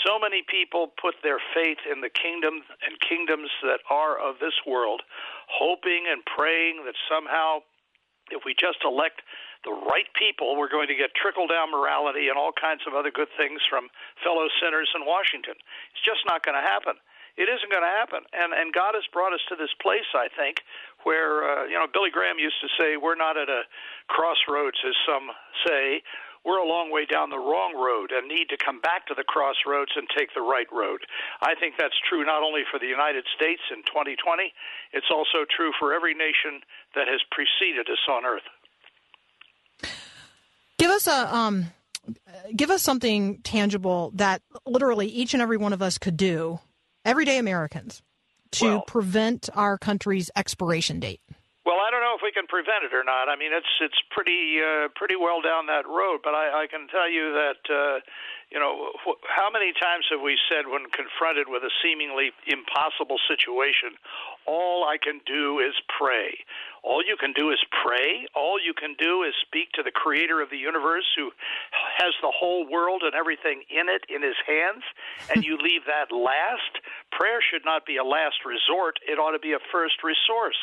So 0.02 0.18
many 0.18 0.44
people 0.44 0.92
put 1.00 1.16
their 1.22 1.40
faith 1.54 1.80
in 1.86 2.02
the 2.02 2.10
kingdom 2.10 2.66
and 2.82 3.00
kingdoms 3.00 3.50
that 3.62 3.80
are 3.90 4.18
of 4.18 4.40
this 4.42 4.58
world, 4.66 5.02
hoping 5.48 6.10
and 6.10 6.26
praying 6.26 6.84
that 6.86 6.96
somehow, 7.06 7.62
if 8.32 8.42
we 8.46 8.56
just 8.58 8.82
elect 8.84 9.22
the 9.64 9.72
right 9.72 10.10
people, 10.18 10.58
we're 10.58 10.72
going 10.72 10.90
to 10.90 10.96
get 10.98 11.14
trickle 11.16 11.48
down 11.48 11.72
morality 11.72 12.28
and 12.28 12.38
all 12.38 12.52
kinds 12.52 12.82
of 12.88 12.94
other 12.94 13.12
good 13.12 13.32
things 13.38 13.62
from 13.70 13.88
fellow 14.24 14.50
sinners 14.60 14.90
in 14.96 15.06
Washington. 15.06 15.56
It's 15.94 16.04
just 16.04 16.26
not 16.26 16.44
going 16.44 16.58
to 16.58 16.66
happen 16.66 16.98
it 17.36 17.50
isn't 17.50 17.72
going 17.72 17.84
to 17.84 17.96
happen. 17.98 18.22
And 18.34 18.54
and 18.54 18.74
God 18.74 18.94
has 18.94 19.06
brought 19.10 19.34
us 19.34 19.42
to 19.50 19.56
this 19.56 19.74
place, 19.82 20.08
I 20.14 20.30
think, 20.30 20.62
where 21.04 21.42
uh, 21.42 21.66
you 21.66 21.74
know 21.74 21.88
Billy 21.90 22.14
Graham 22.14 22.38
used 22.38 22.62
to 22.62 22.70
say, 22.78 22.98
"We're 22.98 23.18
not 23.18 23.38
at 23.38 23.50
a 23.50 23.66
crossroads," 24.08 24.78
as 24.86 24.94
some 25.06 25.34
say. 25.66 26.04
We're 26.46 26.60
a 26.60 26.68
long 26.68 26.92
way 26.92 27.06
down 27.06 27.30
the 27.30 27.40
wrong 27.40 27.74
road 27.76 28.12
and 28.12 28.28
need 28.28 28.50
to 28.50 28.58
come 28.58 28.82
back 28.82 29.08
to 29.08 29.14
the 29.16 29.24
crossroads 29.24 29.92
and 29.96 30.08
take 30.16 30.34
the 30.36 30.42
right 30.42 30.68
road. 30.72 31.02
I 31.42 31.56
think 31.56 31.76
that's 31.78 31.96
true 32.10 32.26
not 32.26 32.44
only 32.44 32.62
for 32.70 32.80
the 32.80 32.88
United 32.88 33.24
States 33.36 33.62
in 33.72 33.84
2020, 33.84 34.52
it's 34.92 35.08
also 35.10 35.46
true 35.50 35.72
for 35.80 35.94
every 35.94 36.14
nation 36.14 36.60
that 36.96 37.08
has 37.08 37.22
preceded 37.32 37.88
us 37.90 38.00
on 38.10 38.26
earth. 38.26 38.44
Give 40.78 40.92
us 40.92 41.08
a 41.08 41.34
um, 41.34 41.68
give 42.54 42.70
us 42.70 42.84
something 42.84 43.40
tangible 43.44 44.12
that 44.16 44.42
literally 44.66 45.08
each 45.08 45.34
and 45.34 45.42
every 45.42 45.58
one 45.58 45.72
of 45.72 45.82
us 45.82 45.98
could 45.98 46.18
do 46.18 46.60
everyday 47.06 47.38
Americans 47.38 48.02
to 48.52 48.66
well, 48.66 48.82
prevent 48.82 49.50
our 49.56 49.78
country's 49.78 50.30
expiration 50.36 51.00
date? 51.00 51.22
Well, 51.66 51.78
I 51.80 51.90
don't 51.90 52.02
know 52.02 52.13
know 52.13 52.13
if 52.24 52.26
we 52.26 52.32
can 52.32 52.48
prevent 52.48 52.88
it 52.88 52.96
or 52.96 53.04
not. 53.04 53.28
I 53.28 53.36
mean, 53.36 53.52
it's 53.52 53.68
it's 53.82 54.00
pretty 54.12 54.64
uh, 54.64 54.88
pretty 54.96 55.16
well 55.20 55.42
down 55.42 55.68
that 55.68 55.84
road. 55.84 56.24
But 56.24 56.34
I, 56.34 56.64
I 56.64 56.68
can 56.72 56.88
tell 56.88 57.10
you 57.12 57.36
that 57.36 57.62
uh, 57.68 58.00
you 58.50 58.60
know 58.60 58.96
wh- 59.04 59.20
how 59.28 59.52
many 59.52 59.74
times 59.76 60.08
have 60.12 60.22
we 60.24 60.40
said 60.48 60.72
when 60.72 60.88
confronted 60.96 61.52
with 61.52 61.64
a 61.64 61.74
seemingly 61.84 62.32
impossible 62.48 63.20
situation, 63.28 64.00
all 64.48 64.88
I 64.88 64.96
can 64.96 65.20
do 65.28 65.60
is 65.60 65.76
pray. 65.92 66.40
All 66.84 67.00
you 67.00 67.16
can 67.16 67.32
do 67.32 67.50
is 67.50 67.64
pray. 67.72 68.28
All 68.36 68.60
you 68.60 68.74
can 68.76 68.96
do 69.00 69.24
is 69.24 69.34
speak 69.48 69.72
to 69.80 69.84
the 69.84 69.92
creator 69.92 70.42
of 70.42 70.50
the 70.52 70.60
universe 70.60 71.08
who 71.16 71.32
has 71.98 72.12
the 72.22 72.32
whole 72.32 72.68
world 72.68 73.04
and 73.08 73.16
everything 73.16 73.64
in 73.72 73.88
it 73.88 74.04
in 74.12 74.22
his 74.22 74.36
hands, 74.46 74.84
and 75.32 75.48
you 75.48 75.56
leave 75.64 75.88
that 75.88 76.12
last. 76.12 76.84
Prayer 77.16 77.40
should 77.40 77.64
not 77.64 77.86
be 77.86 77.96
a 77.96 78.04
last 78.04 78.44
resort, 78.44 79.00
it 79.08 79.16
ought 79.16 79.32
to 79.32 79.40
be 79.40 79.54
a 79.54 79.64
first 79.72 80.04
resource. 80.04 80.60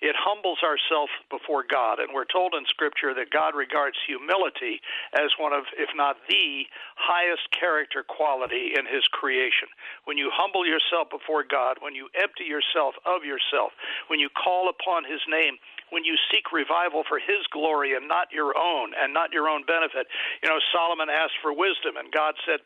It 0.00 0.14
humbles 0.16 0.62
ourselves 0.64 1.12
before 1.28 1.66
God, 1.68 1.98
and 1.98 2.14
we're 2.14 2.28
told 2.30 2.54
in 2.54 2.64
Scripture 2.70 3.12
that 3.18 3.34
God 3.34 3.52
regards 3.52 3.98
humility 4.06 4.80
as 5.12 5.34
one 5.36 5.52
of, 5.52 5.66
if 5.76 5.90
not 5.92 6.16
the 6.30 6.64
highest 6.96 7.50
character 7.50 8.06
quality 8.06 8.78
in 8.78 8.86
His 8.86 9.04
creation. 9.10 9.68
When 10.06 10.16
you 10.16 10.30
humble 10.32 10.64
yourself 10.64 11.10
before 11.10 11.42
God, 11.42 11.82
when 11.82 11.98
you 11.98 12.08
empty 12.14 12.46
yourself 12.46 12.94
of 13.04 13.26
yourself, 13.26 13.74
when 14.06 14.22
you 14.22 14.30
call 14.30 14.70
upon 14.70 15.02
His 15.02 15.20
name, 15.28 15.57
when 15.90 16.04
you 16.04 16.16
seek 16.30 16.52
revival 16.52 17.02
for 17.08 17.18
his 17.18 17.46
glory 17.50 17.96
and 17.96 18.08
not 18.08 18.28
your 18.32 18.56
own 18.56 18.92
and 18.92 19.14
not 19.14 19.32
your 19.32 19.48
own 19.48 19.64
benefit. 19.64 20.06
You 20.42 20.48
know, 20.48 20.60
Solomon 20.72 21.08
asked 21.08 21.40
for 21.40 21.52
wisdom, 21.52 21.96
and 21.96 22.12
God 22.12 22.34
said, 22.44 22.60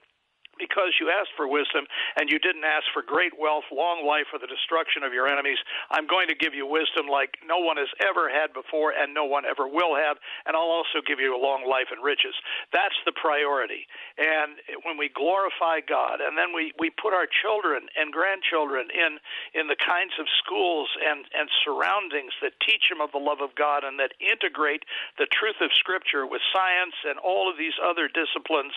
because 0.59 0.94
you 1.00 1.09
asked 1.11 1.32
for 1.36 1.48
wisdom 1.48 1.84
and 2.16 2.28
you 2.28 2.38
didn't 2.38 2.64
ask 2.64 2.84
for 2.92 3.03
great 3.03 3.32
wealth, 3.38 3.64
long 3.72 4.05
life, 4.07 4.28
or 4.32 4.38
the 4.38 4.50
destruction 4.50 5.03
of 5.03 5.12
your 5.12 5.26
enemies, 5.26 5.59
I'm 5.90 6.07
going 6.07 6.28
to 6.28 6.36
give 6.36 6.55
you 6.55 6.66
wisdom 6.66 7.09
like 7.09 7.38
no 7.46 7.59
one 7.59 7.76
has 7.76 7.90
ever 8.05 8.28
had 8.28 8.53
before 8.53 8.92
and 8.92 9.14
no 9.14 9.24
one 9.24 9.44
ever 9.44 9.66
will 9.66 9.96
have, 9.96 10.16
and 10.46 10.57
I'll 10.57 10.72
also 10.72 11.00
give 11.05 11.18
you 11.18 11.34
a 11.34 11.40
long 11.40 11.64
life 11.68 11.88
and 11.90 12.05
riches. 12.05 12.34
That's 12.72 12.96
the 13.05 13.12
priority. 13.16 13.88
And 14.18 14.61
when 14.84 14.96
we 14.98 15.09
glorify 15.09 15.80
God, 15.80 16.20
and 16.20 16.36
then 16.36 16.53
we, 16.55 16.72
we 16.78 16.90
put 16.90 17.16
our 17.16 17.26
children 17.26 17.88
and 17.96 18.12
grandchildren 18.12 18.88
in 18.92 19.18
in 19.55 19.68
the 19.68 19.76
kinds 19.76 20.12
of 20.20 20.26
schools 20.40 20.88
and, 21.00 21.24
and 21.36 21.48
surroundings 21.64 22.32
that 22.40 22.57
teach 22.64 22.88
them 22.88 23.00
of 23.00 23.12
the 23.12 23.20
love 23.20 23.40
of 23.40 23.55
God 23.55 23.84
and 23.84 23.98
that 24.00 24.12
integrate 24.20 24.84
the 25.18 25.28
truth 25.28 25.61
of 25.61 25.70
Scripture 25.78 26.26
with 26.26 26.40
science 26.53 26.96
and 27.05 27.18
all 27.18 27.50
of 27.50 27.57
these 27.57 27.76
other 27.82 28.09
disciplines, 28.09 28.72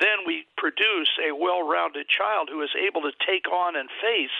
then 0.00 0.26
we 0.26 0.46
produce 0.56 1.07
a 1.22 1.34
well 1.34 1.66
rounded 1.66 2.06
child 2.08 2.48
who 2.50 2.62
is 2.62 2.70
able 2.76 3.02
to 3.02 3.12
take 3.24 3.48
on 3.50 3.76
and 3.76 3.88
face 4.00 4.34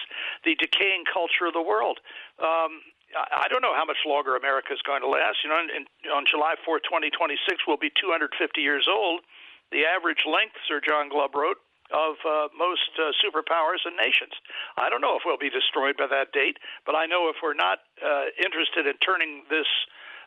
the 0.45 0.55
decaying 0.57 1.05
culture 1.07 1.47
of 1.47 1.55
the 1.55 1.63
world. 1.63 1.99
Um, 2.39 2.81
I 3.17 3.49
don't 3.49 3.63
know 3.63 3.75
how 3.75 3.87
much 3.89 4.05
longer 4.05 4.37
America 4.37 4.73
is 4.73 4.83
going 4.85 5.01
to 5.01 5.09
last. 5.09 5.41
You 5.43 5.49
know, 5.49 5.61
in, 5.61 5.89
on 6.13 6.25
July 6.29 6.61
4th, 6.61 6.85
2026, 6.85 7.65
we'll 7.67 7.81
be 7.81 7.91
250 7.97 8.37
years 8.61 8.85
old. 8.85 9.25
The 9.73 9.85
average 9.85 10.29
length, 10.29 10.57
Sir 10.69 10.81
John 10.85 11.09
Glubb 11.09 11.35
wrote, 11.35 11.57
of 11.89 12.21
uh, 12.25 12.53
most 12.53 12.93
uh, 13.01 13.17
superpowers 13.17 13.81
and 13.89 13.97
nations. 13.97 14.37
I 14.77 14.93
don't 14.93 15.01
know 15.01 15.17
if 15.17 15.23
we'll 15.25 15.41
be 15.41 15.49
destroyed 15.49 15.97
by 15.97 16.07
that 16.09 16.33
date, 16.33 16.59
but 16.85 16.95
I 16.95 17.07
know 17.07 17.33
if 17.33 17.37
we're 17.43 17.57
not 17.57 17.81
uh, 18.05 18.29
interested 18.37 18.85
in 18.85 18.97
turning 19.01 19.45
this 19.49 19.69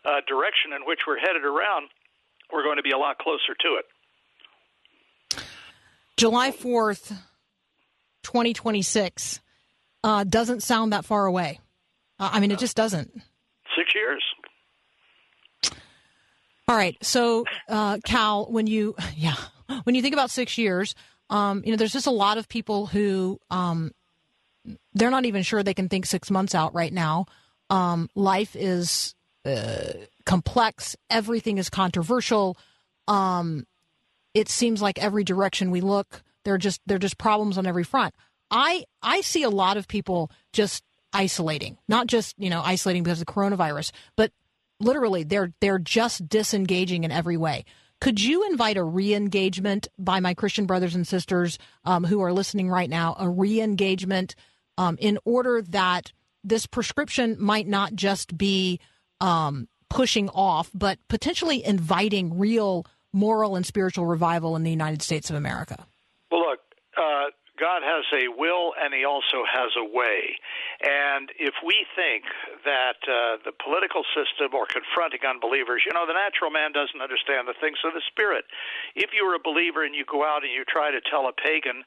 uh, 0.05 0.25
direction 0.25 0.73
in 0.73 0.81
which 0.89 1.05
we're 1.05 1.21
headed 1.21 1.45
around, 1.45 1.93
we're 2.49 2.63
going 2.63 2.77
to 2.77 2.85
be 2.85 2.91
a 2.91 2.97
lot 2.97 3.19
closer 3.19 3.53
to 3.61 3.77
it. 3.77 3.85
July 6.21 6.51
4th, 6.51 7.17
2026 8.21 9.39
uh, 10.03 10.23
doesn't 10.23 10.61
sound 10.61 10.93
that 10.93 11.03
far 11.03 11.25
away. 11.25 11.59
Uh, 12.19 12.29
I 12.33 12.39
mean, 12.39 12.51
it 12.51 12.59
just 12.59 12.77
doesn't. 12.77 13.11
Six 13.75 13.95
years. 13.95 14.23
All 16.67 16.75
right. 16.75 16.95
So, 17.01 17.45
uh, 17.67 17.97
Cal, 18.05 18.45
when 18.51 18.67
you, 18.67 18.95
yeah, 19.15 19.33
when 19.83 19.95
you 19.95 20.03
think 20.03 20.13
about 20.13 20.29
six 20.29 20.59
years, 20.59 20.93
um, 21.31 21.63
you 21.65 21.71
know, 21.71 21.77
there's 21.77 21.91
just 21.91 22.05
a 22.05 22.11
lot 22.11 22.37
of 22.37 22.47
people 22.47 22.85
who, 22.85 23.39
um, 23.49 23.91
they're 24.93 25.09
not 25.09 25.25
even 25.25 25.41
sure 25.41 25.63
they 25.63 25.73
can 25.73 25.89
think 25.89 26.05
six 26.05 26.29
months 26.29 26.53
out 26.53 26.75
right 26.75 26.93
now. 26.93 27.25
Um, 27.71 28.11
life 28.13 28.55
is 28.55 29.15
uh, 29.43 29.93
complex. 30.27 30.95
Everything 31.09 31.57
is 31.57 31.71
controversial. 31.71 32.59
Um, 33.07 33.65
it 34.33 34.49
seems 34.49 34.81
like 34.81 34.99
every 34.99 35.23
direction 35.23 35.71
we 35.71 35.81
look, 35.81 36.23
there 36.43 36.53
are 36.53 36.59
just 36.59 36.81
there 36.85 36.95
are 36.95 36.99
just 36.99 37.17
problems 37.17 37.57
on 37.57 37.65
every 37.65 37.83
front. 37.83 38.13
I 38.49 38.85
I 39.01 39.21
see 39.21 39.43
a 39.43 39.49
lot 39.49 39.77
of 39.77 39.87
people 39.87 40.31
just 40.53 40.83
isolating, 41.13 41.77
not 41.87 42.07
just 42.07 42.35
you 42.37 42.49
know 42.49 42.61
isolating 42.61 43.03
because 43.03 43.21
of 43.21 43.27
the 43.27 43.33
coronavirus, 43.33 43.91
but 44.15 44.31
literally 44.79 45.23
they're 45.23 45.53
they're 45.61 45.79
just 45.79 46.27
disengaging 46.27 47.03
in 47.03 47.11
every 47.11 47.37
way. 47.37 47.65
Could 47.99 48.19
you 48.19 48.47
invite 48.49 48.77
a 48.77 48.83
re-engagement 48.83 49.87
by 49.99 50.19
my 50.19 50.33
Christian 50.33 50.65
brothers 50.65 50.95
and 50.95 51.07
sisters 51.07 51.59
um, 51.85 52.03
who 52.03 52.21
are 52.21 52.33
listening 52.33 52.67
right 52.67 52.89
now? 52.89 53.15
A 53.19 53.29
re-engagement 53.29 54.33
um, 54.75 54.97
in 54.99 55.19
order 55.23 55.61
that 55.61 56.11
this 56.43 56.65
prescription 56.65 57.37
might 57.39 57.67
not 57.67 57.93
just 57.93 58.35
be 58.35 58.79
um, 59.19 59.67
pushing 59.87 60.29
off, 60.29 60.71
but 60.73 60.97
potentially 61.09 61.63
inviting 61.63 62.39
real 62.39 62.87
moral 63.13 63.55
and 63.55 63.65
spiritual 63.65 64.05
revival 64.05 64.55
in 64.55 64.63
the 64.63 64.71
United 64.71 65.01
States 65.01 65.29
of 65.29 65.35
America? 65.35 65.85
Well, 66.31 66.41
look, 66.41 66.59
uh, 66.97 67.31
God 67.59 67.85
has 67.85 68.05
a 68.09 68.25
will 68.33 68.73
and 68.73 68.93
He 68.93 69.05
also 69.05 69.45
has 69.45 69.69
a 69.77 69.85
way. 69.85 70.33
And 70.81 71.29
if 71.37 71.53
we 71.61 71.85
think 71.95 72.25
that 72.65 72.97
uh, 73.05 73.37
the 73.45 73.53
political 73.53 74.01
system 74.17 74.57
or 74.57 74.65
confronting 74.65 75.21
unbelievers, 75.21 75.85
you 75.85 75.93
know, 75.93 76.09
the 76.09 76.17
natural 76.17 76.49
man 76.49 76.73
doesn't 76.73 76.97
understand 76.97 77.45
the 77.45 77.57
things 77.61 77.77
of 77.85 77.93
the 77.93 78.01
Spirit. 78.09 78.49
If 78.97 79.13
you're 79.13 79.37
a 79.37 79.43
believer 79.43 79.85
and 79.85 79.93
you 79.93 80.05
go 80.09 80.25
out 80.25 80.41
and 80.41 80.51
you 80.51 80.65
try 80.65 80.89
to 80.89 81.01
tell 81.05 81.29
a 81.29 81.35
pagan, 81.37 81.85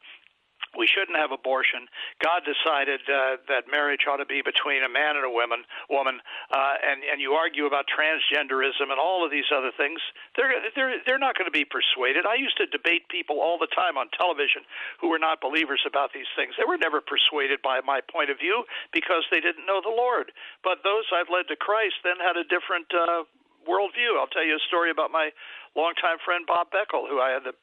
we 0.76 0.86
shouldn't 0.86 1.16
have 1.16 1.32
abortion. 1.32 1.86
God 2.22 2.42
decided 2.42 3.00
uh, 3.06 3.40
that 3.48 3.70
marriage 3.70 4.06
ought 4.08 4.18
to 4.18 4.28
be 4.28 4.42
between 4.42 4.82
a 4.82 4.90
man 4.90 5.16
and 5.16 5.24
a 5.24 5.30
woman, 5.30 5.64
woman, 5.88 6.20
uh, 6.50 6.76
and 6.82 7.02
and 7.04 7.20
you 7.20 7.32
argue 7.34 7.66
about 7.66 7.86
transgenderism 7.90 8.90
and 8.90 8.98
all 8.98 9.24
of 9.24 9.30
these 9.30 9.48
other 9.54 9.70
things. 9.76 10.00
They're 10.36 10.52
they're 10.74 10.98
they're 11.06 11.22
not 11.22 11.38
going 11.38 11.48
to 11.48 11.54
be 11.54 11.64
persuaded. 11.64 12.26
I 12.26 12.34
used 12.34 12.56
to 12.58 12.66
debate 12.66 13.08
people 13.08 13.40
all 13.40 13.58
the 13.58 13.70
time 13.70 13.96
on 13.96 14.10
television 14.14 14.62
who 15.00 15.08
were 15.08 15.22
not 15.22 15.40
believers 15.40 15.82
about 15.86 16.12
these 16.12 16.28
things. 16.36 16.54
They 16.58 16.66
were 16.66 16.78
never 16.78 17.00
persuaded 17.00 17.62
by 17.62 17.80
my 17.80 18.00
point 18.00 18.30
of 18.30 18.38
view 18.38 18.64
because 18.92 19.24
they 19.30 19.40
didn't 19.40 19.66
know 19.66 19.80
the 19.80 19.94
Lord. 19.94 20.32
But 20.62 20.82
those 20.84 21.04
I've 21.14 21.30
led 21.30 21.48
to 21.48 21.56
Christ 21.56 22.02
then 22.02 22.18
had 22.18 22.36
a 22.36 22.44
different 22.44 22.90
uh, 22.92 23.24
worldview. 23.64 24.16
I'll 24.20 24.30
tell 24.30 24.44
you 24.44 24.56
a 24.56 24.68
story 24.68 24.90
about 24.90 25.10
my 25.10 25.30
longtime 25.74 26.22
friend 26.24 26.46
Bob 26.46 26.70
Beckel, 26.70 27.08
who 27.08 27.20
I 27.20 27.30
had 27.30 27.44
the 27.44 27.54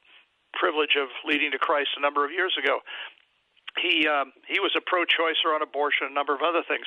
privilege 0.54 0.96
of 1.00 1.10
leading 1.26 1.52
to 1.52 1.60
Christ 1.60 1.90
a 1.98 2.02
number 2.02 2.26
of 2.26 2.32
years 2.32 2.56
ago. 2.58 2.80
He 3.80 4.08
um, 4.08 4.34
he 4.48 4.60
was 4.60 4.76
a 4.76 4.84
pro-choicer 4.84 5.56
on 5.56 5.62
abortion, 5.64 6.08
a 6.12 6.14
number 6.14 6.36
of 6.36 6.42
other 6.44 6.60
things, 6.68 6.84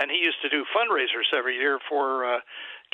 and 0.00 0.10
he 0.10 0.24
used 0.24 0.40
to 0.40 0.48
do 0.48 0.64
fundraisers 0.72 1.28
every 1.36 1.56
year 1.60 1.78
for 1.88 2.24
uh, 2.24 2.40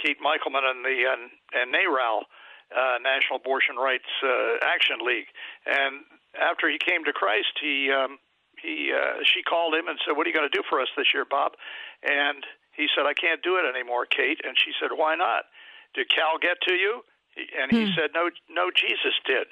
Kate 0.02 0.18
Michelman 0.18 0.66
and 0.66 0.82
the 0.82 1.06
and, 1.06 1.30
and 1.54 1.70
NARAL, 1.70 2.26
uh, 2.74 2.98
National 2.98 3.38
Abortion 3.38 3.76
Rights 3.76 4.10
uh, 4.26 4.58
Action 4.62 4.98
League. 5.06 5.30
And 5.66 6.02
after 6.34 6.68
he 6.68 6.78
came 6.82 7.04
to 7.04 7.12
Christ, 7.12 7.54
he 7.62 7.94
um, 7.94 8.18
he 8.58 8.90
uh, 8.90 9.22
she 9.22 9.42
called 9.42 9.74
him 9.74 9.86
and 9.86 9.98
said, 10.02 10.16
"What 10.16 10.26
are 10.26 10.30
you 10.30 10.36
going 10.36 10.50
to 10.50 10.56
do 10.56 10.66
for 10.68 10.80
us 10.80 10.88
this 10.96 11.14
year, 11.14 11.24
Bob?" 11.24 11.54
And 12.02 12.42
he 12.74 12.86
said, 12.94 13.06
"I 13.06 13.14
can't 13.14 13.42
do 13.42 13.56
it 13.56 13.66
anymore, 13.66 14.06
Kate." 14.06 14.40
And 14.42 14.58
she 14.58 14.72
said, 14.82 14.90
"Why 14.98 15.14
not? 15.14 15.46
Did 15.94 16.10
Cal 16.10 16.38
get 16.42 16.58
to 16.66 16.74
you?" 16.74 17.02
And 17.38 17.70
he 17.70 17.86
hmm. 17.86 17.94
said, 17.94 18.10
"No, 18.14 18.30
no, 18.50 18.70
Jesus 18.74 19.14
did." 19.26 19.46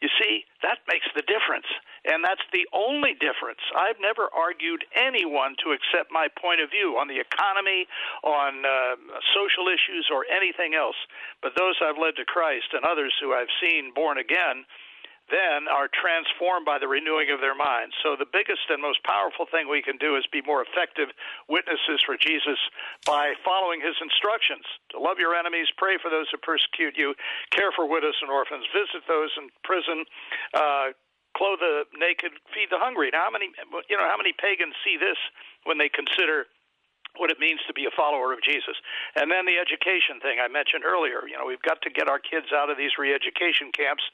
You 0.00 0.08
see, 0.20 0.44
that 0.62 0.84
makes 0.88 1.08
the 1.16 1.24
difference. 1.24 1.66
And 2.04 2.22
that's 2.22 2.44
the 2.52 2.68
only 2.76 3.16
difference. 3.18 3.64
I've 3.74 3.98
never 3.98 4.28
argued 4.30 4.84
anyone 4.94 5.56
to 5.64 5.72
accept 5.72 6.12
my 6.12 6.28
point 6.38 6.60
of 6.60 6.70
view 6.70 7.00
on 7.00 7.08
the 7.08 7.18
economy, 7.18 7.88
on 8.22 8.62
uh, 8.62 8.94
social 9.34 9.66
issues, 9.72 10.06
or 10.12 10.28
anything 10.28 10.76
else. 10.76 10.96
But 11.42 11.56
those 11.56 11.74
I've 11.82 11.98
led 11.98 12.14
to 12.20 12.28
Christ 12.28 12.76
and 12.76 12.84
others 12.84 13.14
who 13.18 13.32
I've 13.32 13.50
seen 13.58 13.90
born 13.96 14.18
again, 14.18 14.68
then 15.30 15.66
are 15.66 15.90
transformed 15.90 16.64
by 16.64 16.78
the 16.78 16.86
renewing 16.86 17.30
of 17.34 17.42
their 17.42 17.54
minds. 17.54 17.94
So 18.02 18.14
the 18.14 18.28
biggest 18.28 18.70
and 18.70 18.80
most 18.80 19.02
powerful 19.02 19.46
thing 19.50 19.66
we 19.66 19.82
can 19.82 19.98
do 19.98 20.14
is 20.14 20.24
be 20.30 20.42
more 20.42 20.62
effective 20.62 21.10
witnesses 21.50 21.98
for 22.06 22.14
Jesus 22.14 22.58
by 23.04 23.34
following 23.42 23.82
his 23.82 23.98
instructions 23.98 24.64
to 24.94 25.02
love 25.02 25.18
your 25.18 25.34
enemies, 25.34 25.66
pray 25.76 25.98
for 25.98 26.10
those 26.10 26.30
who 26.30 26.38
persecute 26.38 26.94
you, 26.94 27.14
care 27.50 27.74
for 27.74 27.86
widows 27.86 28.18
and 28.22 28.30
orphans, 28.30 28.64
visit 28.70 29.02
those 29.10 29.34
in 29.34 29.50
prison, 29.66 30.06
uh, 30.54 30.94
clothe 31.36 31.60
the 31.60 31.84
naked, 31.98 32.32
feed 32.54 32.70
the 32.70 32.80
hungry. 32.80 33.10
Now, 33.12 33.28
how 33.28 33.34
many 33.34 33.52
you 33.90 33.96
know 33.98 34.08
how 34.08 34.16
many 34.16 34.32
pagans 34.32 34.74
see 34.80 34.96
this 34.96 35.18
when 35.68 35.76
they 35.76 35.90
consider 35.92 36.46
what 37.16 37.30
it 37.30 37.38
means 37.38 37.60
to 37.66 37.74
be 37.74 37.84
a 37.84 37.92
follower 37.94 38.32
of 38.32 38.40
Jesus. 38.42 38.76
And 39.16 39.30
then 39.30 39.44
the 39.44 39.58
education 39.58 40.20
thing 40.20 40.38
I 40.40 40.48
mentioned 40.48 40.84
earlier. 40.84 41.24
You 41.28 41.36
know, 41.36 41.46
we've 41.46 41.62
got 41.62 41.82
to 41.82 41.90
get 41.90 42.08
our 42.08 42.18
kids 42.18 42.52
out 42.52 42.70
of 42.70 42.76
these 42.76 42.96
re-education 42.98 43.72
camps 43.72 44.04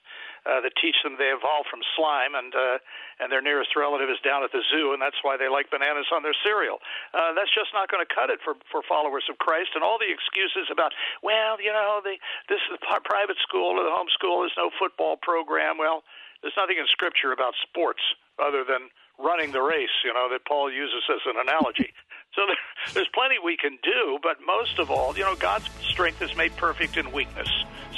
uh, 0.46 0.61
that 0.62 0.74
teach 0.80 0.96
them 1.03 1.14
they 1.18 1.30
evolved 1.30 1.70
from 1.70 1.86
slime 1.94 2.34
and 2.34 2.55
uh, 2.55 2.78
and 3.22 3.30
their 3.30 3.42
nearest 3.42 3.78
relative 3.78 4.11
is 4.11 4.18
down 4.26 4.42
at 4.42 4.50
the 4.50 4.62
zoo, 4.74 4.90
and 4.90 4.98
that's 4.98 5.22
why 5.22 5.38
they 5.38 5.46
like 5.46 5.70
bananas 5.70 6.11
on 6.11 6.26
their 6.26 6.34
cereal. 6.42 6.82
Uh, 7.14 7.30
that's 7.34 7.53
just 7.55 7.70
not 7.70 7.86
going 7.86 8.03
to 8.03 8.11
cut 8.11 8.30
it 8.30 8.42
for 8.42 8.59
for 8.66 8.82
followers 8.82 9.22
of 9.30 9.38
Christ. 9.38 9.78
And 9.78 9.86
all 9.86 10.03
the 10.03 10.11
excuses 10.11 10.66
about, 10.70 10.90
well, 11.22 11.62
you 11.62 11.70
know, 11.70 12.03
the 12.03 12.18
this 12.50 12.59
is 12.66 12.74
a 12.74 13.00
private 13.07 13.38
school 13.38 13.78
or 13.78 13.86
the 13.86 13.94
homeschool. 13.94 14.42
There's 14.42 14.59
no 14.59 14.74
football 14.74 15.14
program. 15.16 15.78
Well, 15.78 16.03
there's 16.42 16.59
nothing 16.59 16.78
in 16.78 16.90
Scripture 16.90 17.30
about 17.30 17.55
sports 17.62 18.03
other 18.42 18.64
than 18.66 18.90
running 19.18 19.53
the 19.53 19.62
race, 19.62 19.94
you 20.05 20.12
know, 20.12 20.28
that 20.30 20.44
Paul 20.46 20.72
uses 20.72 21.03
as 21.09 21.22
an 21.26 21.38
analogy. 21.38 21.94
So 22.35 22.43
there's 22.95 23.09
plenty 23.14 23.37
we 23.43 23.57
can 23.57 23.78
do, 23.83 24.18
but 24.22 24.39
most 24.47 24.78
of 24.78 24.91
all, 24.91 25.16
you 25.16 25.24
know, 25.24 25.37
God's 25.37 25.68
strength 25.80 26.22
is 26.22 26.35
made 26.37 26.57
perfect 26.57 26.97
in 26.97 27.12
weakness. 27.12 27.49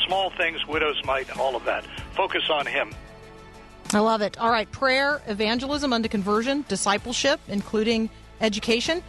Small 0.06 0.30
things, 0.30 0.66
widow's 0.66 1.02
mite, 1.04 1.30
and 1.30 1.40
all 1.40 1.56
of 1.56 1.64
that. 1.64 1.84
Focus 2.14 2.42
on 2.50 2.66
Him. 2.66 2.94
I 3.92 4.00
love 4.00 4.22
it. 4.22 4.38
All 4.38 4.50
right, 4.50 4.70
prayer, 4.72 5.22
evangelism 5.26 5.92
unto 5.92 6.08
conversion, 6.08 6.64
discipleship, 6.68 7.38
including 7.48 8.10
education, 8.40 9.02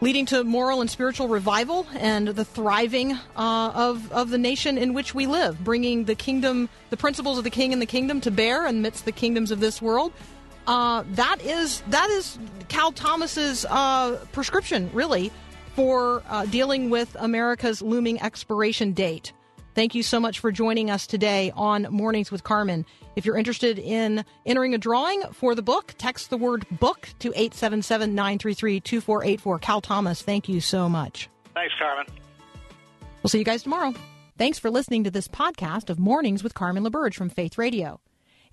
leading 0.00 0.26
to 0.26 0.44
moral 0.44 0.82
and 0.82 0.90
spiritual 0.90 1.28
revival 1.28 1.86
and 1.94 2.28
the 2.28 2.44
thriving 2.44 3.12
uh, 3.12 3.72
of 3.74 4.12
of 4.12 4.28
the 4.28 4.36
nation 4.36 4.76
in 4.76 4.92
which 4.92 5.14
we 5.14 5.26
live, 5.26 5.62
bringing 5.64 6.04
the 6.04 6.14
kingdom, 6.14 6.68
the 6.90 6.96
principles 6.96 7.38
of 7.38 7.44
the 7.44 7.50
King 7.50 7.72
and 7.72 7.80
the 7.80 7.86
kingdom 7.86 8.20
to 8.20 8.30
bear 8.30 8.66
amidst 8.66 9.06
the 9.06 9.12
kingdoms 9.12 9.50
of 9.50 9.60
this 9.60 9.80
world. 9.80 10.12
Uh, 10.66 11.04
that 11.12 11.42
is 11.42 11.82
that 11.88 12.08
is 12.10 12.38
Cal 12.68 12.92
Thomas's 12.92 13.66
uh, 13.68 14.24
prescription, 14.32 14.90
really, 14.92 15.30
for 15.74 16.22
uh, 16.28 16.46
dealing 16.46 16.90
with 16.90 17.16
America's 17.18 17.82
looming 17.82 18.20
expiration 18.22 18.92
date. 18.92 19.32
Thank 19.74 19.94
you 19.94 20.04
so 20.04 20.20
much 20.20 20.38
for 20.38 20.52
joining 20.52 20.88
us 20.88 21.06
today 21.06 21.52
on 21.56 21.88
Mornings 21.90 22.30
with 22.30 22.44
Carmen. 22.44 22.86
If 23.16 23.26
you're 23.26 23.36
interested 23.36 23.78
in 23.78 24.24
entering 24.46 24.72
a 24.72 24.78
drawing 24.78 25.22
for 25.32 25.56
the 25.56 25.62
book, 25.62 25.94
text 25.98 26.30
the 26.30 26.36
word 26.36 26.64
book 26.70 27.08
to 27.18 27.28
877 27.30 28.14
933 28.14 28.80
2484. 28.80 29.58
Cal 29.58 29.80
Thomas, 29.80 30.22
thank 30.22 30.48
you 30.48 30.60
so 30.60 30.88
much. 30.88 31.28
Thanks, 31.54 31.74
Carmen. 31.78 32.06
We'll 33.22 33.30
see 33.30 33.38
you 33.38 33.44
guys 33.44 33.62
tomorrow. 33.62 33.94
Thanks 34.38 34.58
for 34.58 34.70
listening 34.70 35.04
to 35.04 35.10
this 35.10 35.28
podcast 35.28 35.90
of 35.90 35.98
Mornings 35.98 36.42
with 36.42 36.54
Carmen 36.54 36.84
LaBerge 36.84 37.14
from 37.14 37.28
Faith 37.28 37.58
Radio. 37.58 38.00